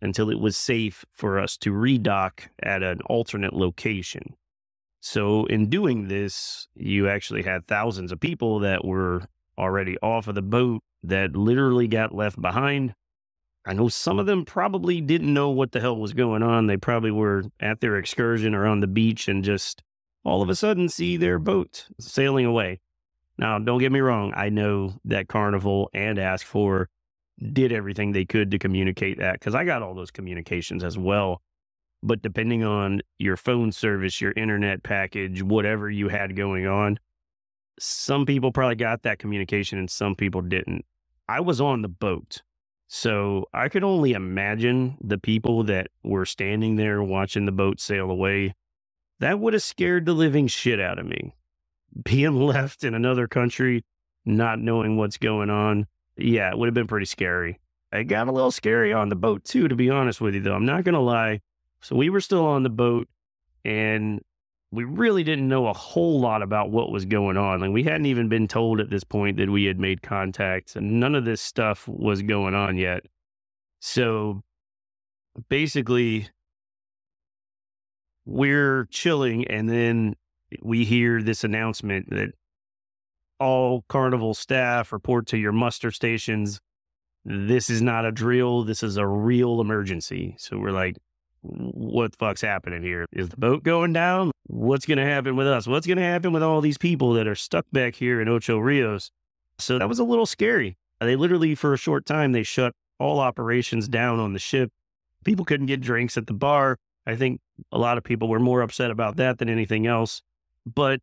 until 0.00 0.30
it 0.30 0.40
was 0.40 0.56
safe 0.56 1.04
for 1.12 1.38
us 1.38 1.56
to 1.58 1.72
redock 1.72 2.48
at 2.62 2.82
an 2.82 3.00
alternate 3.06 3.54
location. 3.54 4.34
So, 5.00 5.46
in 5.46 5.70
doing 5.70 6.08
this, 6.08 6.68
you 6.74 7.08
actually 7.08 7.44
had 7.44 7.66
thousands 7.66 8.10
of 8.10 8.18
people 8.18 8.58
that 8.60 8.84
were 8.84 9.22
already 9.56 9.96
off 10.02 10.26
of 10.26 10.34
the 10.34 10.42
boat 10.42 10.82
that 11.04 11.36
literally 11.36 11.86
got 11.86 12.14
left 12.14 12.40
behind. 12.40 12.94
I 13.64 13.72
know 13.72 13.88
some 13.88 14.18
of 14.18 14.26
them 14.26 14.44
probably 14.44 15.00
didn't 15.00 15.32
know 15.32 15.50
what 15.50 15.72
the 15.72 15.80
hell 15.80 15.96
was 15.96 16.12
going 16.12 16.42
on. 16.42 16.66
They 16.66 16.76
probably 16.76 17.10
were 17.10 17.44
at 17.60 17.80
their 17.80 17.96
excursion 17.96 18.54
or 18.54 18.66
on 18.66 18.80
the 18.80 18.86
beach 18.86 19.28
and 19.28 19.44
just 19.44 19.82
all 20.24 20.42
of 20.42 20.48
a 20.48 20.56
sudden 20.56 20.88
see 20.88 21.16
their 21.16 21.38
boat 21.38 21.86
sailing 21.98 22.46
away. 22.46 22.80
Now, 23.38 23.58
don't 23.58 23.80
get 23.80 23.92
me 23.92 24.00
wrong. 24.00 24.32
I 24.34 24.48
know 24.48 24.94
that 25.04 25.28
Carnival 25.28 25.90
and 25.92 26.18
Ask4 26.18 26.86
did 27.52 27.72
everything 27.72 28.12
they 28.12 28.24
could 28.24 28.50
to 28.50 28.58
communicate 28.58 29.18
that 29.18 29.34
because 29.34 29.54
I 29.54 29.64
got 29.64 29.82
all 29.82 29.94
those 29.94 30.10
communications 30.10 30.82
as 30.82 30.96
well. 30.96 31.42
But 32.02 32.22
depending 32.22 32.64
on 32.64 33.02
your 33.18 33.36
phone 33.36 33.72
service, 33.72 34.20
your 34.20 34.32
internet 34.32 34.82
package, 34.82 35.42
whatever 35.42 35.90
you 35.90 36.08
had 36.08 36.36
going 36.36 36.66
on, 36.66 36.98
some 37.78 38.24
people 38.24 38.52
probably 38.52 38.76
got 38.76 39.02
that 39.02 39.18
communication 39.18 39.78
and 39.78 39.90
some 39.90 40.14
people 40.14 40.40
didn't. 40.40 40.84
I 41.28 41.40
was 41.40 41.60
on 41.60 41.82
the 41.82 41.88
boat. 41.88 42.42
So 42.88 43.46
I 43.52 43.68
could 43.68 43.82
only 43.82 44.12
imagine 44.12 44.96
the 45.00 45.18
people 45.18 45.64
that 45.64 45.88
were 46.04 46.24
standing 46.24 46.76
there 46.76 47.02
watching 47.02 47.44
the 47.44 47.52
boat 47.52 47.80
sail 47.80 48.10
away. 48.10 48.54
That 49.18 49.40
would 49.40 49.54
have 49.54 49.62
scared 49.62 50.06
the 50.06 50.12
living 50.12 50.46
shit 50.46 50.80
out 50.80 50.98
of 50.98 51.06
me 51.06 51.34
being 52.04 52.40
left 52.46 52.84
in 52.84 52.94
another 52.94 53.26
country, 53.26 53.84
not 54.24 54.58
knowing 54.58 54.96
what's 54.96 55.18
going 55.18 55.50
on. 55.50 55.86
Yeah, 56.16 56.50
it 56.50 56.58
would 56.58 56.66
have 56.66 56.74
been 56.74 56.86
pretty 56.86 57.06
scary. 57.06 57.60
It 57.92 58.04
got 58.04 58.28
a 58.28 58.32
little 58.32 58.50
scary 58.50 58.92
on 58.92 59.08
the 59.08 59.16
boat 59.16 59.44
too, 59.44 59.68
to 59.68 59.76
be 59.76 59.90
honest 59.90 60.20
with 60.20 60.34
you, 60.34 60.40
though. 60.40 60.54
I'm 60.54 60.66
not 60.66 60.84
going 60.84 60.94
to 60.94 61.00
lie. 61.00 61.40
So 61.80 61.94
we 61.94 62.10
were 62.10 62.20
still 62.20 62.44
on 62.44 62.62
the 62.62 62.70
boat 62.70 63.08
and 63.64 64.20
we 64.72 64.84
really 64.84 65.22
didn't 65.22 65.48
know 65.48 65.68
a 65.68 65.72
whole 65.72 66.20
lot 66.20 66.42
about 66.42 66.70
what 66.70 66.90
was 66.90 67.04
going 67.04 67.36
on. 67.36 67.60
Like 67.60 67.70
we 67.70 67.84
hadn't 67.84 68.06
even 68.06 68.28
been 68.28 68.48
told 68.48 68.80
at 68.80 68.90
this 68.90 69.04
point 69.04 69.36
that 69.36 69.48
we 69.48 69.64
had 69.64 69.78
made 69.78 70.02
contacts 70.02 70.74
and 70.76 70.98
none 70.98 71.14
of 71.14 71.24
this 71.24 71.40
stuff 71.40 71.86
was 71.86 72.22
going 72.22 72.54
on 72.54 72.76
yet. 72.76 73.04
So 73.80 74.42
basically, 75.48 76.28
we're 78.24 78.86
chilling 78.90 79.46
and 79.46 79.68
then 79.68 80.16
we 80.62 80.84
hear 80.84 81.22
this 81.22 81.44
announcement 81.44 82.10
that 82.10 82.30
all 83.38 83.84
carnival 83.88 84.34
staff 84.34 84.92
report 84.92 85.26
to 85.28 85.36
your 85.36 85.52
muster 85.52 85.90
stations. 85.90 86.60
This 87.24 87.68
is 87.68 87.82
not 87.82 88.04
a 88.04 88.12
drill. 88.12 88.62
This 88.62 88.82
is 88.82 88.96
a 88.96 89.06
real 89.06 89.60
emergency. 89.60 90.36
So 90.38 90.58
we're 90.58 90.70
like, 90.70 90.96
what 91.42 92.12
the 92.12 92.16
fuck's 92.16 92.40
happening 92.40 92.82
here? 92.82 93.06
Is 93.12 93.28
the 93.28 93.36
boat 93.36 93.62
going 93.62 93.92
down? 93.92 94.30
What's 94.46 94.86
going 94.86 94.98
to 94.98 95.04
happen 95.04 95.36
with 95.36 95.46
us? 95.46 95.66
What's 95.66 95.86
going 95.86 95.98
to 95.98 96.04
happen 96.04 96.32
with 96.32 96.42
all 96.42 96.60
these 96.60 96.78
people 96.78 97.12
that 97.14 97.26
are 97.26 97.34
stuck 97.34 97.66
back 97.72 97.96
here 97.96 98.20
in 98.20 98.28
Ocho 98.28 98.58
Rios? 98.58 99.10
So 99.58 99.78
that 99.78 99.88
was 99.88 99.98
a 99.98 100.04
little 100.04 100.26
scary. 100.26 100.76
They 101.00 101.16
literally, 101.16 101.54
for 101.54 101.74
a 101.74 101.78
short 101.78 102.06
time, 102.06 102.32
they 102.32 102.42
shut 102.42 102.72
all 102.98 103.20
operations 103.20 103.88
down 103.88 104.18
on 104.18 104.32
the 104.32 104.38
ship. 104.38 104.70
People 105.24 105.44
couldn't 105.44 105.66
get 105.66 105.80
drinks 105.80 106.16
at 106.16 106.26
the 106.26 106.32
bar. 106.32 106.78
I 107.06 107.16
think 107.16 107.40
a 107.70 107.78
lot 107.78 107.98
of 107.98 108.04
people 108.04 108.28
were 108.28 108.40
more 108.40 108.62
upset 108.62 108.90
about 108.90 109.16
that 109.16 109.38
than 109.38 109.48
anything 109.48 109.86
else 109.86 110.22
but 110.66 111.00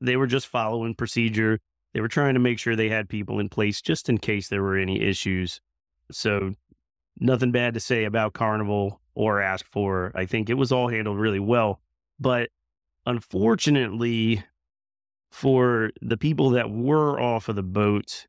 they 0.00 0.16
were 0.16 0.26
just 0.26 0.46
following 0.46 0.94
procedure. 0.94 1.58
They 1.92 2.00
were 2.00 2.08
trying 2.08 2.34
to 2.34 2.40
make 2.40 2.58
sure 2.58 2.74
they 2.74 2.88
had 2.88 3.08
people 3.08 3.38
in 3.38 3.48
place 3.48 3.82
just 3.82 4.08
in 4.08 4.18
case 4.18 4.48
there 4.48 4.62
were 4.62 4.76
any 4.76 5.02
issues. 5.02 5.60
So, 6.10 6.54
nothing 7.18 7.52
bad 7.52 7.74
to 7.74 7.80
say 7.80 8.04
about 8.04 8.32
Carnival 8.32 9.00
or 9.14 9.40
Ask4. 9.40 10.12
I 10.14 10.26
think 10.26 10.48
it 10.48 10.54
was 10.54 10.72
all 10.72 10.88
handled 10.88 11.18
really 11.18 11.40
well. 11.40 11.80
But 12.18 12.50
unfortunately, 13.04 14.44
for 15.30 15.90
the 16.00 16.16
people 16.16 16.50
that 16.50 16.70
were 16.70 17.20
off 17.20 17.48
of 17.48 17.56
the 17.56 17.62
boat, 17.62 18.26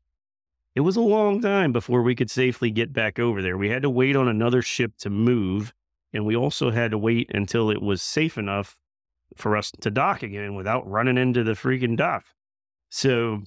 it 0.74 0.80
was 0.80 0.96
a 0.96 1.00
long 1.00 1.40
time 1.40 1.72
before 1.72 2.02
we 2.02 2.14
could 2.14 2.30
safely 2.30 2.70
get 2.70 2.92
back 2.92 3.18
over 3.18 3.40
there. 3.40 3.56
We 3.56 3.70
had 3.70 3.82
to 3.82 3.90
wait 3.90 4.16
on 4.16 4.26
another 4.28 4.62
ship 4.62 4.96
to 4.98 5.10
move, 5.10 5.72
and 6.12 6.26
we 6.26 6.34
also 6.34 6.70
had 6.70 6.90
to 6.90 6.98
wait 6.98 7.30
until 7.32 7.70
it 7.70 7.80
was 7.80 8.02
safe 8.02 8.36
enough 8.36 8.78
for 9.36 9.56
us 9.56 9.70
to 9.80 9.90
dock 9.90 10.22
again 10.22 10.54
without 10.54 10.88
running 10.88 11.18
into 11.18 11.44
the 11.44 11.52
freaking 11.52 11.96
dock. 11.96 12.24
So 12.90 13.42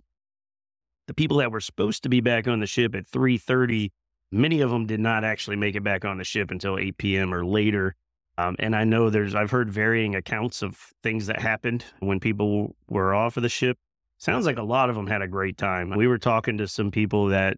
the 1.08 1.14
people 1.14 1.38
that 1.38 1.52
were 1.52 1.62
supposed 1.62 2.04
to 2.04 2.10
be 2.10 2.22
back 2.22 2.48
on 2.48 2.60
the 2.60 2.68
ship 2.68 2.96
at 2.96 3.08
3.30 3.08 3.92
many 4.32 4.62
of 4.62 4.70
them 4.70 4.86
did 4.86 5.00
not 5.00 5.24
actually 5.24 5.56
make 5.56 5.76
it 5.76 5.84
back 5.84 6.04
on 6.04 6.18
the 6.18 6.24
ship 6.24 6.52
until 6.52 6.78
8 6.78 6.98
p.m 6.98 7.34
or 7.34 7.46
later. 7.46 7.96
Um, 8.40 8.56
and 8.60 8.76
i 8.76 8.84
know 8.84 9.10
there's 9.10 9.34
i've 9.34 9.50
heard 9.50 9.70
varying 9.70 10.14
accounts 10.14 10.62
of 10.62 10.78
things 11.02 11.26
that 11.26 11.42
happened 11.42 11.86
when 12.02 12.20
people 12.20 12.76
were 12.88 13.14
off 13.14 13.38
of 13.38 13.44
the 13.44 13.50
ship. 13.50 13.78
Sounds 14.20 14.46
like 14.46 14.58
a 14.58 14.64
lot 14.64 14.90
of 14.90 14.96
them 14.96 15.08
had 15.08 15.22
a 15.22 15.28
great 15.28 15.58
time. 15.58 15.96
We 15.96 16.08
were 16.08 16.18
talking 16.18 16.58
to 16.58 16.68
some 16.68 16.92
people 16.92 17.28
that 17.28 17.58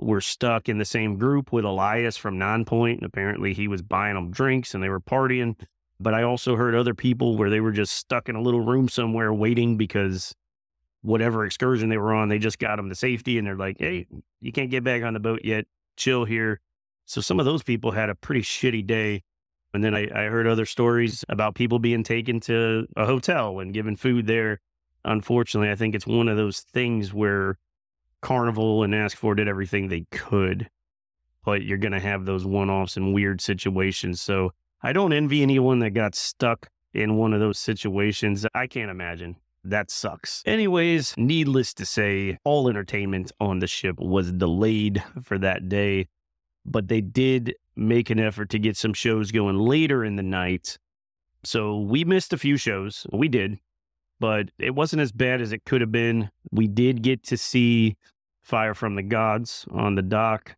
were 0.00 0.20
stuck 0.20 0.68
in 0.68 0.78
the 0.78 0.84
same 0.84 1.16
group 1.16 1.52
with 1.52 1.64
elias 1.64 2.16
from 2.16 2.38
nonpoint. 2.38 2.94
And 2.94 3.02
apparently 3.02 3.52
he 3.52 3.68
was 3.68 3.82
buying 3.82 4.14
them 4.14 4.30
drinks 4.30 4.74
and 4.74 4.82
they 4.82 4.88
were 4.88 5.00
partying 5.00 5.56
but 6.00 6.14
i 6.14 6.22
also 6.22 6.56
heard 6.56 6.74
other 6.74 6.94
people 6.94 7.36
where 7.36 7.50
they 7.50 7.60
were 7.60 7.72
just 7.72 7.94
stuck 7.94 8.28
in 8.28 8.34
a 8.34 8.42
little 8.42 8.60
room 8.60 8.88
somewhere 8.88 9.32
waiting 9.32 9.76
because 9.76 10.34
whatever 11.02 11.44
excursion 11.44 11.88
they 11.88 11.98
were 11.98 12.12
on, 12.12 12.28
they 12.28 12.38
just 12.38 12.58
got 12.58 12.76
them 12.76 12.88
to 12.88 12.94
safety 12.94 13.38
and 13.38 13.46
they're 13.46 13.56
like, 13.56 13.76
hey, 13.78 14.06
you 14.40 14.52
can't 14.52 14.70
get 14.70 14.84
back 14.84 15.02
on 15.02 15.14
the 15.14 15.20
boat 15.20 15.40
yet. 15.44 15.66
Chill 15.96 16.24
here. 16.24 16.60
So 17.06 17.20
some 17.20 17.38
of 17.38 17.46
those 17.46 17.62
people 17.62 17.92
had 17.92 18.10
a 18.10 18.14
pretty 18.14 18.42
shitty 18.42 18.86
day. 18.86 19.22
And 19.72 19.84
then 19.84 19.94
I, 19.94 20.08
I 20.14 20.28
heard 20.28 20.46
other 20.46 20.66
stories 20.66 21.24
about 21.28 21.54
people 21.54 21.78
being 21.78 22.02
taken 22.02 22.40
to 22.40 22.86
a 22.96 23.06
hotel 23.06 23.60
and 23.60 23.72
given 23.72 23.96
food 23.96 24.26
there. 24.26 24.60
Unfortunately, 25.04 25.70
I 25.70 25.76
think 25.76 25.94
it's 25.94 26.06
one 26.06 26.28
of 26.28 26.36
those 26.36 26.60
things 26.60 27.14
where 27.14 27.56
Carnival 28.20 28.82
and 28.82 28.92
Ask4 28.92 29.36
did 29.36 29.48
everything 29.48 29.88
they 29.88 30.06
could, 30.10 30.68
but 31.44 31.62
you're 31.62 31.78
going 31.78 31.92
to 31.92 32.00
have 32.00 32.26
those 32.26 32.44
one 32.44 32.68
offs 32.68 32.96
and 32.96 33.14
weird 33.14 33.40
situations. 33.40 34.20
So 34.20 34.52
I 34.82 34.92
don't 34.92 35.12
envy 35.12 35.42
anyone 35.42 35.80
that 35.80 35.90
got 35.90 36.14
stuck 36.14 36.68
in 36.94 37.16
one 37.16 37.32
of 37.32 37.40
those 37.40 37.58
situations. 37.58 38.46
I 38.54 38.66
can't 38.66 38.90
imagine. 38.90 39.36
That 39.62 39.90
sucks. 39.90 40.42
Anyways, 40.46 41.14
needless 41.18 41.74
to 41.74 41.84
say, 41.84 42.38
all 42.44 42.68
entertainment 42.68 43.30
on 43.40 43.58
the 43.58 43.66
ship 43.66 43.98
was 43.98 44.32
delayed 44.32 45.02
for 45.22 45.38
that 45.38 45.68
day, 45.68 46.08
but 46.64 46.88
they 46.88 47.02
did 47.02 47.54
make 47.76 48.10
an 48.10 48.18
effort 48.18 48.48
to 48.50 48.58
get 48.58 48.76
some 48.76 48.94
shows 48.94 49.32
going 49.32 49.58
later 49.58 50.04
in 50.04 50.16
the 50.16 50.22
night. 50.22 50.78
So 51.44 51.78
we 51.78 52.04
missed 52.04 52.32
a 52.32 52.38
few 52.38 52.56
shows. 52.56 53.06
We 53.12 53.28
did, 53.28 53.58
but 54.18 54.50
it 54.58 54.74
wasn't 54.74 55.02
as 55.02 55.12
bad 55.12 55.40
as 55.40 55.52
it 55.52 55.64
could 55.64 55.82
have 55.82 55.92
been. 55.92 56.30
We 56.50 56.66
did 56.66 57.02
get 57.02 57.22
to 57.24 57.36
see 57.36 57.96
Fire 58.42 58.74
from 58.74 58.94
the 58.94 59.02
Gods 59.02 59.66
on 59.70 59.94
the 59.94 60.02
dock. 60.02 60.56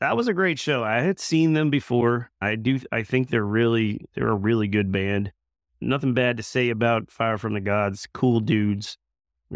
That 0.00 0.16
was 0.16 0.28
a 0.28 0.34
great 0.34 0.58
show. 0.58 0.84
I 0.84 1.00
had 1.00 1.18
seen 1.18 1.54
them 1.54 1.70
before. 1.70 2.30
I 2.40 2.56
do 2.56 2.80
I 2.92 3.02
think 3.02 3.30
they're 3.30 3.42
really 3.42 4.06
they're 4.14 4.28
a 4.28 4.34
really 4.34 4.68
good 4.68 4.92
band 4.92 5.32
nothing 5.80 6.14
bad 6.14 6.36
to 6.36 6.42
say 6.42 6.70
about 6.70 7.10
Fire 7.10 7.38
from 7.38 7.54
the 7.54 7.60
Gods. 7.60 8.06
Cool 8.12 8.40
dudes. 8.40 8.98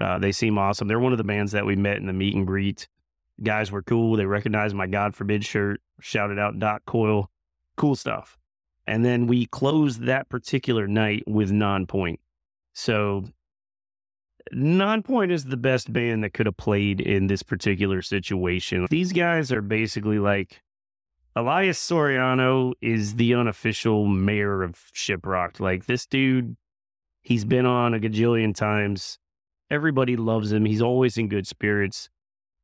Uh, 0.00 0.18
they 0.18 0.32
seem 0.32 0.58
awesome. 0.58 0.88
They're 0.88 1.00
one 1.00 1.12
of 1.12 1.18
the 1.18 1.24
bands 1.24 1.52
that 1.52 1.66
we 1.66 1.76
met 1.76 1.96
in 1.96 2.06
the 2.06 2.12
meet 2.12 2.34
and 2.34 2.46
greet. 2.46 2.88
Guys 3.42 3.72
were 3.72 3.82
cool. 3.82 4.16
They 4.16 4.26
recognized 4.26 4.74
my 4.74 4.86
God 4.86 5.14
Forbid 5.14 5.44
shirt, 5.44 5.80
shouted 6.00 6.38
out 6.38 6.58
Doc 6.58 6.82
Coyle. 6.86 7.30
Cool 7.76 7.96
stuff. 7.96 8.38
And 8.86 9.04
then 9.04 9.26
we 9.26 9.46
closed 9.46 10.02
that 10.02 10.28
particular 10.28 10.86
night 10.86 11.24
with 11.26 11.50
Nonpoint. 11.50 12.18
So 12.72 13.24
Nonpoint 14.54 15.30
is 15.30 15.44
the 15.44 15.56
best 15.56 15.92
band 15.92 16.24
that 16.24 16.32
could 16.34 16.46
have 16.46 16.56
played 16.56 17.00
in 17.00 17.26
this 17.26 17.42
particular 17.42 18.02
situation. 18.02 18.86
These 18.90 19.12
guys 19.12 19.52
are 19.52 19.62
basically 19.62 20.18
like 20.18 20.62
Elias 21.36 21.78
Soriano 21.78 22.72
is 22.80 23.14
the 23.14 23.34
unofficial 23.34 24.06
mayor 24.06 24.62
of 24.62 24.76
Shiprocked. 24.94 25.60
Like 25.60 25.86
this 25.86 26.06
dude, 26.06 26.56
he's 27.22 27.44
been 27.44 27.66
on 27.66 27.94
a 27.94 28.00
gajillion 28.00 28.54
times. 28.54 29.18
Everybody 29.70 30.16
loves 30.16 30.52
him. 30.52 30.64
He's 30.64 30.82
always 30.82 31.16
in 31.16 31.28
good 31.28 31.46
spirits. 31.46 32.10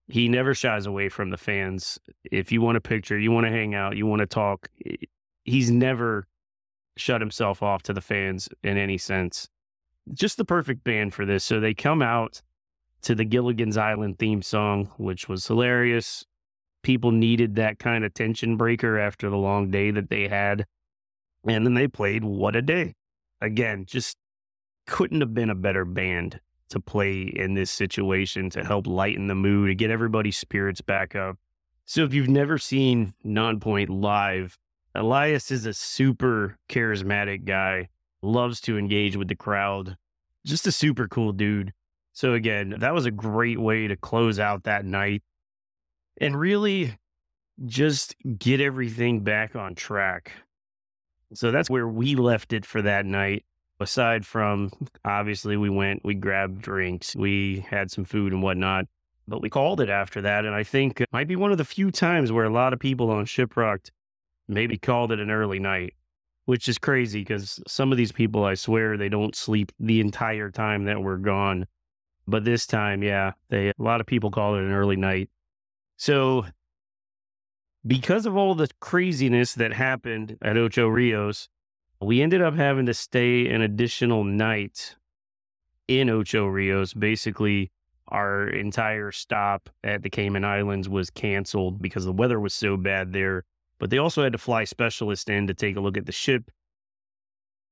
He 0.08 0.28
never 0.28 0.54
shies 0.54 0.86
away 0.86 1.08
from 1.08 1.30
the 1.30 1.36
fans. 1.36 1.98
If 2.24 2.50
you 2.50 2.60
want 2.60 2.76
a 2.76 2.80
picture, 2.80 3.18
you 3.18 3.30
want 3.30 3.46
to 3.46 3.52
hang 3.52 3.74
out, 3.74 3.96
you 3.96 4.06
want 4.06 4.20
to 4.20 4.26
talk, 4.26 4.68
eh, 4.84 4.96
he's 5.44 5.70
never 5.70 6.26
shut 6.96 7.20
himself 7.20 7.62
off 7.62 7.82
to 7.84 7.92
the 7.92 8.00
fans 8.00 8.48
in 8.62 8.78
any 8.78 8.98
sense. 8.98 9.48
Just 10.12 10.36
the 10.36 10.44
perfect 10.44 10.84
band 10.84 11.14
for 11.14 11.24
this. 11.24 11.44
So 11.44 11.60
they 11.60 11.74
come 11.74 12.02
out 12.02 12.42
to 13.02 13.14
the 13.14 13.24
Gilligan's 13.24 13.76
Island 13.76 14.18
theme 14.18 14.42
song, 14.42 14.90
which 14.96 15.28
was 15.28 15.46
hilarious 15.46 16.24
people 16.86 17.10
needed 17.10 17.56
that 17.56 17.80
kind 17.80 18.04
of 18.04 18.14
tension 18.14 18.56
breaker 18.56 18.96
after 18.96 19.28
the 19.28 19.36
long 19.36 19.72
day 19.72 19.90
that 19.90 20.08
they 20.08 20.28
had. 20.28 20.64
And 21.44 21.66
then 21.66 21.74
they 21.74 21.88
played 21.88 22.22
What 22.22 22.54
a 22.54 22.62
Day. 22.62 22.94
Again, 23.40 23.86
just 23.88 24.16
couldn't 24.86 25.20
have 25.20 25.34
been 25.34 25.50
a 25.50 25.56
better 25.56 25.84
band 25.84 26.38
to 26.68 26.78
play 26.78 27.22
in 27.22 27.54
this 27.54 27.72
situation 27.72 28.50
to 28.50 28.64
help 28.64 28.86
lighten 28.86 29.26
the 29.26 29.34
mood, 29.34 29.66
to 29.66 29.74
get 29.74 29.90
everybody's 29.90 30.36
spirits 30.36 30.80
back 30.80 31.16
up. 31.16 31.38
So 31.86 32.04
if 32.04 32.14
you've 32.14 32.28
never 32.28 32.56
seen 32.56 33.14
Nonpoint 33.24 33.88
live, 33.88 34.56
Elias 34.94 35.50
is 35.50 35.66
a 35.66 35.74
super 35.74 36.56
charismatic 36.68 37.44
guy, 37.46 37.88
loves 38.26 38.60
to 38.62 38.76
engage 38.76 39.16
with 39.16 39.28
the 39.28 39.36
crowd, 39.36 39.96
just 40.44 40.66
a 40.66 40.72
super 40.72 41.08
cool 41.08 41.32
dude. 41.32 41.72
So 42.12 42.34
again, 42.34 42.74
that 42.78 42.94
was 42.94 43.06
a 43.06 43.10
great 43.10 43.60
way 43.60 43.88
to 43.88 43.96
close 43.96 44.38
out 44.38 44.64
that 44.64 44.84
night 44.84 45.22
and 46.18 46.38
really 46.38 46.96
just 47.64 48.16
get 48.38 48.60
everything 48.60 49.20
back 49.20 49.56
on 49.56 49.74
track. 49.74 50.32
So 51.34 51.50
that's 51.50 51.70
where 51.70 51.88
we 51.88 52.14
left 52.14 52.52
it 52.52 52.64
for 52.64 52.82
that 52.82 53.06
night. 53.06 53.44
Aside 53.78 54.24
from 54.24 54.70
obviously, 55.04 55.56
we 55.56 55.68
went, 55.68 56.02
we 56.04 56.14
grabbed 56.14 56.62
drinks, 56.62 57.14
we 57.14 57.66
had 57.68 57.90
some 57.90 58.04
food 58.04 58.32
and 58.32 58.42
whatnot, 58.42 58.86
but 59.28 59.42
we 59.42 59.50
called 59.50 59.80
it 59.80 59.90
after 59.90 60.22
that. 60.22 60.46
And 60.46 60.54
I 60.54 60.62
think 60.62 61.00
it 61.00 61.10
might 61.12 61.28
be 61.28 61.36
one 61.36 61.52
of 61.52 61.58
the 61.58 61.64
few 61.64 61.90
times 61.90 62.32
where 62.32 62.46
a 62.46 62.52
lot 62.52 62.72
of 62.72 62.78
people 62.78 63.10
on 63.10 63.26
Shiprocked 63.26 63.90
maybe 64.48 64.78
called 64.78 65.12
it 65.12 65.20
an 65.20 65.30
early 65.30 65.58
night, 65.58 65.92
which 66.46 66.68
is 66.68 66.78
crazy 66.78 67.20
because 67.20 67.60
some 67.66 67.92
of 67.92 67.98
these 67.98 68.12
people, 68.12 68.44
I 68.44 68.54
swear, 68.54 68.96
they 68.96 69.08
don't 69.08 69.36
sleep 69.36 69.72
the 69.78 70.00
entire 70.00 70.50
time 70.50 70.84
that 70.84 71.02
we're 71.02 71.18
gone. 71.18 71.66
But 72.26 72.44
this 72.44 72.66
time, 72.66 73.02
yeah, 73.02 73.32
they 73.50 73.68
a 73.68 73.74
lot 73.78 74.00
of 74.00 74.06
people 74.06 74.30
call 74.30 74.54
it 74.56 74.62
an 74.62 74.72
early 74.72 74.96
night. 74.96 75.28
So, 75.96 76.46
because 77.86 78.26
of 78.26 78.36
all 78.36 78.54
the 78.54 78.68
craziness 78.80 79.54
that 79.54 79.72
happened 79.72 80.38
at 80.42 80.56
Ocho 80.56 80.88
Rios, 80.88 81.48
we 82.00 82.20
ended 82.20 82.42
up 82.42 82.54
having 82.54 82.86
to 82.86 82.94
stay 82.94 83.48
an 83.48 83.62
additional 83.62 84.24
night 84.24 84.96
in 85.88 86.10
Ocho 86.10 86.46
Rios. 86.46 86.94
Basically, 86.94 87.70
our 88.08 88.48
entire 88.48 89.10
stop 89.12 89.70
at 89.82 90.02
the 90.02 90.10
Cayman 90.10 90.44
Islands 90.44 90.88
was 90.88 91.10
canceled 91.10 91.80
because 91.80 92.04
the 92.04 92.12
weather 92.12 92.38
was 92.38 92.54
so 92.54 92.76
bad 92.76 93.12
there. 93.12 93.44
But 93.78 93.90
they 93.90 93.98
also 93.98 94.22
had 94.22 94.32
to 94.32 94.38
fly 94.38 94.64
specialists 94.64 95.28
in 95.28 95.46
to 95.46 95.54
take 95.54 95.76
a 95.76 95.80
look 95.80 95.96
at 95.96 96.06
the 96.06 96.12
ship 96.12 96.50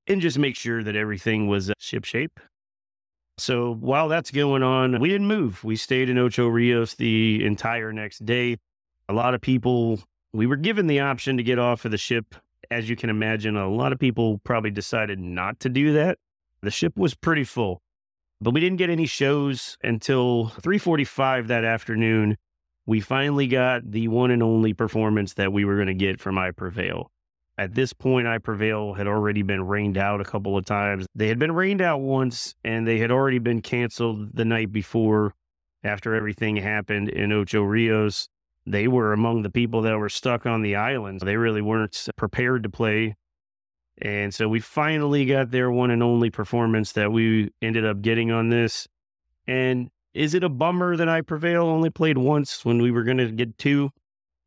and 0.07 0.21
just 0.21 0.39
make 0.39 0.57
sure 0.57 0.83
that 0.83 0.97
everything 0.97 1.49
was 1.49 1.71
uh, 1.71 1.75
ship 1.79 2.05
shape. 2.05 2.41
So 3.39 3.75
while 3.75 4.09
that's 4.09 4.31
going 4.31 4.63
on, 4.63 5.01
we 5.01 5.09
didn't 5.09 5.27
move. 5.27 5.65
We 5.65 5.77
stayed 5.77 6.09
in 6.09 6.19
Ocho 6.19 6.47
Rios 6.47 6.95
the 6.95 7.45
entire 7.45 7.93
next 7.93 8.25
day. 8.25 8.59
A 9.09 9.13
lot 9.13 9.35
of 9.35 9.41
people, 9.41 10.01
we 10.33 10.47
were 10.47 10.57
given 10.57 10.87
the 10.87 11.01
option 11.01 11.37
to 11.37 11.43
get 11.43 11.59
off 11.59 11.85
of 11.85 11.91
the 11.91 11.99
ship. 11.99 12.35
As 12.71 12.89
you 12.89 12.97
can 12.97 13.11
imagine, 13.11 13.57
a 13.57 13.69
lot 13.69 13.93
of 13.93 13.99
people 13.99 14.39
probably 14.45 14.71
decided 14.71 15.19
not 15.19 15.59
to 15.61 15.69
do 15.69 15.93
that. 15.95 16.19
The 16.63 16.71
ship 16.71 16.97
was 16.97 17.15
pretty 17.15 17.45
full, 17.45 17.83
but 18.41 18.55
we 18.55 18.61
didn't 18.61 18.79
get 18.79 18.89
any 18.89 19.07
shows 19.07 19.77
until 19.83 20.51
3:45 20.61 21.49
that 21.49 21.65
afternoon. 21.65 22.37
We 22.87 23.01
finally 23.01 23.47
got 23.47 23.91
the 23.91 24.09
one 24.09 24.31
and 24.31 24.43
only 24.43 24.75
performance 24.75 25.35
that 25.35 25.53
we 25.53 25.65
were 25.65 25.77
going 25.77 25.89
to 25.89 25.95
get 25.95 26.21
from 26.21 26.39
I 26.39 26.51
Prevail. 26.51 27.11
At 27.57 27.75
this 27.75 27.93
point, 27.93 28.27
I 28.27 28.39
Prevail 28.39 28.95
had 28.95 29.07
already 29.07 29.43
been 29.43 29.67
rained 29.67 29.97
out 29.97 30.21
a 30.21 30.25
couple 30.25 30.57
of 30.57 30.65
times. 30.65 31.07
They 31.15 31.29
had 31.29 31.39
been 31.39 31.53
rained 31.53 31.81
out 31.81 32.01
once 32.01 32.55
and 32.65 32.87
they 32.87 32.99
had 32.99 33.11
already 33.11 33.39
been 33.39 33.63
canceled 33.63 34.35
the 34.35 34.45
night 34.45 34.73
before 34.73 35.35
after 35.85 36.15
everything 36.15 36.57
happened 36.57 37.09
in 37.09 37.33
Ocho 37.33 37.63
Rios. 37.63 38.29
They 38.67 38.89
were 38.89 39.13
among 39.13 39.43
the 39.43 39.51
people 39.51 39.83
that 39.83 39.99
were 39.99 40.09
stuck 40.09 40.47
on 40.47 40.63
the 40.63 40.75
island. 40.75 41.21
They 41.21 41.37
really 41.37 41.63
weren't 41.63 42.09
prepared 42.17 42.65
to 42.65 42.71
play. 42.71 43.15
And 44.03 44.35
so 44.35 44.49
we 44.49 44.59
finally 44.59 45.25
got 45.25 45.51
their 45.51 45.71
one 45.71 45.91
and 45.91 46.03
only 46.03 46.31
performance 46.31 46.93
that 46.93 47.13
we 47.13 47.51
ended 47.63 47.87
up 47.87 48.03
getting 48.03 48.33
on 48.33 48.49
this. 48.49 48.89
And 49.47 49.91
is 50.15 50.35
it 50.35 50.45
a 50.45 50.49
bummer 50.49 50.97
that 50.97 51.09
I 51.09 51.21
Prevail 51.21 51.67
only 51.67 51.91
played 51.91 52.19
once 52.19 52.65
when 52.65 52.81
we 52.81 52.91
were 52.91 53.05
going 53.05 53.19
to 53.19 53.31
get 53.31 53.59
two? 53.59 53.91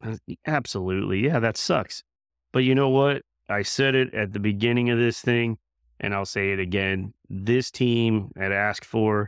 Uh, 0.03 0.15
absolutely. 0.45 1.25
Yeah, 1.25 1.39
that 1.39 1.57
sucks. 1.57 2.03
But 2.51 2.63
you 2.63 2.73
know 2.73 2.89
what? 2.89 3.23
I 3.49 3.61
said 3.61 3.95
it 3.95 4.13
at 4.13 4.33
the 4.33 4.39
beginning 4.39 4.89
of 4.89 4.97
this 4.97 5.21
thing, 5.21 5.57
and 5.99 6.13
I'll 6.13 6.25
say 6.25 6.51
it 6.51 6.59
again. 6.59 7.13
This 7.29 7.71
team 7.71 8.31
had 8.35 8.51
Ask4, 8.51 9.27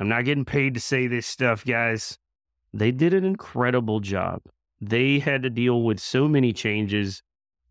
I'm 0.00 0.08
not 0.08 0.24
getting 0.24 0.46
paid 0.46 0.72
to 0.74 0.80
say 0.80 1.06
this 1.06 1.26
stuff, 1.26 1.62
guys. 1.64 2.18
They 2.72 2.90
did 2.90 3.12
an 3.12 3.24
incredible 3.24 4.00
job. 4.00 4.40
They 4.80 5.18
had 5.18 5.42
to 5.42 5.50
deal 5.50 5.82
with 5.82 6.00
so 6.00 6.26
many 6.26 6.54
changes, 6.54 7.22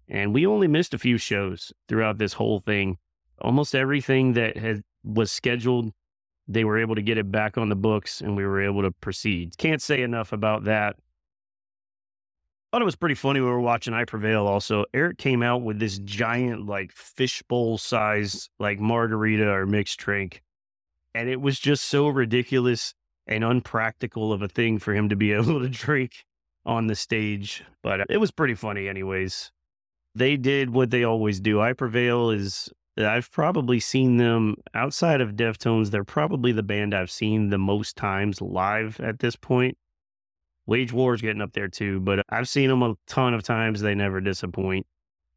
and 0.07 0.31
we 0.31 0.45
only 0.45 0.67
missed 0.67 0.93
a 0.93 0.99
few 0.99 1.17
shows 1.17 1.73
throughout 1.87 2.19
this 2.19 2.33
whole 2.33 2.59
thing. 2.59 2.99
Almost 3.41 3.73
everything 3.73 4.33
that 4.33 4.57
had 4.57 4.83
was 5.03 5.31
scheduled 5.31 5.91
they 6.49 6.63
were 6.63 6.79
able 6.79 6.95
to 6.95 7.01
get 7.01 7.19
it 7.19 7.31
back 7.31 7.57
on 7.57 7.69
the 7.69 7.75
books 7.75 8.21
and 8.21 8.35
we 8.35 8.43
were 8.43 8.61
able 8.61 8.81
to 8.81 8.91
proceed. 8.91 9.55
Can't 9.57 9.81
say 9.81 10.01
enough 10.01 10.33
about 10.33 10.63
that. 10.63 10.95
Thought 12.71 12.81
it 12.81 12.85
was 12.85 12.95
pretty 12.95 13.15
funny. 13.15 13.39
We 13.39 13.47
were 13.47 13.61
watching 13.61 13.93
I 13.93 14.03
Prevail 14.05 14.45
also. 14.47 14.85
Eric 14.93 15.17
came 15.17 15.41
out 15.41 15.61
with 15.61 15.79
this 15.79 15.99
giant, 15.99 16.65
like 16.65 16.91
fishbowl 16.91 17.77
sized, 17.77 18.49
like 18.59 18.79
margarita 18.79 19.47
or 19.47 19.65
mixed 19.65 19.99
drink. 19.99 20.41
And 21.15 21.29
it 21.29 21.41
was 21.41 21.59
just 21.59 21.85
so 21.85 22.07
ridiculous 22.07 22.93
and 23.25 23.43
unpractical 23.43 24.33
of 24.33 24.41
a 24.41 24.47
thing 24.47 24.79
for 24.79 24.93
him 24.93 25.09
to 25.09 25.15
be 25.15 25.31
able 25.33 25.59
to 25.59 25.69
drink 25.69 26.25
on 26.65 26.87
the 26.87 26.95
stage. 26.95 27.63
But 27.83 28.01
uh, 28.01 28.05
it 28.09 28.17
was 28.17 28.31
pretty 28.31 28.55
funny, 28.55 28.87
anyways. 28.87 29.51
They 30.15 30.35
did 30.35 30.71
what 30.71 30.89
they 30.89 31.03
always 31.03 31.39
do. 31.39 31.61
I 31.61 31.73
Prevail 31.73 32.31
is 32.31 32.71
I've 33.05 33.31
probably 33.31 33.79
seen 33.79 34.17
them 34.17 34.55
outside 34.73 35.21
of 35.21 35.33
Deftones. 35.33 35.91
They're 35.91 36.03
probably 36.03 36.51
the 36.51 36.63
band 36.63 36.93
I've 36.93 37.11
seen 37.11 37.49
the 37.49 37.57
most 37.57 37.95
times 37.95 38.41
live 38.41 38.99
at 38.99 39.19
this 39.19 39.35
point. 39.35 39.77
Wage 40.65 40.93
War's 40.93 41.21
getting 41.21 41.41
up 41.41 41.53
there 41.53 41.67
too, 41.67 41.99
but 41.99 42.23
I've 42.29 42.47
seen 42.47 42.69
them 42.69 42.83
a 42.83 42.95
ton 43.07 43.33
of 43.33 43.43
times. 43.43 43.81
They 43.81 43.95
never 43.95 44.21
disappoint. 44.21 44.85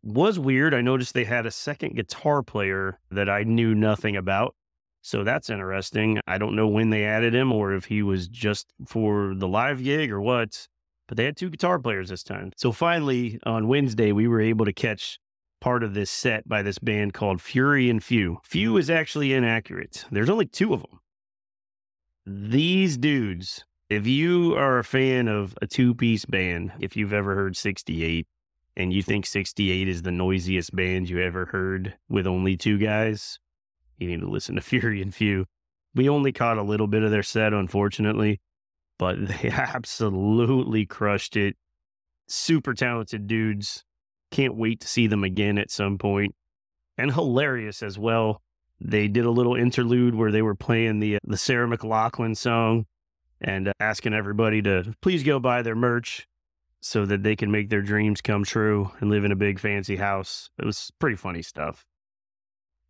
Was 0.02 0.38
weird. 0.38 0.74
I 0.74 0.80
noticed 0.80 1.14
they 1.14 1.24
had 1.24 1.46
a 1.46 1.50
second 1.50 1.94
guitar 1.96 2.42
player 2.42 2.98
that 3.10 3.30
I 3.30 3.44
knew 3.44 3.74
nothing 3.74 4.16
about. 4.16 4.54
So 5.00 5.24
that's 5.24 5.50
interesting. 5.50 6.20
I 6.26 6.38
don't 6.38 6.54
know 6.54 6.68
when 6.68 6.90
they 6.90 7.04
added 7.04 7.34
him 7.34 7.52
or 7.52 7.72
if 7.72 7.86
he 7.86 8.02
was 8.02 8.28
just 8.28 8.72
for 8.86 9.34
the 9.34 9.48
live 9.48 9.82
gig 9.82 10.12
or 10.12 10.20
what, 10.20 10.68
but 11.08 11.16
they 11.16 11.24
had 11.24 11.36
two 11.36 11.50
guitar 11.50 11.78
players 11.78 12.08
this 12.08 12.22
time. 12.22 12.52
So 12.56 12.72
finally, 12.72 13.38
on 13.44 13.68
Wednesday, 13.68 14.12
we 14.12 14.28
were 14.28 14.40
able 14.40 14.64
to 14.64 14.72
catch 14.72 15.18
part 15.62 15.84
of 15.84 15.94
this 15.94 16.10
set 16.10 16.46
by 16.48 16.60
this 16.60 16.80
band 16.80 17.14
called 17.14 17.40
Fury 17.40 17.88
and 17.88 18.02
Few. 18.02 18.40
Few 18.42 18.76
is 18.76 18.90
actually 18.90 19.32
inaccurate. 19.32 20.04
There's 20.10 20.28
only 20.28 20.44
two 20.44 20.74
of 20.74 20.82
them. 20.82 20.98
These 22.26 22.98
dudes, 22.98 23.64
if 23.88 24.04
you 24.04 24.54
are 24.56 24.80
a 24.80 24.84
fan 24.84 25.28
of 25.28 25.56
a 25.62 25.68
two 25.68 25.94
piece 25.94 26.24
band, 26.24 26.72
if 26.80 26.96
you've 26.96 27.12
ever 27.12 27.36
heard 27.36 27.56
68 27.56 28.26
and 28.76 28.92
you 28.92 29.02
think 29.02 29.24
68 29.24 29.88
is 29.88 30.02
the 30.02 30.10
noisiest 30.10 30.74
band 30.74 31.08
you 31.08 31.20
ever 31.20 31.46
heard 31.46 31.94
with 32.08 32.26
only 32.26 32.56
two 32.56 32.76
guys, 32.76 33.38
you 33.98 34.08
need 34.08 34.20
to 34.20 34.28
listen 34.28 34.56
to 34.56 34.60
Fury 34.60 35.00
and 35.00 35.14
Few. 35.14 35.46
We 35.94 36.08
only 36.08 36.32
caught 36.32 36.58
a 36.58 36.62
little 36.62 36.88
bit 36.88 37.04
of 37.04 37.12
their 37.12 37.22
set, 37.22 37.52
unfortunately, 37.52 38.40
but 38.98 39.16
they 39.28 39.48
absolutely 39.48 40.86
crushed 40.86 41.36
it. 41.36 41.56
Super 42.26 42.74
talented 42.74 43.28
dudes 43.28 43.84
can't 44.32 44.56
wait 44.56 44.80
to 44.80 44.88
see 44.88 45.06
them 45.06 45.22
again 45.22 45.58
at 45.58 45.70
some 45.70 45.98
point. 45.98 46.34
And 46.98 47.12
hilarious 47.12 47.82
as 47.82 47.98
well. 47.98 48.42
They 48.80 49.06
did 49.06 49.24
a 49.24 49.30
little 49.30 49.54
interlude 49.54 50.14
where 50.14 50.32
they 50.32 50.42
were 50.42 50.56
playing 50.56 50.98
the 50.98 51.18
the 51.22 51.36
Sarah 51.36 51.68
McLachlan 51.68 52.36
song 52.36 52.86
and 53.40 53.68
uh, 53.68 53.72
asking 53.78 54.14
everybody 54.14 54.60
to 54.62 54.94
please 55.00 55.22
go 55.22 55.38
buy 55.38 55.62
their 55.62 55.76
merch 55.76 56.26
so 56.80 57.06
that 57.06 57.22
they 57.22 57.36
can 57.36 57.50
make 57.50 57.70
their 57.70 57.82
dreams 57.82 58.20
come 58.20 58.44
true 58.44 58.90
and 58.98 59.08
live 59.08 59.24
in 59.24 59.30
a 59.30 59.36
big 59.36 59.60
fancy 59.60 59.96
house. 59.96 60.50
It 60.58 60.64
was 60.64 60.90
pretty 60.98 61.16
funny 61.16 61.42
stuff. 61.42 61.86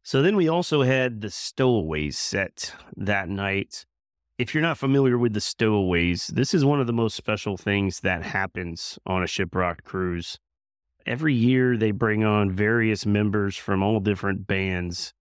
So 0.02 0.22
then 0.22 0.34
we 0.34 0.48
also 0.48 0.82
had 0.82 1.20
the 1.20 1.30
Stowaways 1.30 2.18
set 2.18 2.74
that 2.96 3.28
night. 3.28 3.84
If 4.38 4.54
you're 4.54 4.62
not 4.62 4.78
familiar 4.78 5.18
with 5.18 5.34
the 5.34 5.40
Stowaways, 5.40 6.28
this 6.28 6.54
is 6.54 6.64
one 6.64 6.80
of 6.80 6.86
the 6.86 6.92
most 6.92 7.14
special 7.14 7.56
things 7.56 8.00
that 8.00 8.22
happens 8.22 8.98
on 9.06 9.22
a 9.22 9.26
shiprock 9.26 9.84
cruise 9.84 10.38
every 11.06 11.34
year 11.34 11.76
they 11.76 11.90
bring 11.90 12.24
on 12.24 12.50
various 12.50 13.06
members 13.06 13.56
from 13.56 13.82
all 13.82 14.00
different 14.00 14.46
bands 14.46 15.12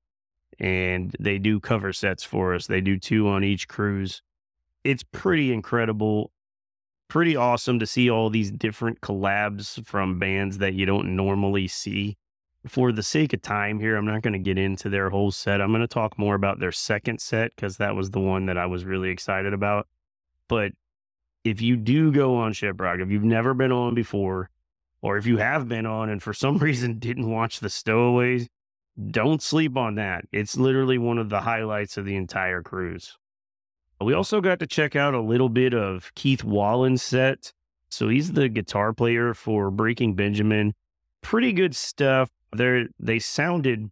and 0.60 1.16
they 1.20 1.40
do 1.40 1.60
cover 1.60 1.92
sets 1.92 2.24
for 2.24 2.54
us. 2.54 2.68
They 2.68 2.82
do 2.82 2.98
two 2.98 3.28
on 3.28 3.44
each 3.44 3.68
cruise. 3.68 4.22
It's 4.84 5.04
pretty 5.04 5.52
incredible, 5.52 6.32
pretty 7.08 7.36
awesome 7.36 7.80
to 7.80 7.88
see 7.88 8.10
all 8.10 8.30
these 8.30 8.52
different 8.52 9.02
collabs 9.02 9.84
from 9.86 10.20
bands 10.20 10.60
that 10.60 10.74
you 10.74 10.86
don't 10.86 11.16
normally 11.16 11.68
see. 11.68 12.18
For 12.68 12.92
the 12.92 13.02
sake 13.02 13.34
of 13.34 13.42
time 13.42 13.80
here, 13.80 13.96
I'm 13.96 14.06
not 14.06 14.22
going 14.22 14.34
to 14.34 14.40
get 14.40 14.60
into 14.60 14.88
their 14.88 15.10
whole 15.10 15.32
set. 15.32 15.62
I'm 15.62 15.72
going 15.72 15.82
to 15.82 15.88
talk 15.88 16.20
more 16.20 16.36
about 16.36 16.60
their 16.60 16.72
second 16.72 17.20
set 17.20 17.56
because 17.56 17.78
that 17.78 17.96
was 17.96 18.12
the 18.12 18.20
one 18.20 18.46
that 18.46 18.58
I 18.58 18.68
was 18.68 18.86
really 18.86 19.10
excited 19.10 19.54
about. 19.54 19.88
But 20.48 20.74
if 21.44 21.60
you 21.60 21.76
do 21.76 22.12
go 22.12 22.36
on 22.36 22.54
Shiprock, 22.54 23.02
if 23.02 23.10
you've 23.10 23.24
never 23.24 23.56
been 23.56 23.72
on 23.72 23.96
before, 23.96 24.52
or 25.02 25.18
if 25.18 25.26
you 25.26 25.38
have 25.38 25.68
been 25.68 25.86
on 25.86 26.10
and 26.10 26.22
for 26.22 26.34
some 26.34 26.58
reason 26.60 27.00
didn't 27.00 27.30
watch 27.30 27.60
the 27.60 27.70
stowaways, 27.70 28.48
don't 29.10 29.42
sleep 29.42 29.78
on 29.78 29.96
that. 29.96 30.26
It's 30.32 30.58
literally 30.58 30.98
one 30.98 31.18
of 31.18 31.30
the 31.30 31.42
highlights 31.42 31.98
of 31.98 32.06
the 32.06 32.16
entire 32.16 32.62
cruise. 32.62 33.18
We 34.00 34.14
also 34.14 34.42
got 34.42 34.60
to 34.60 34.68
check 34.68 34.96
out 34.96 35.14
a 35.14 35.22
little 35.22 35.50
bit 35.50 35.74
of 35.74 36.12
Keith 36.16 36.44
Wallen's 36.44 37.04
set. 37.04 37.54
So 37.90 38.10
he's 38.10 38.32
the 38.32 38.50
guitar 38.50 38.94
player 38.94 39.34
for 39.34 39.70
Breaking 39.70 40.16
Benjamin. 40.16 40.74
Pretty 41.22 41.54
good 41.54 41.76
stuff. 41.76 42.30
They 42.56 42.86
they 43.00 43.20
sounded 43.20 43.92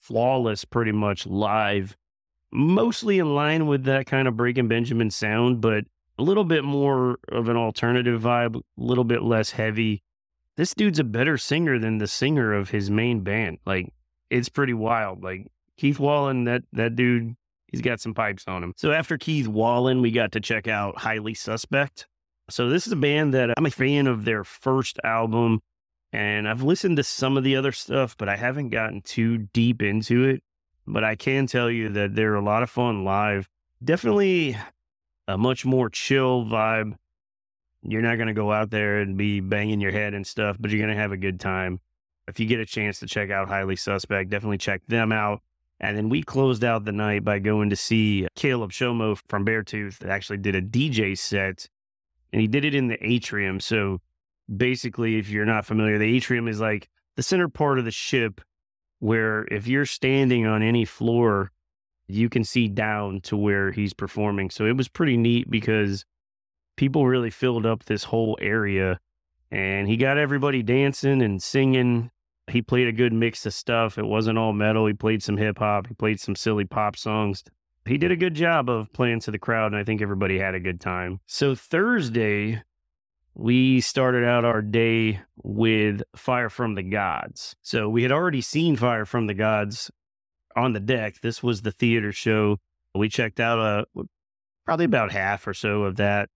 flawless 0.00 0.64
pretty 0.64 0.92
much 0.92 1.26
live. 1.26 1.96
Mostly 2.52 3.18
in 3.18 3.34
line 3.34 3.66
with 3.66 3.84
that 3.84 4.06
kind 4.06 4.28
of 4.28 4.36
Breaking 4.36 4.68
Benjamin 4.68 5.10
sound, 5.10 5.60
but 5.60 5.84
a 6.18 6.22
little 6.22 6.44
bit 6.44 6.64
more 6.64 7.18
of 7.28 7.48
an 7.48 7.56
alternative 7.56 8.20
vibe, 8.20 8.56
a 8.56 8.60
little 8.76 9.04
bit 9.04 9.22
less 9.22 9.50
heavy 9.52 10.02
this 10.60 10.74
dude's 10.74 10.98
a 10.98 11.04
better 11.04 11.38
singer 11.38 11.78
than 11.78 11.96
the 11.96 12.06
singer 12.06 12.52
of 12.52 12.68
his 12.68 12.90
main 12.90 13.20
band. 13.20 13.56
Like 13.64 13.94
it's 14.28 14.50
pretty 14.50 14.74
wild. 14.74 15.24
Like 15.24 15.46
Keith 15.78 15.98
Wallen, 15.98 16.44
that 16.44 16.64
that 16.74 16.96
dude, 16.96 17.34
he's 17.68 17.80
got 17.80 17.98
some 17.98 18.12
pipes 18.12 18.44
on 18.46 18.62
him. 18.62 18.74
So 18.76 18.92
after 18.92 19.16
Keith 19.16 19.48
Wallen, 19.48 20.02
we 20.02 20.10
got 20.10 20.32
to 20.32 20.40
check 20.40 20.68
out 20.68 20.98
Highly 20.98 21.32
Suspect. 21.32 22.06
So 22.50 22.68
this 22.68 22.86
is 22.86 22.92
a 22.92 22.96
band 22.96 23.32
that 23.32 23.54
I'm 23.56 23.64
a 23.64 23.70
fan 23.70 24.06
of 24.06 24.26
their 24.26 24.44
first 24.44 24.98
album, 25.02 25.60
and 26.12 26.46
I've 26.46 26.62
listened 26.62 26.98
to 26.98 27.04
some 27.04 27.38
of 27.38 27.44
the 27.44 27.56
other 27.56 27.72
stuff, 27.72 28.14
but 28.18 28.28
I 28.28 28.36
haven't 28.36 28.68
gotten 28.68 29.00
too 29.00 29.38
deep 29.54 29.80
into 29.80 30.24
it. 30.24 30.42
But 30.86 31.04
I 31.04 31.16
can 31.16 31.46
tell 31.46 31.70
you 31.70 31.88
that 31.88 32.14
they're 32.14 32.34
a 32.34 32.44
lot 32.44 32.62
of 32.62 32.68
fun 32.68 33.02
live. 33.02 33.48
Definitely 33.82 34.58
a 35.26 35.38
much 35.38 35.64
more 35.64 35.88
chill 35.88 36.44
vibe 36.44 36.96
you're 37.82 38.02
not 38.02 38.16
going 38.16 38.28
to 38.28 38.34
go 38.34 38.52
out 38.52 38.70
there 38.70 39.00
and 39.00 39.16
be 39.16 39.40
banging 39.40 39.80
your 39.80 39.92
head 39.92 40.14
and 40.14 40.26
stuff, 40.26 40.56
but 40.60 40.70
you're 40.70 40.80
going 40.80 40.94
to 40.94 41.00
have 41.00 41.12
a 41.12 41.16
good 41.16 41.40
time. 41.40 41.80
If 42.28 42.38
you 42.38 42.46
get 42.46 42.60
a 42.60 42.66
chance 42.66 43.00
to 43.00 43.06
check 43.06 43.30
out 43.30 43.48
Highly 43.48 43.76
Suspect, 43.76 44.30
definitely 44.30 44.58
check 44.58 44.82
them 44.86 45.12
out. 45.12 45.40
And 45.80 45.96
then 45.96 46.10
we 46.10 46.22
closed 46.22 46.62
out 46.62 46.84
the 46.84 46.92
night 46.92 47.24
by 47.24 47.38
going 47.38 47.70
to 47.70 47.76
see 47.76 48.28
Caleb 48.36 48.70
Shomo 48.70 49.18
from 49.28 49.46
Beartooth 49.46 49.98
that 49.98 50.10
actually 50.10 50.36
did 50.36 50.54
a 50.54 50.60
DJ 50.60 51.16
set. 51.16 51.68
And 52.32 52.40
he 52.40 52.46
did 52.46 52.64
it 52.64 52.74
in 52.74 52.88
the 52.88 52.98
atrium. 53.04 53.60
So 53.60 54.00
basically, 54.54 55.18
if 55.18 55.30
you're 55.30 55.46
not 55.46 55.64
familiar, 55.64 55.98
the 55.98 56.16
atrium 56.16 56.48
is 56.48 56.60
like 56.60 56.88
the 57.16 57.22
center 57.22 57.48
part 57.48 57.78
of 57.78 57.86
the 57.86 57.90
ship 57.90 58.42
where 58.98 59.44
if 59.50 59.66
you're 59.66 59.86
standing 59.86 60.46
on 60.46 60.62
any 60.62 60.84
floor, 60.84 61.50
you 62.06 62.28
can 62.28 62.44
see 62.44 62.68
down 62.68 63.20
to 63.22 63.36
where 63.36 63.72
he's 63.72 63.94
performing. 63.94 64.50
So 64.50 64.66
it 64.66 64.76
was 64.76 64.88
pretty 64.88 65.16
neat 65.16 65.50
because 65.50 66.04
people 66.80 67.06
really 67.06 67.28
filled 67.28 67.66
up 67.66 67.84
this 67.84 68.04
whole 68.04 68.38
area 68.40 68.98
and 69.50 69.86
he 69.86 69.98
got 69.98 70.16
everybody 70.16 70.62
dancing 70.62 71.20
and 71.20 71.42
singing. 71.42 72.10
He 72.50 72.62
played 72.62 72.88
a 72.88 72.92
good 72.92 73.12
mix 73.12 73.44
of 73.44 73.52
stuff. 73.52 73.98
It 73.98 74.06
wasn't 74.06 74.38
all 74.38 74.54
metal. 74.54 74.86
He 74.86 74.94
played 74.94 75.22
some 75.22 75.36
hip 75.36 75.58
hop. 75.58 75.88
He 75.88 75.94
played 75.94 76.20
some 76.20 76.34
silly 76.34 76.64
pop 76.64 76.96
songs. 76.96 77.44
He 77.84 77.98
did 77.98 78.10
a 78.10 78.16
good 78.16 78.32
job 78.32 78.70
of 78.70 78.90
playing 78.94 79.20
to 79.20 79.30
the 79.30 79.38
crowd, 79.38 79.72
and 79.72 79.76
I 79.76 79.84
think 79.84 80.00
everybody 80.00 80.38
had 80.38 80.54
a 80.54 80.60
good 80.60 80.80
time. 80.80 81.20
So, 81.26 81.54
Thursday, 81.54 82.62
we 83.34 83.82
started 83.82 84.24
out 84.24 84.46
our 84.46 84.62
day 84.62 85.20
with 85.36 86.02
Fire 86.16 86.48
from 86.48 86.76
the 86.76 86.82
Gods. 86.82 87.56
So, 87.60 87.90
we 87.90 88.04
had 88.04 88.12
already 88.12 88.40
seen 88.40 88.76
Fire 88.76 89.04
from 89.04 89.26
the 89.26 89.34
Gods 89.34 89.90
on 90.56 90.72
the 90.72 90.80
deck. 90.80 91.20
This 91.20 91.42
was 91.42 91.60
the 91.60 91.72
theater 91.72 92.12
show. 92.12 92.56
We 92.94 93.10
checked 93.10 93.38
out 93.38 93.58
a, 93.58 93.86
probably 94.64 94.86
about 94.86 95.12
half 95.12 95.46
or 95.46 95.52
so 95.52 95.82
of 95.82 95.96
that 95.96 96.30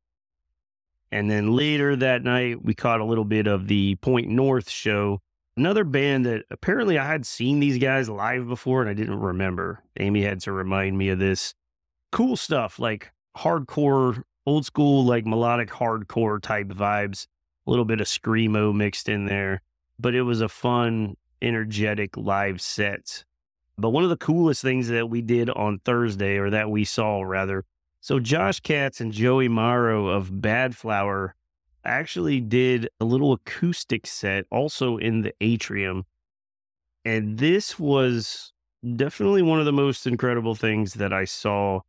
and 1.15 1.31
then 1.31 1.55
later 1.55 1.95
that 1.95 2.25
night, 2.25 2.65
we 2.65 2.75
caught 2.75 3.01
a 3.01 3.05
little 3.05 3.25
bit 3.25 3.47
of 3.47 3.69
the 3.69 3.95
Point 3.95 4.29
North 4.29 4.69
show. 4.69 5.21
Another 5.57 5.85
band 5.85 6.27
that 6.27 6.43
apparently 6.51 6.99
I 6.99 7.07
had 7.07 7.25
seen 7.25 7.61
these 7.61 7.79
guys 7.79 8.09
live 8.09 8.49
before 8.49 8.81
and 8.81 8.91
I 8.91 8.95
didn't 8.95 9.21
remember. 9.21 9.85
Amy 10.01 10.23
had 10.23 10.41
to 10.41 10.51
remind 10.51 10.99
me 10.99 11.11
of 11.11 11.21
this. 11.21 11.55
Cool 12.11 12.37
stuff, 12.37 12.81
like 12.81 13.13
hardcore, 13.37 14.25
old 14.45 14.67
school, 14.67 15.05
like 15.05 15.25
melodic 15.25 15.71
hardcore 15.71 16.43
type 16.43 16.67
vibes. 16.67 17.29
A 17.65 17.71
little 17.71 17.85
bit 17.85 18.01
of 18.01 18.09
screamo 18.09 18.75
mixed 18.75 19.09
in 19.09 19.27
there. 19.27 19.63
But 20.01 20.17
it 20.17 20.23
was 20.23 20.41
a 20.41 20.49
fun, 20.49 21.17
energetic 21.41 22.17
live 22.17 22.61
set. 22.61 23.25
But 23.79 23.91
one 23.91 24.03
of 24.03 24.11
the 24.11 24.17
coolest 24.17 24.63
things 24.63 24.89
that 24.89 25.09
we 25.09 25.23
did 25.23 25.49
on 25.49 25.79
Thursday, 25.85 26.39
or 26.39 26.51
that 26.51 26.71
we 26.71 26.85
saw 26.85 27.23
rather, 27.23 27.65
so 28.05 28.21
Josh 28.21 28.61
Katz 28.61 29.01
and 29.01 29.13
Joey 29.13 29.49
Morrow 29.49 30.09
of 30.09 30.29
Badflower 30.29 31.31
actually 31.87 32.39
did 32.39 32.87
a 33.01 33.05
little 33.07 33.33
acoustic 33.33 34.07
set 34.07 34.45
also 34.51 34.99
in 34.99 35.23
the 35.23 35.33
atrium. 35.41 36.05
And 37.07 37.39
this 37.39 37.79
was 37.79 38.53
definitely 38.95 39.41
one 39.41 39.59
of 39.59 39.65
the 39.65 39.73
most 39.73 40.07
incredible 40.07 40.55
things 40.55 40.93
that 40.95 41.15
I 41.15 41.25
saw 41.25 41.81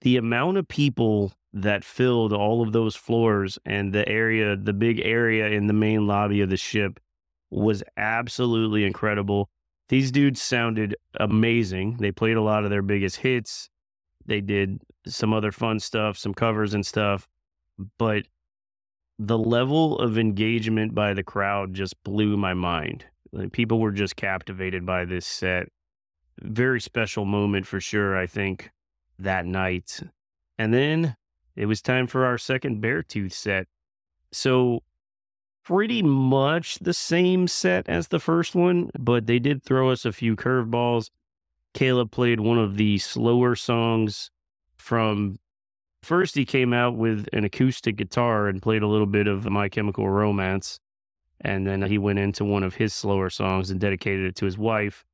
the 0.00 0.16
amount 0.16 0.56
of 0.56 0.66
people 0.66 1.34
that 1.52 1.84
filled 1.84 2.32
all 2.32 2.60
of 2.60 2.72
those 2.72 2.96
floors 2.96 3.56
and 3.64 3.92
the 3.92 4.08
area, 4.08 4.56
the 4.56 4.72
big 4.72 5.00
area 5.04 5.46
in 5.50 5.68
the 5.68 5.72
main 5.72 6.04
lobby 6.04 6.40
of 6.40 6.50
the 6.50 6.56
ship 6.56 6.98
was 7.52 7.84
absolutely 7.96 8.84
incredible. 8.84 9.48
These 9.88 10.10
dudes 10.10 10.42
sounded 10.42 10.96
amazing. 11.20 11.98
They 11.98 12.10
played 12.10 12.36
a 12.36 12.42
lot 12.42 12.64
of 12.64 12.70
their 12.70 12.82
biggest 12.82 13.18
hits. 13.18 13.70
They 14.26 14.40
did 14.40 14.80
some 15.06 15.32
other 15.32 15.52
fun 15.52 15.78
stuff, 15.80 16.18
some 16.18 16.34
covers 16.34 16.74
and 16.74 16.84
stuff. 16.84 17.28
But 17.98 18.24
the 19.18 19.38
level 19.38 19.98
of 19.98 20.18
engagement 20.18 20.94
by 20.94 21.14
the 21.14 21.22
crowd 21.22 21.74
just 21.74 22.02
blew 22.02 22.36
my 22.36 22.54
mind. 22.54 23.04
People 23.52 23.80
were 23.80 23.92
just 23.92 24.16
captivated 24.16 24.86
by 24.86 25.04
this 25.04 25.26
set. 25.26 25.68
Very 26.40 26.80
special 26.80 27.24
moment 27.24 27.66
for 27.66 27.80
sure, 27.80 28.16
I 28.16 28.26
think, 28.26 28.70
that 29.18 29.46
night. 29.46 30.00
And 30.58 30.72
then 30.72 31.16
it 31.56 31.66
was 31.66 31.82
time 31.82 32.06
for 32.06 32.24
our 32.24 32.38
second 32.38 32.82
Beartooth 32.82 33.32
set. 33.32 33.66
So, 34.32 34.82
pretty 35.64 36.02
much 36.02 36.78
the 36.80 36.92
same 36.92 37.48
set 37.48 37.88
as 37.88 38.08
the 38.08 38.18
first 38.18 38.54
one, 38.54 38.90
but 38.98 39.26
they 39.26 39.38
did 39.38 39.62
throw 39.62 39.90
us 39.90 40.04
a 40.04 40.12
few 40.12 40.36
curveballs. 40.36 41.10
Caleb 41.72 42.10
played 42.10 42.40
one 42.40 42.58
of 42.58 42.76
the 42.76 42.98
slower 42.98 43.54
songs 43.54 44.30
from 44.84 45.38
first 46.02 46.34
he 46.34 46.44
came 46.44 46.74
out 46.74 46.94
with 46.94 47.26
an 47.32 47.42
acoustic 47.42 47.96
guitar 47.96 48.48
and 48.48 48.60
played 48.60 48.82
a 48.82 48.86
little 48.86 49.06
bit 49.06 49.26
of 49.26 49.48
My 49.48 49.70
Chemical 49.70 50.10
Romance. 50.10 50.78
And 51.40 51.66
then 51.66 51.80
he 51.80 51.96
went 51.96 52.18
into 52.18 52.44
one 52.44 52.62
of 52.62 52.74
his 52.74 52.92
slower 52.92 53.30
songs 53.30 53.70
and 53.70 53.80
dedicated 53.80 54.26
it 54.26 54.36
to 54.36 54.44
his 54.44 54.58
wife. 54.58 55.06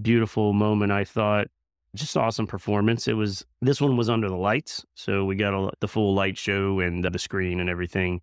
Beautiful 0.00 0.52
moment, 0.52 0.92
I 0.92 1.02
thought. 1.02 1.48
Just 1.96 2.16
awesome 2.16 2.46
performance. 2.46 3.08
It 3.08 3.14
was 3.14 3.44
this 3.60 3.80
one 3.80 3.96
was 3.96 4.08
under 4.08 4.28
the 4.28 4.36
lights, 4.36 4.84
so 4.94 5.24
we 5.24 5.34
got 5.34 5.52
a, 5.52 5.70
the 5.80 5.88
full 5.88 6.14
light 6.14 6.38
show 6.38 6.78
and 6.78 7.04
the 7.04 7.18
screen 7.18 7.58
and 7.58 7.68
everything. 7.68 8.20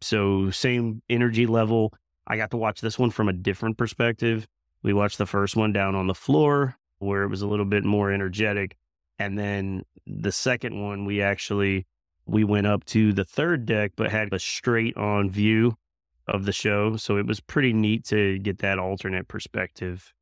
So 0.00 0.50
same 0.50 1.02
energy 1.10 1.46
level. 1.46 1.92
I 2.28 2.36
got 2.36 2.52
to 2.52 2.56
watch 2.56 2.80
this 2.80 3.00
one 3.00 3.10
from 3.10 3.28
a 3.28 3.32
different 3.32 3.78
perspective. 3.78 4.46
We 4.84 4.92
watched 4.92 5.18
the 5.18 5.26
first 5.26 5.56
one 5.56 5.72
down 5.72 5.96
on 5.96 6.06
the 6.06 6.14
floor 6.14 6.76
where 6.98 7.24
it 7.24 7.28
was 7.28 7.42
a 7.42 7.48
little 7.48 7.64
bit 7.64 7.84
more 7.84 8.12
energetic. 8.12 8.76
And 9.18 9.38
then 9.38 9.84
the 10.06 10.32
second 10.32 10.80
one, 10.80 11.04
we 11.04 11.22
actually 11.22 11.86
we 12.26 12.44
went 12.44 12.66
up 12.66 12.84
to 12.86 13.12
the 13.12 13.24
third 13.24 13.66
deck, 13.66 13.92
but 13.96 14.10
had 14.10 14.32
a 14.32 14.38
straight 14.38 14.96
on 14.96 15.30
view 15.30 15.76
of 16.26 16.44
the 16.44 16.52
show. 16.52 16.96
So 16.96 17.16
it 17.16 17.26
was 17.26 17.40
pretty 17.40 17.72
neat 17.72 18.04
to 18.06 18.38
get 18.38 18.58
that 18.58 18.78
alternate 18.78 19.28
perspective. 19.28 20.12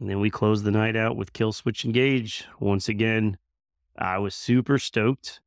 And 0.00 0.08
then 0.08 0.18
we 0.18 0.30
closed 0.30 0.64
the 0.64 0.70
night 0.70 0.96
out 0.96 1.16
with 1.16 1.34
Killswitch 1.34 1.84
Engage. 1.84 2.46
Once 2.58 2.88
again, 2.88 3.36
I 3.98 4.18
was 4.18 4.34
super 4.34 4.78
stoked 4.78 5.40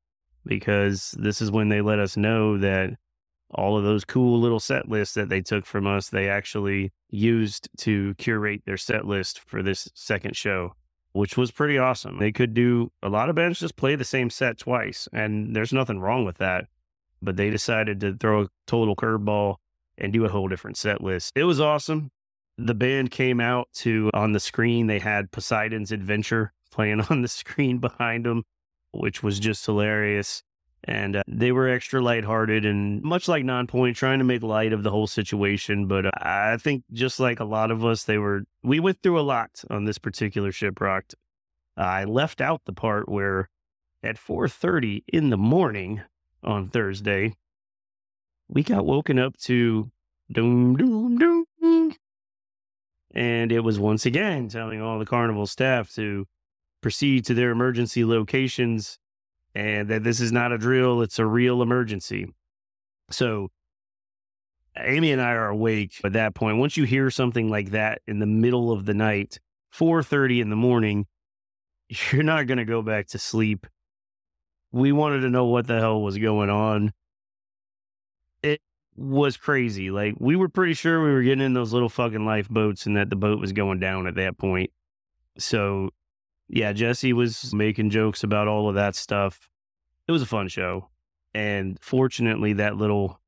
because 0.45 1.15
this 1.19 1.41
is 1.41 1.51
when 1.51 1.69
they 1.69 1.81
let 1.81 1.99
us 1.99 2.15
know 2.15 2.57
that 2.57 2.91
all 3.51 3.77
of 3.77 3.83
those 3.83 4.05
cool 4.05 4.39
little 4.39 4.59
set 4.59 4.87
lists 4.87 5.15
that 5.15 5.29
they 5.29 5.41
took 5.41 5.65
from 5.65 5.87
us, 5.87 6.09
they 6.09 6.29
actually 6.29 6.93
used 7.09 7.67
to 7.77 8.13
curate 8.15 8.61
their 8.65 8.77
set 8.77 9.05
list 9.05 9.39
for 9.39 9.63
this 9.63 9.89
second 9.95 10.35
show 10.35 10.73
which 11.11 11.37
was 11.37 11.51
pretty 11.51 11.77
awesome. 11.77 12.19
They 12.19 12.31
could 12.31 12.53
do 12.53 12.91
a 13.01 13.09
lot 13.09 13.29
of 13.29 13.35
bands 13.35 13.59
just 13.59 13.75
play 13.75 13.95
the 13.95 14.03
same 14.03 14.29
set 14.29 14.57
twice, 14.57 15.07
and 15.11 15.55
there's 15.55 15.73
nothing 15.73 15.99
wrong 15.99 16.25
with 16.25 16.37
that. 16.37 16.67
But 17.21 17.35
they 17.35 17.49
decided 17.49 17.99
to 18.01 18.15
throw 18.15 18.43
a 18.43 18.47
total 18.65 18.95
curveball 18.95 19.55
and 19.97 20.13
do 20.13 20.25
a 20.25 20.29
whole 20.29 20.47
different 20.47 20.77
set 20.77 21.01
list. 21.01 21.33
It 21.35 21.43
was 21.43 21.59
awesome. 21.59 22.11
The 22.57 22.73
band 22.73 23.11
came 23.11 23.39
out 23.39 23.69
to 23.75 24.09
on 24.13 24.31
the 24.33 24.39
screen, 24.39 24.87
they 24.87 24.99
had 24.99 25.31
Poseidon's 25.31 25.91
Adventure 25.91 26.53
playing 26.71 27.01
on 27.09 27.21
the 27.21 27.27
screen 27.27 27.79
behind 27.79 28.25
them, 28.25 28.43
which 28.91 29.23
was 29.23 29.39
just 29.39 29.65
hilarious. 29.65 30.43
And 30.85 31.17
uh, 31.17 31.23
they 31.27 31.51
were 31.51 31.67
extra 31.67 32.01
lighthearted 32.01 32.65
and 32.65 33.01
much 33.03 33.27
like 33.27 33.43
Nonpoint, 33.43 33.95
trying 33.95 34.19
to 34.19 34.25
make 34.25 34.41
light 34.41 34.71
of 34.71 34.83
the 34.83 34.91
whole 34.91 35.07
situation. 35.07 35.87
But 35.87 36.05
uh, 36.05 36.11
I 36.21 36.57
think 36.57 36.83
just 36.93 37.19
like 37.19 37.39
a 37.39 37.45
lot 37.45 37.69
of 37.69 37.83
us, 37.83 38.03
they 38.03 38.17
were, 38.17 38.43
we 38.63 38.79
went 38.79 39.01
through 39.03 39.19
a 39.19 39.21
lot 39.21 39.63
on 39.69 39.85
this 39.85 39.97
particular 39.97 40.51
Shiprocked. 40.51 41.15
I 41.75 42.05
left 42.05 42.41
out 42.41 42.61
the 42.65 42.73
part 42.73 43.09
where 43.09 43.49
at 44.01 44.17
4.30 44.17 45.03
in 45.07 45.29
the 45.29 45.37
morning 45.37 46.01
on 46.43 46.67
Thursday, 46.67 47.35
we 48.47 48.63
got 48.63 48.85
woken 48.85 49.19
up 49.19 49.37
to 49.37 49.91
doom, 50.31 50.75
doom, 50.77 51.17
doom. 51.17 51.95
And 53.11 53.51
it 53.51 53.61
was 53.61 53.79
once 53.79 54.05
again 54.05 54.49
telling 54.49 54.81
all 54.81 54.99
the 54.99 55.05
carnival 55.05 55.47
staff 55.47 55.93
to 55.95 56.25
proceed 56.81 57.25
to 57.25 57.33
their 57.33 57.51
emergency 57.51 58.05
locations 58.05 58.99
and 59.59 59.89
that 59.89 60.03
this 60.03 60.21
is 60.21 60.31
not 60.31 60.53
a 60.53 60.57
drill, 60.57 61.01
it's 61.01 61.19
a 61.19 61.25
real 61.25 61.61
emergency. 61.61 62.33
So 63.11 63.49
Amy 64.77 65.11
and 65.11 65.21
I 65.21 65.31
are 65.31 65.49
awake 65.49 65.99
at 66.05 66.13
that 66.13 66.33
point. 66.33 66.59
Once 66.59 66.77
you 66.77 66.85
hear 66.85 67.11
something 67.11 67.49
like 67.49 67.71
that 67.71 68.01
in 68.07 68.19
the 68.19 68.25
middle 68.25 68.71
of 68.71 68.85
the 68.85 68.93
night, 68.93 69.39
4:30 69.75 70.39
in 70.41 70.49
the 70.49 70.55
morning, 70.55 71.07
you're 71.89 72.23
not 72.23 72.47
going 72.47 72.57
to 72.57 72.65
go 72.65 72.81
back 72.81 73.07
to 73.07 73.19
sleep. 73.19 73.67
We 74.71 74.93
wanted 74.93 75.21
to 75.21 75.29
know 75.29 75.45
what 75.45 75.67
the 75.67 75.79
hell 75.79 76.01
was 76.01 76.17
going 76.17 76.49
on. 76.49 76.93
It 78.41 78.61
was 78.95 79.35
crazy. 79.35 79.91
Like 79.91 80.15
we 80.19 80.37
were 80.37 80.47
pretty 80.47 80.73
sure 80.73 81.03
we 81.03 81.11
were 81.11 81.23
getting 81.23 81.43
in 81.43 81.53
those 81.53 81.73
little 81.73 81.89
fucking 81.89 82.25
lifeboats 82.25 82.85
and 82.85 82.95
that 82.95 83.09
the 83.09 83.17
boat 83.17 83.41
was 83.41 83.51
going 83.51 83.79
down 83.79 84.07
at 84.07 84.15
that 84.15 84.37
point. 84.37 84.71
So 85.37 85.89
yeah, 86.49 86.73
Jesse 86.73 87.13
was 87.13 87.53
making 87.53 87.91
jokes 87.91 88.23
about 88.23 88.47
all 88.47 88.67
of 88.67 88.75
that 88.75 88.95
stuff. 88.95 89.49
It 90.07 90.11
was 90.11 90.23
a 90.23 90.27
fun 90.27 90.47
show. 90.47 90.89
And 91.33 91.77
fortunately, 91.79 92.53
that 92.53 92.75
little 92.75 93.19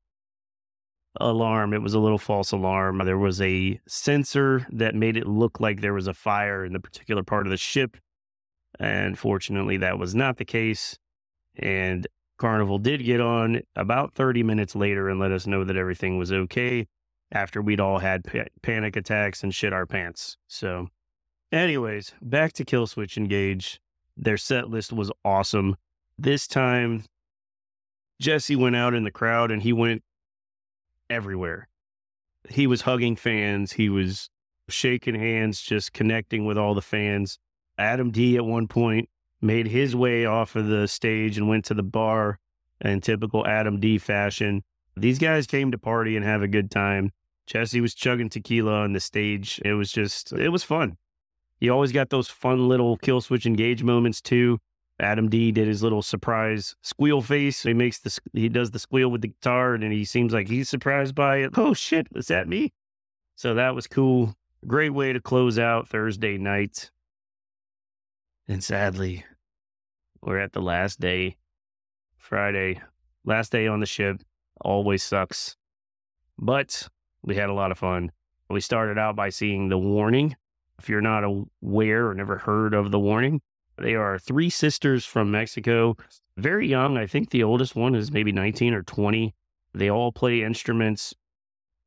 alarm, 1.20 1.72
it 1.72 1.82
was 1.82 1.94
a 1.94 2.00
little 2.00 2.18
false 2.18 2.50
alarm. 2.50 3.00
There 3.04 3.18
was 3.18 3.40
a 3.40 3.80
sensor 3.86 4.66
that 4.72 4.96
made 4.96 5.16
it 5.16 5.26
look 5.26 5.60
like 5.60 5.80
there 5.80 5.94
was 5.94 6.08
a 6.08 6.14
fire 6.14 6.64
in 6.64 6.72
the 6.72 6.80
particular 6.80 7.22
part 7.22 7.46
of 7.46 7.52
the 7.52 7.56
ship. 7.56 7.96
And 8.80 9.16
fortunately, 9.16 9.76
that 9.76 9.98
was 9.98 10.14
not 10.16 10.38
the 10.38 10.44
case. 10.44 10.98
And 11.56 12.08
Carnival 12.38 12.78
did 12.78 13.04
get 13.04 13.20
on 13.20 13.60
about 13.76 14.14
30 14.14 14.42
minutes 14.42 14.74
later 14.74 15.08
and 15.08 15.20
let 15.20 15.30
us 15.30 15.46
know 15.46 15.62
that 15.62 15.76
everything 15.76 16.18
was 16.18 16.32
okay 16.32 16.88
after 17.30 17.62
we'd 17.62 17.80
all 17.80 17.98
had 18.00 18.24
pa- 18.24 18.50
panic 18.62 18.96
attacks 18.96 19.44
and 19.44 19.54
shit 19.54 19.72
our 19.72 19.86
pants. 19.86 20.36
So 20.48 20.88
Anyways, 21.52 22.14
back 22.22 22.54
to 22.54 22.64
Killswitch 22.64 23.18
Engage. 23.18 23.78
Their 24.16 24.38
set 24.38 24.70
list 24.70 24.92
was 24.92 25.12
awesome. 25.22 25.76
This 26.18 26.46
time, 26.46 27.04
Jesse 28.20 28.56
went 28.56 28.74
out 28.74 28.94
in 28.94 29.04
the 29.04 29.10
crowd 29.10 29.50
and 29.50 29.62
he 29.62 29.72
went 29.72 30.02
everywhere. 31.10 31.68
He 32.48 32.66
was 32.66 32.82
hugging 32.82 33.16
fans. 33.16 33.72
He 33.72 33.90
was 33.90 34.30
shaking 34.68 35.14
hands, 35.14 35.60
just 35.60 35.92
connecting 35.92 36.46
with 36.46 36.56
all 36.56 36.74
the 36.74 36.80
fans. 36.80 37.38
Adam 37.76 38.10
D 38.10 38.36
at 38.36 38.46
one 38.46 38.66
point 38.66 39.10
made 39.40 39.66
his 39.66 39.94
way 39.94 40.24
off 40.24 40.56
of 40.56 40.68
the 40.68 40.88
stage 40.88 41.36
and 41.36 41.48
went 41.48 41.64
to 41.66 41.74
the 41.74 41.82
bar 41.82 42.38
in 42.80 43.00
typical 43.00 43.46
Adam 43.46 43.78
D 43.78 43.98
fashion. 43.98 44.62
These 44.96 45.18
guys 45.18 45.46
came 45.46 45.70
to 45.70 45.78
party 45.78 46.16
and 46.16 46.24
have 46.24 46.42
a 46.42 46.48
good 46.48 46.70
time. 46.70 47.12
Jesse 47.46 47.80
was 47.80 47.94
chugging 47.94 48.28
tequila 48.28 48.72
on 48.72 48.92
the 48.92 49.00
stage. 49.00 49.60
It 49.64 49.74
was 49.74 49.92
just, 49.92 50.32
it 50.32 50.50
was 50.50 50.62
fun. 50.62 50.96
You 51.62 51.72
always 51.72 51.92
got 51.92 52.10
those 52.10 52.26
fun 52.26 52.68
little 52.68 52.98
Killswitch 52.98 53.46
Engage 53.46 53.84
moments 53.84 54.20
too. 54.20 54.58
Adam 54.98 55.28
D 55.28 55.52
did 55.52 55.68
his 55.68 55.80
little 55.80 56.02
surprise 56.02 56.74
squeal 56.82 57.22
face. 57.22 57.62
He 57.62 57.72
makes 57.72 58.00
the 58.00 58.18
he 58.32 58.48
does 58.48 58.72
the 58.72 58.80
squeal 58.80 59.08
with 59.08 59.20
the 59.20 59.28
guitar, 59.28 59.74
and 59.74 59.92
he 59.92 60.04
seems 60.04 60.32
like 60.32 60.48
he's 60.48 60.68
surprised 60.68 61.14
by 61.14 61.36
it. 61.36 61.52
Oh 61.56 61.72
shit, 61.72 62.08
is 62.16 62.26
that 62.26 62.48
me? 62.48 62.72
So 63.36 63.54
that 63.54 63.76
was 63.76 63.86
cool. 63.86 64.34
Great 64.66 64.90
way 64.90 65.12
to 65.12 65.20
close 65.20 65.56
out 65.56 65.88
Thursday 65.88 66.36
night. 66.36 66.90
And 68.48 68.64
sadly, 68.64 69.24
we're 70.20 70.40
at 70.40 70.54
the 70.54 70.60
last 70.60 70.98
day, 70.98 71.36
Friday, 72.16 72.80
last 73.24 73.52
day 73.52 73.68
on 73.68 73.78
the 73.78 73.86
ship. 73.86 74.20
Always 74.62 75.04
sucks, 75.04 75.56
but 76.36 76.88
we 77.22 77.36
had 77.36 77.50
a 77.50 77.54
lot 77.54 77.70
of 77.70 77.78
fun. 77.78 78.10
We 78.50 78.60
started 78.60 78.98
out 78.98 79.14
by 79.14 79.28
seeing 79.28 79.68
the 79.68 79.78
warning 79.78 80.34
if 80.78 80.88
you're 80.88 81.00
not 81.00 81.24
aware 81.24 82.08
or 82.08 82.14
never 82.14 82.38
heard 82.38 82.74
of 82.74 82.90
the 82.90 82.98
warning, 82.98 83.40
they 83.78 83.94
are 83.94 84.18
three 84.18 84.50
sisters 84.50 85.04
from 85.04 85.30
Mexico, 85.30 85.96
very 86.36 86.68
young. 86.68 86.96
I 86.96 87.06
think 87.06 87.30
the 87.30 87.42
oldest 87.42 87.74
one 87.74 87.94
is 87.94 88.12
maybe 88.12 88.32
19 88.32 88.74
or 88.74 88.82
20. 88.82 89.34
They 89.74 89.90
all 89.90 90.12
play 90.12 90.42
instruments 90.42 91.14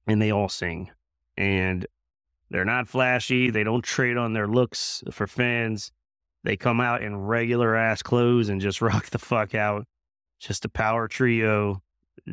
and 0.08 0.22
they 0.22 0.32
all 0.32 0.50
sing. 0.50 0.92
And 1.38 1.86
they're 2.50 2.66
not 2.66 2.88
flashy. 2.88 3.50
They 3.50 3.64
don't 3.64 3.84
trade 3.84 4.18
on 4.18 4.34
their 4.34 4.48
looks 4.48 5.04
for 5.12 5.28
fans. 5.28 5.92
They 6.44 6.58
come 6.58 6.80
out 6.80 7.02
in 7.02 7.18
regular 7.18 7.76
ass 7.76 8.02
clothes 8.02 8.50
and 8.50 8.62
just 8.62 8.82
rock 8.82 9.10
the 9.10 9.20
fuck 9.20 9.56
out. 9.56 9.86
Just 10.40 10.66
a 10.66 10.70
power 10.70 11.08
trio, 11.08 11.82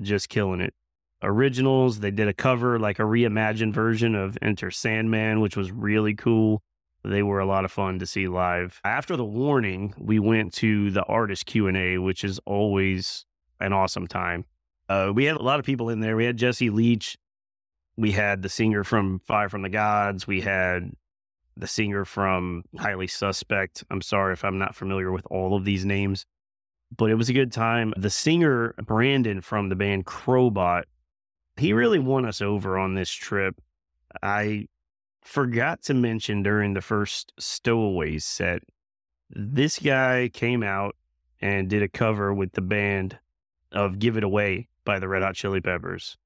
just 0.03 0.29
killing 0.29 0.61
it 0.61 0.75
originals. 1.23 2.01
They 2.01 2.11
did 2.11 2.29
a 2.29 2.35
cover, 2.35 2.79
like 2.79 2.99
a 2.99 3.03
reimagined 3.03 3.75
version 3.75 4.15
of 4.15 4.37
Enter 4.43 4.71
Sandman, 4.71 5.41
which 5.41 5.57
was 5.57 5.71
really 5.71 6.15
cool. 6.15 6.63
They 7.05 7.23
were 7.23 7.41
a 7.41 7.47
lot 7.47 7.65
of 7.65 7.73
fun 7.73 7.99
to 7.99 8.07
see 8.07 8.29
live. 8.29 8.81
After 8.85 9.17
the 9.17 9.25
warning, 9.25 9.95
we 9.99 10.19
went 10.19 10.53
to 10.55 10.91
the 10.91 11.03
artist 11.05 11.47
Q&A, 11.47 11.99
which 11.99 12.23
is 12.23 12.39
always 12.47 13.25
an 13.61 13.73
awesome 13.73 14.07
time. 14.07 14.45
Uh, 14.89 15.13
we 15.15 15.25
had 15.25 15.37
a 15.37 15.43
lot 15.43 15.59
of 15.59 15.65
people 15.65 15.89
in 15.89 16.01
there. 16.01 16.17
We 16.17 16.25
had 16.25 16.37
Jesse 16.37 16.71
Leach. 16.71 17.17
We 17.97 18.13
had 18.13 18.43
the 18.43 18.49
singer 18.49 18.85
from 18.85 19.21
Fire 19.21 19.49
from 19.49 19.63
the 19.63 19.69
Gods. 19.69 20.27
We 20.27 20.43
had 20.43 20.93
the 21.57 21.67
singer 21.67 22.05
from 22.05 22.65
Highly 22.79 23.07
Suspect. 23.07 23.85
I'm 23.91 24.01
sorry 24.01 24.33
if 24.33 24.45
I'm 24.45 24.59
not 24.59 24.75
familiar 24.75 25.11
with 25.11 25.27
all 25.31 25.57
of 25.57 25.65
these 25.65 25.85
names, 25.85 26.25
but 26.97 27.11
it 27.11 27.17
was 27.17 27.29
a 27.29 27.35
good 27.35 27.53
time. 27.53 27.93
The 27.97 28.11
singer, 28.11 28.75
Brandon 28.85 29.41
from 29.41 29.69
the 29.69 29.77
band 29.77 30.07
Crobot, 30.07 30.85
he 31.63 31.73
really 31.73 32.01
won 32.01 32.25
us 32.25 32.43
over 32.43 32.77
on 32.77 32.95
this 32.95 33.11
trip. 33.11 33.61
I 34.21 34.67
forgot 35.23 35.81
to 35.83 35.95
mention 35.95 36.43
during 36.43 36.75
the 36.75 36.81
first 36.81 37.33
Stowaways 37.39 38.25
set, 38.25 38.63
this 39.31 39.79
guy 39.79 40.29
came 40.33 40.65
out 40.65 40.97
and 41.41 41.71
did 41.71 41.81
a 41.81 41.89
cover 41.89 42.35
with 42.35 42.55
the 42.55 42.61
band 42.61 43.21
of 43.71 44.01
Give 44.01 44.17
It 44.17 44.25
Away 44.25 44.69
by 44.85 44.99
the 44.99 45.07
Red 45.07 45.23
Hot 45.23 45.37
Chili 45.37 45.61
Peppers 45.61 46.19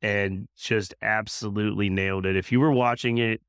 and 0.00 0.46
just 0.56 0.94
absolutely 1.02 1.90
nailed 1.90 2.24
it. 2.24 2.36
If 2.36 2.52
you 2.52 2.60
were 2.60 2.70
watching 2.70 3.18
it, 3.18 3.42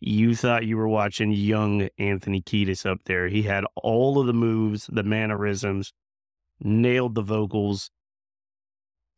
you 0.00 0.34
thought 0.34 0.66
you 0.66 0.76
were 0.76 0.88
watching 0.88 1.30
young 1.30 1.88
Anthony 1.98 2.42
Kiedis 2.42 2.84
up 2.84 2.98
there. 3.04 3.28
He 3.28 3.42
had 3.42 3.64
all 3.76 4.18
of 4.18 4.26
the 4.26 4.34
moves, 4.34 4.88
the 4.92 5.04
mannerisms, 5.04 5.92
nailed 6.60 7.14
the 7.14 7.22
vocals. 7.22 7.92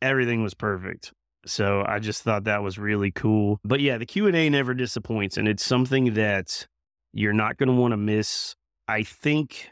Everything 0.03 0.43
was 0.43 0.53
perfect. 0.53 1.13
So 1.45 1.83
I 1.87 1.99
just 1.99 2.21
thought 2.21 2.43
that 2.43 2.63
was 2.63 2.77
really 2.77 3.11
cool. 3.11 3.59
But 3.63 3.79
yeah, 3.79 3.97
the 3.97 4.05
Q&A 4.05 4.49
never 4.49 4.73
disappoints 4.73 5.37
and 5.37 5.47
it's 5.47 5.65
something 5.65 6.13
that 6.13 6.67
you're 7.13 7.33
not 7.33 7.57
going 7.57 7.67
to 7.67 7.75
want 7.75 7.91
to 7.93 7.97
miss. 7.97 8.55
I 8.87 9.03
think 9.03 9.69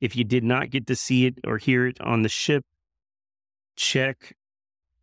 if 0.00 0.16
you 0.16 0.24
did 0.24 0.44
not 0.44 0.70
get 0.70 0.86
to 0.88 0.96
see 0.96 1.26
it 1.26 1.38
or 1.44 1.58
hear 1.58 1.86
it 1.86 2.00
on 2.00 2.22
the 2.22 2.28
ship, 2.28 2.64
check 3.76 4.34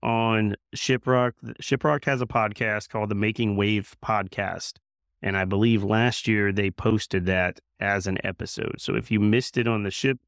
on 0.04 0.56
Shiprock. 0.76 1.32
Shiprock 1.62 2.06
has 2.06 2.22
a 2.22 2.28
podcast 2.28 2.90
called 2.90 3.10
the 3.10 3.16
Making 3.16 3.56
Wave 3.56 3.96
Podcast. 4.04 4.74
And 5.22 5.36
I 5.38 5.46
believe 5.46 5.84
last 5.84 6.28
year 6.28 6.52
they 6.52 6.70
posted 6.70 7.26
that 7.26 7.60
as 7.80 8.06
an 8.06 8.20
episode. 8.24 8.76
So 8.80 8.96
if 8.96 9.10
you 9.10 9.20
missed 9.20 9.58
it 9.58 9.68
on 9.68 9.84
the 9.84 9.92
ship, 9.92 10.20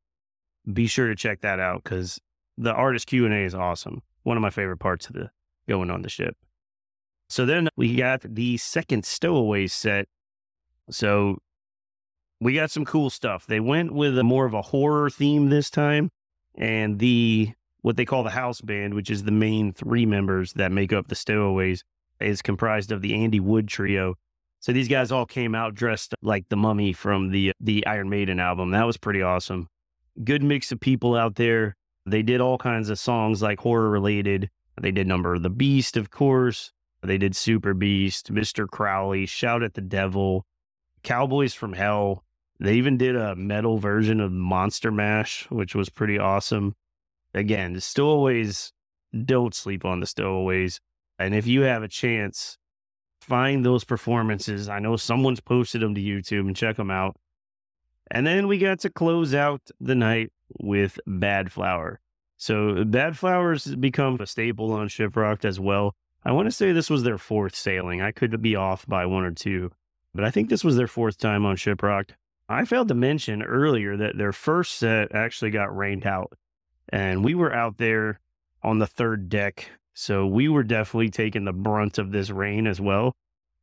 be 0.72 0.88
sure 0.88 1.08
to 1.08 1.16
check 1.16 1.42
that 1.42 1.60
out 1.60 1.84
because 1.84 2.20
the 2.58 2.74
artist 2.74 3.08
Q&A 3.08 3.46
is 3.46 3.54
awesome. 3.54 4.02
One 4.24 4.38
of 4.38 4.42
my 4.42 4.50
favorite 4.50 4.78
parts 4.78 5.08
of 5.08 5.14
the 5.14 5.30
going 5.68 5.92
on 5.92 6.02
the 6.02 6.10
ship. 6.10 6.36
So 7.30 7.46
then 7.46 7.70
we 7.76 7.96
got 7.96 8.22
the 8.22 8.58
second 8.58 9.06
stowaway 9.06 9.68
set. 9.68 10.08
So 10.90 11.38
we 12.40 12.54
got 12.54 12.72
some 12.72 12.86
cool 12.86 13.10
stuff. 13.10 13.46
They 13.46 13.60
went 13.60 13.94
with 13.94 14.18
a 14.18 14.24
more 14.24 14.46
of 14.46 14.54
a 14.54 14.62
horror 14.62 15.10
theme 15.10 15.50
this 15.50 15.70
time. 15.70 16.10
And 16.56 17.00
the 17.00 17.52
what 17.82 17.98
they 17.98 18.06
call 18.06 18.24
the 18.24 18.32
house 18.32 18.62
band, 18.62 18.94
which 18.94 19.10
is 19.10 19.24
the 19.24 19.32
main 19.32 19.72
three 19.74 20.06
members 20.06 20.54
that 20.54 20.72
make 20.72 20.92
up 20.92 21.08
the 21.08 21.16
stowaways, 21.16 21.84
is 22.20 22.42
comprised 22.42 22.92
of 22.92 23.02
the 23.02 23.14
Andy 23.14 23.40
Wood 23.40 23.68
trio. 23.68 24.16
So 24.60 24.74
these 24.74 24.88
guys 24.88 25.12
all 25.12 25.26
came 25.26 25.54
out 25.54 25.76
dressed 25.76 26.16
like 26.22 26.50
the 26.50 26.58
mummy 26.58 26.94
from 26.94 27.32
the 27.32 27.52
the 27.60 27.86
Iron 27.86 28.10
Maiden 28.10 28.40
album. 28.40 28.72
That 28.72 28.86
was 28.86 28.98
pretty 28.98 29.22
awesome. 29.22 29.68
Good 30.24 30.44
mix 30.44 30.72
of 30.72 30.80
people 30.80 31.16
out 31.16 31.36
there. 31.36 31.76
They 32.06 32.24
did 32.24 32.42
all 32.42 32.58
kinds 32.58 32.90
of 32.90 32.98
songs 32.98 33.42
like 33.42 33.60
horror 33.60 33.90
related. 33.90 34.50
They 34.80 34.92
did 34.92 35.08
Number 35.08 35.38
the 35.40 35.50
Beast, 35.50 35.98
of 35.98 36.10
course. 36.10 36.72
They 37.02 37.18
did 37.18 37.36
Super 37.36 37.74
Beast, 37.74 38.34
Mr. 38.34 38.68
Crowley, 38.68 39.26
Shout 39.26 39.64
at 39.64 39.76
the 39.76 39.82
Devil, 39.82 40.46
Cowboys 41.04 41.54
from 41.54 41.74
Hell. 41.74 42.24
They 42.60 42.76
even 42.76 42.98
did 42.98 43.16
a 43.16 43.36
metal 43.36 43.78
version 43.78 44.20
of 44.20 44.32
Monster 44.32 44.92
Mash, 44.92 45.50
which 45.50 45.76
was 45.76 45.90
pretty 45.90 46.18
awesome. 46.18 46.76
Again, 47.34 47.74
the 47.74 47.82
stowaways, 47.82 48.74
don't 49.26 49.54
sleep 49.54 49.86
on 49.86 50.00
the 50.00 50.08
stowaways. 50.08 50.80
And 51.20 51.36
if 51.36 51.48
you 51.48 51.62
have 51.62 51.84
a 51.84 51.88
chance, 51.88 52.58
find 53.22 53.66
those 53.66 53.84
performances. 53.84 54.70
I 54.70 54.80
know 54.80 54.96
someone's 54.96 55.40
posted 55.40 55.82
them 55.82 55.96
to 55.96 56.02
YouTube 56.02 56.48
and 56.48 56.56
check 56.56 56.78
them 56.78 56.92
out. 56.92 57.16
And 58.10 58.26
then 58.26 58.48
we 58.48 58.58
got 58.58 58.80
to 58.80 58.90
close 58.90 59.34
out 59.34 59.62
the 59.80 59.96
night 59.96 60.32
with 60.60 61.00
Badflower. 61.08 61.98
So 62.38 62.86
Badflowers 62.86 63.80
become 63.80 64.18
a 64.20 64.28
staple 64.28 64.72
on 64.72 64.88
Shiprocked 64.88 65.44
as 65.44 65.60
well. 65.60 65.96
I 66.24 66.32
want 66.32 66.48
to 66.48 66.52
say 66.52 66.72
this 66.72 66.90
was 66.90 67.04
their 67.04 67.18
fourth 67.18 67.56
sailing. 67.56 68.02
I 68.02 68.12
could 68.12 68.42
be 68.42 68.56
off 68.56 68.86
by 68.86 69.06
one 69.06 69.24
or 69.24 69.32
two, 69.32 69.72
but 70.14 70.24
I 70.24 70.32
think 70.32 70.50
this 70.50 70.64
was 70.64 70.76
their 70.76 70.88
fourth 70.88 71.18
time 71.18 71.46
on 71.46 71.56
Shiprocked. 71.56 72.12
I 72.50 72.64
failed 72.66 72.88
to 72.90 72.94
mention 72.94 73.42
earlier 73.42 73.98
that 73.98 74.18
their 74.18 74.32
first 74.32 74.76
set 74.76 75.14
actually 75.14 75.52
got 75.52 75.76
rained 75.76 76.06
out, 76.06 76.34
and 76.90 77.24
we 77.24 77.34
were 77.34 77.54
out 77.54 77.78
there 77.78 78.20
on 78.64 78.80
the 78.80 78.88
third 78.88 79.30
deck. 79.30 79.70
So 79.94 80.28
we 80.28 80.48
were 80.48 80.64
definitely 80.64 81.10
taking 81.10 81.46
the 81.46 81.54
brunt 81.54 81.98
of 81.98 82.12
this 82.12 82.30
rain 82.30 82.68
as 82.68 82.80
well. 82.80 83.16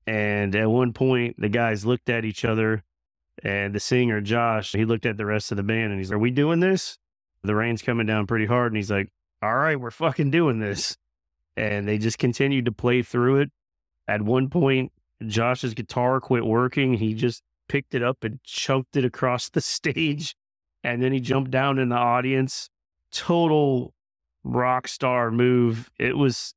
And 0.07 0.55
at 0.55 0.71
one 0.71 0.93
point, 0.93 1.37
the 1.39 1.49
guys 1.49 1.87
looked 1.87 2.11
at 2.11 2.25
each 2.25 2.45
other, 2.45 2.83
and 3.43 3.75
the 3.75 3.81
singer, 3.81 4.21
Josh, 4.21 4.73
he 4.73 4.85
looked 4.85 5.07
at 5.07 5.17
the 5.17 5.27
rest 5.27 5.51
of 5.51 5.57
the 5.57 5.63
band 5.63 5.93
and 5.93 6.01
he's 6.01 6.11
like, 6.11 6.17
Are 6.17 6.19
we 6.19 6.31
doing 6.31 6.61
this? 6.61 6.99
The 7.45 7.55
rain's 7.55 7.83
coming 7.83 8.07
down 8.07 8.27
pretty 8.27 8.47
hard. 8.47 8.73
And 8.73 8.77
he's 8.77 8.91
like, 8.91 9.09
all 9.43 9.55
right, 9.55 9.79
we're 9.79 9.91
fucking 9.91 10.31
doing 10.31 10.59
this. 10.59 10.97
And 11.57 11.87
they 11.87 11.99
just 11.99 12.19
continued 12.19 12.65
to 12.65 12.73
play 12.73 13.03
through 13.03 13.41
it. 13.41 13.51
At 14.09 14.23
one 14.23 14.49
point, 14.49 14.93
Josh's 15.27 15.75
guitar 15.75 16.21
quit 16.21 16.45
working. 16.45 16.95
He 16.95 17.15
just 17.15 17.43
picked 17.69 17.95
it 17.95 18.03
up 18.03 18.25
and 18.25 18.43
chunked 18.43 18.97
it 18.97 19.05
across 19.05 19.49
the 19.51 19.61
stage. 19.61 20.35
And 20.83 21.03
then 21.03 21.13
he 21.13 21.21
jumped 21.21 21.51
down 21.51 21.79
in 21.79 21.91
the 21.91 21.97
audience. 21.97 22.71
Total 23.13 23.95
rock 24.43 24.89
star 24.89 25.31
move. 25.31 25.91
It 25.99 26.17
was, 26.17 26.55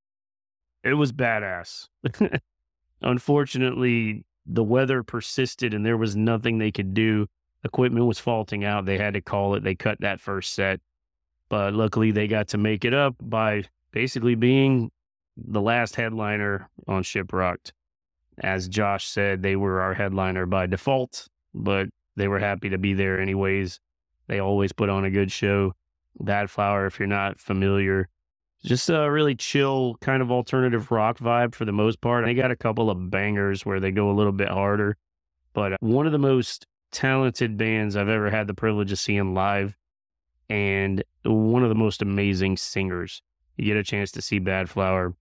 it 0.83 0.93
was 0.93 1.11
badass. 1.11 1.88
Unfortunately, 3.01 4.25
the 4.45 4.63
weather 4.63 5.03
persisted 5.03 5.73
and 5.73 5.85
there 5.85 5.97
was 5.97 6.15
nothing 6.15 6.57
they 6.57 6.71
could 6.71 6.93
do 6.93 7.27
equipment 7.64 8.05
was 8.05 8.20
faulting 8.20 8.64
out. 8.64 8.86
They 8.86 8.97
had 8.97 9.14
to 9.14 9.22
call 9.22 9.55
it. 9.55 9.64
They 9.64 9.76
cut 9.76 9.99
that 10.01 10.20
first 10.20 10.53
set. 10.53 10.80
But 11.49 11.74
luckily, 11.74 12.12
they 12.12 12.28
got 12.28 12.49
to 12.49 12.58
make 12.58 12.84
it 12.84 12.93
up 12.93 13.16
by 13.22 13.64
basically 13.91 14.36
being 14.36 14.91
the 15.38 15.62
last 15.62 15.95
headliner 15.95 16.70
on 16.88 17.03
Shiprocked. 17.03 17.72
As 18.39 18.68
Josh 18.68 19.08
said, 19.08 19.41
they 19.41 19.55
were 19.55 19.82
our 19.82 19.93
headliner 19.93 20.45
by 20.45 20.68
default, 20.68 21.28
but 21.53 21.88
they 22.16 22.28
were 22.28 22.39
happy 22.39 22.70
to 22.70 22.78
be 22.78 22.93
there 22.93 23.20
anyways. 23.20 23.80
They 24.28 24.39
always 24.39 24.74
put 24.74 24.89
on 24.89 25.05
a 25.05 25.10
good 25.12 25.32
show. 25.32 25.74
Badflower, 26.22 26.88
if 26.88 26.99
you're 26.99 27.08
not 27.08 27.39
familiar, 27.39 28.10
just 28.66 28.89
a 28.89 29.10
really 29.10 29.36
chill 29.36 29.95
kind 30.01 30.22
of 30.22 30.32
alternative 30.32 30.91
rock 30.91 31.20
vibe 31.20 31.55
for 31.55 31.66
the 31.66 31.72
most 31.72 32.01
part. 32.01 32.26
They 32.26 32.34
got 32.34 32.51
a 32.51 32.55
couple 32.55 32.89
of 32.89 33.10
bangers 33.10 33.66
where 33.66 33.80
they 33.80 33.91
go 33.91 34.10
a 34.10 34.14
little 34.14 34.32
bit 34.32 34.49
harder, 34.49 34.97
but 35.53 35.78
one 35.80 36.05
of 36.05 36.12
the 36.12 36.18
most 36.18 36.66
talented 36.91 37.57
bands 37.57 37.95
I've 37.95 38.09
ever 38.09 38.29
had 38.29 38.47
the 38.47 38.53
privilege 38.53 38.91
of 38.91 38.99
seeing 38.99 39.33
live 39.33 39.75
and 40.49 41.03
one 41.23 41.63
of 41.63 41.69
the 41.69 41.75
most 41.75 42.01
amazing 42.01 42.57
singers. 42.57 43.21
You 43.57 43.65
get 43.65 43.77
a 43.77 43.83
chance 43.83 44.11
to 44.11 44.21
see 44.21 44.39
Badflower. 44.39 45.13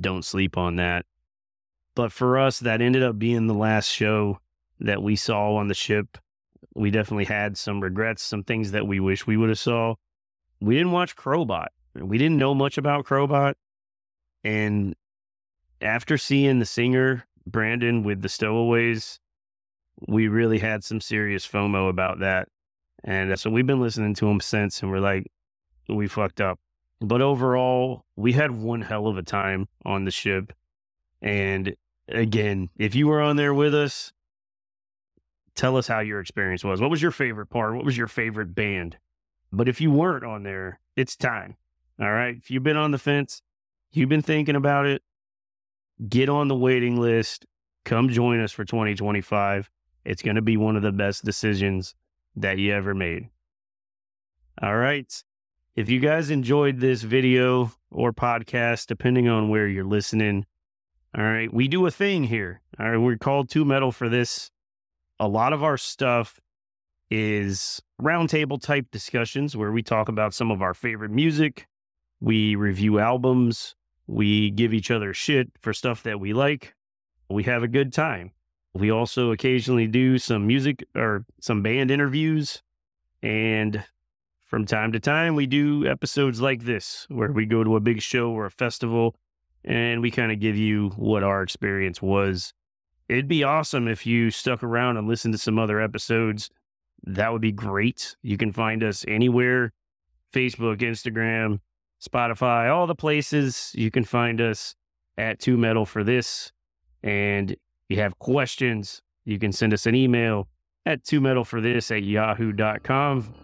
Don't 0.00 0.24
sleep 0.24 0.56
on 0.56 0.76
that. 0.76 1.04
But 1.94 2.12
for 2.12 2.38
us, 2.38 2.60
that 2.60 2.80
ended 2.80 3.02
up 3.02 3.18
being 3.18 3.46
the 3.46 3.54
last 3.54 3.88
show 3.88 4.38
that 4.78 5.02
we 5.02 5.16
saw 5.16 5.56
on 5.56 5.68
the 5.68 5.74
ship. 5.74 6.16
We 6.74 6.90
definitely 6.90 7.24
had 7.24 7.58
some 7.58 7.80
regrets, 7.80 8.22
some 8.22 8.44
things 8.44 8.70
that 8.72 8.86
we 8.86 9.00
wish 9.00 9.26
we 9.26 9.36
would 9.36 9.48
have 9.48 9.58
saw. 9.58 9.96
We 10.60 10.76
didn't 10.76 10.92
watch 10.92 11.16
Crobot. 11.16 11.68
We 11.94 12.16
didn't 12.16 12.38
know 12.38 12.54
much 12.54 12.78
about 12.78 13.04
Crobot. 13.04 13.54
And 14.44 14.94
after 15.82 16.16
seeing 16.16 16.60
the 16.60 16.66
singer, 16.66 17.26
Brandon, 17.46 18.02
with 18.04 18.22
the 18.22 18.28
Stowaways, 18.28 19.18
we 20.06 20.28
really 20.28 20.58
had 20.58 20.84
some 20.84 21.00
serious 21.00 21.46
FOMO 21.46 21.88
about 21.88 22.20
that. 22.20 22.48
And 23.04 23.38
so 23.38 23.50
we've 23.50 23.66
been 23.66 23.80
listening 23.80 24.14
to 24.14 24.26
them 24.26 24.40
since, 24.40 24.82
and 24.82 24.90
we're 24.90 25.00
like, 25.00 25.30
we 25.88 26.06
fucked 26.06 26.40
up. 26.40 26.58
But 27.00 27.22
overall, 27.22 28.04
we 28.16 28.32
had 28.32 28.50
one 28.50 28.82
hell 28.82 29.06
of 29.06 29.16
a 29.16 29.22
time 29.22 29.68
on 29.84 30.04
the 30.04 30.10
ship. 30.10 30.52
And 31.22 31.74
again, 32.08 32.68
if 32.76 32.94
you 32.94 33.06
were 33.06 33.22
on 33.22 33.36
there 33.36 33.54
with 33.54 33.74
us, 33.74 34.12
tell 35.54 35.76
us 35.76 35.86
how 35.86 36.00
your 36.00 36.20
experience 36.20 36.62
was. 36.62 36.80
What 36.80 36.90
was 36.90 37.00
your 37.00 37.10
favorite 37.10 37.46
part? 37.46 37.74
What 37.74 37.84
was 37.84 37.96
your 37.96 38.06
favorite 38.06 38.54
band? 38.54 38.98
But 39.52 39.68
if 39.68 39.80
you 39.80 39.90
weren't 39.90 40.24
on 40.24 40.42
there, 40.42 40.78
it's 40.96 41.16
time. 41.16 41.56
All 41.98 42.12
right. 42.12 42.36
If 42.36 42.50
you've 42.50 42.62
been 42.62 42.76
on 42.76 42.90
the 42.90 42.98
fence, 42.98 43.42
you've 43.92 44.08
been 44.08 44.22
thinking 44.22 44.56
about 44.56 44.86
it, 44.86 45.02
get 46.08 46.28
on 46.28 46.48
the 46.48 46.54
waiting 46.54 47.00
list. 47.00 47.46
Come 47.84 48.10
join 48.10 48.40
us 48.40 48.52
for 48.52 48.64
2025. 48.64 49.70
It's 50.04 50.22
going 50.22 50.36
to 50.36 50.42
be 50.42 50.56
one 50.56 50.76
of 50.76 50.82
the 50.82 50.92
best 50.92 51.24
decisions 51.24 51.94
that 52.36 52.58
you 52.58 52.72
ever 52.72 52.94
made. 52.94 53.28
All 54.62 54.76
right. 54.76 55.12
If 55.76 55.88
you 55.88 56.00
guys 56.00 56.30
enjoyed 56.30 56.80
this 56.80 57.02
video 57.02 57.72
or 57.90 58.12
podcast, 58.12 58.86
depending 58.86 59.28
on 59.28 59.48
where 59.48 59.68
you're 59.68 59.84
listening, 59.84 60.46
all 61.16 61.24
right, 61.24 61.52
we 61.52 61.68
do 61.68 61.86
a 61.86 61.90
thing 61.90 62.24
here. 62.24 62.60
All 62.78 62.90
right, 62.90 62.98
we're 62.98 63.16
called 63.16 63.48
Two 63.48 63.64
Metal 63.64 63.92
for 63.92 64.08
this 64.08 64.50
a 65.20 65.28
lot 65.28 65.52
of 65.52 65.62
our 65.62 65.76
stuff 65.76 66.40
is 67.10 67.82
roundtable 68.00 68.60
type 68.60 68.86
discussions 68.90 69.54
where 69.54 69.70
we 69.70 69.82
talk 69.82 70.08
about 70.08 70.32
some 70.32 70.50
of 70.50 70.62
our 70.62 70.72
favorite 70.72 71.10
music, 71.10 71.68
we 72.20 72.54
review 72.54 72.98
albums, 72.98 73.76
we 74.06 74.50
give 74.50 74.72
each 74.72 74.90
other 74.90 75.12
shit 75.12 75.52
for 75.60 75.74
stuff 75.74 76.02
that 76.02 76.18
we 76.18 76.32
like. 76.32 76.74
We 77.28 77.42
have 77.44 77.62
a 77.62 77.68
good 77.68 77.92
time. 77.92 78.32
We 78.74 78.90
also 78.90 79.32
occasionally 79.32 79.86
do 79.86 80.18
some 80.18 80.46
music 80.46 80.84
or 80.94 81.24
some 81.40 81.62
band 81.62 81.90
interviews. 81.90 82.62
And 83.22 83.84
from 84.44 84.64
time 84.66 84.92
to 84.92 85.00
time, 85.00 85.34
we 85.34 85.46
do 85.46 85.86
episodes 85.86 86.40
like 86.40 86.64
this 86.64 87.06
where 87.08 87.32
we 87.32 87.46
go 87.46 87.64
to 87.64 87.76
a 87.76 87.80
big 87.80 88.00
show 88.00 88.30
or 88.30 88.46
a 88.46 88.50
festival 88.50 89.16
and 89.64 90.00
we 90.00 90.10
kind 90.10 90.32
of 90.32 90.40
give 90.40 90.56
you 90.56 90.90
what 90.96 91.22
our 91.22 91.42
experience 91.42 92.00
was. 92.00 92.52
It'd 93.08 93.28
be 93.28 93.42
awesome 93.42 93.88
if 93.88 94.06
you 94.06 94.30
stuck 94.30 94.62
around 94.62 94.96
and 94.96 95.08
listened 95.08 95.34
to 95.34 95.38
some 95.38 95.58
other 95.58 95.80
episodes. 95.80 96.50
That 97.02 97.32
would 97.32 97.42
be 97.42 97.52
great. 97.52 98.16
You 98.22 98.36
can 98.36 98.52
find 98.52 98.82
us 98.84 99.04
anywhere 99.08 99.72
Facebook, 100.32 100.78
Instagram, 100.78 101.60
Spotify, 102.00 102.72
all 102.72 102.86
the 102.86 102.94
places. 102.94 103.72
You 103.74 103.90
can 103.90 104.04
find 104.04 104.40
us 104.40 104.74
at 105.18 105.40
Two 105.40 105.56
Metal 105.56 105.84
for 105.84 106.04
this. 106.04 106.52
And 107.02 107.56
you 107.90 107.98
have 107.98 108.18
questions, 108.18 109.02
you 109.24 109.38
can 109.38 109.52
send 109.52 109.74
us 109.74 109.86
an 109.86 109.94
email 109.94 110.48
at 110.86 111.04
two 111.04 111.20
metal 111.20 111.44
for 111.44 111.60
this 111.60 111.90
at 111.90 112.02
yahoo.com. 112.02 113.34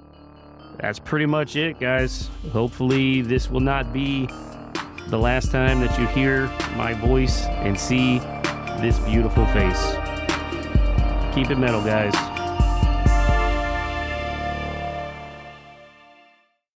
That's 0.81 0.99
pretty 0.99 1.27
much 1.27 1.57
it, 1.57 1.81
guys. 1.81 2.29
Hopefully, 2.53 3.23
this 3.23 3.51
will 3.51 3.61
not 3.61 3.93
be 3.93 4.27
the 5.09 5.19
last 5.19 5.51
time 5.51 5.81
that 5.81 5.99
you 5.99 6.07
hear 6.09 6.47
my 6.77 6.93
voice 6.95 7.45
and 7.45 7.79
see 7.79 8.19
this 8.81 8.99
beautiful 9.01 9.47
face. 9.47 9.95
Keep 11.35 11.51
it 11.51 11.59
metal, 11.59 11.83
guys. 11.83 12.36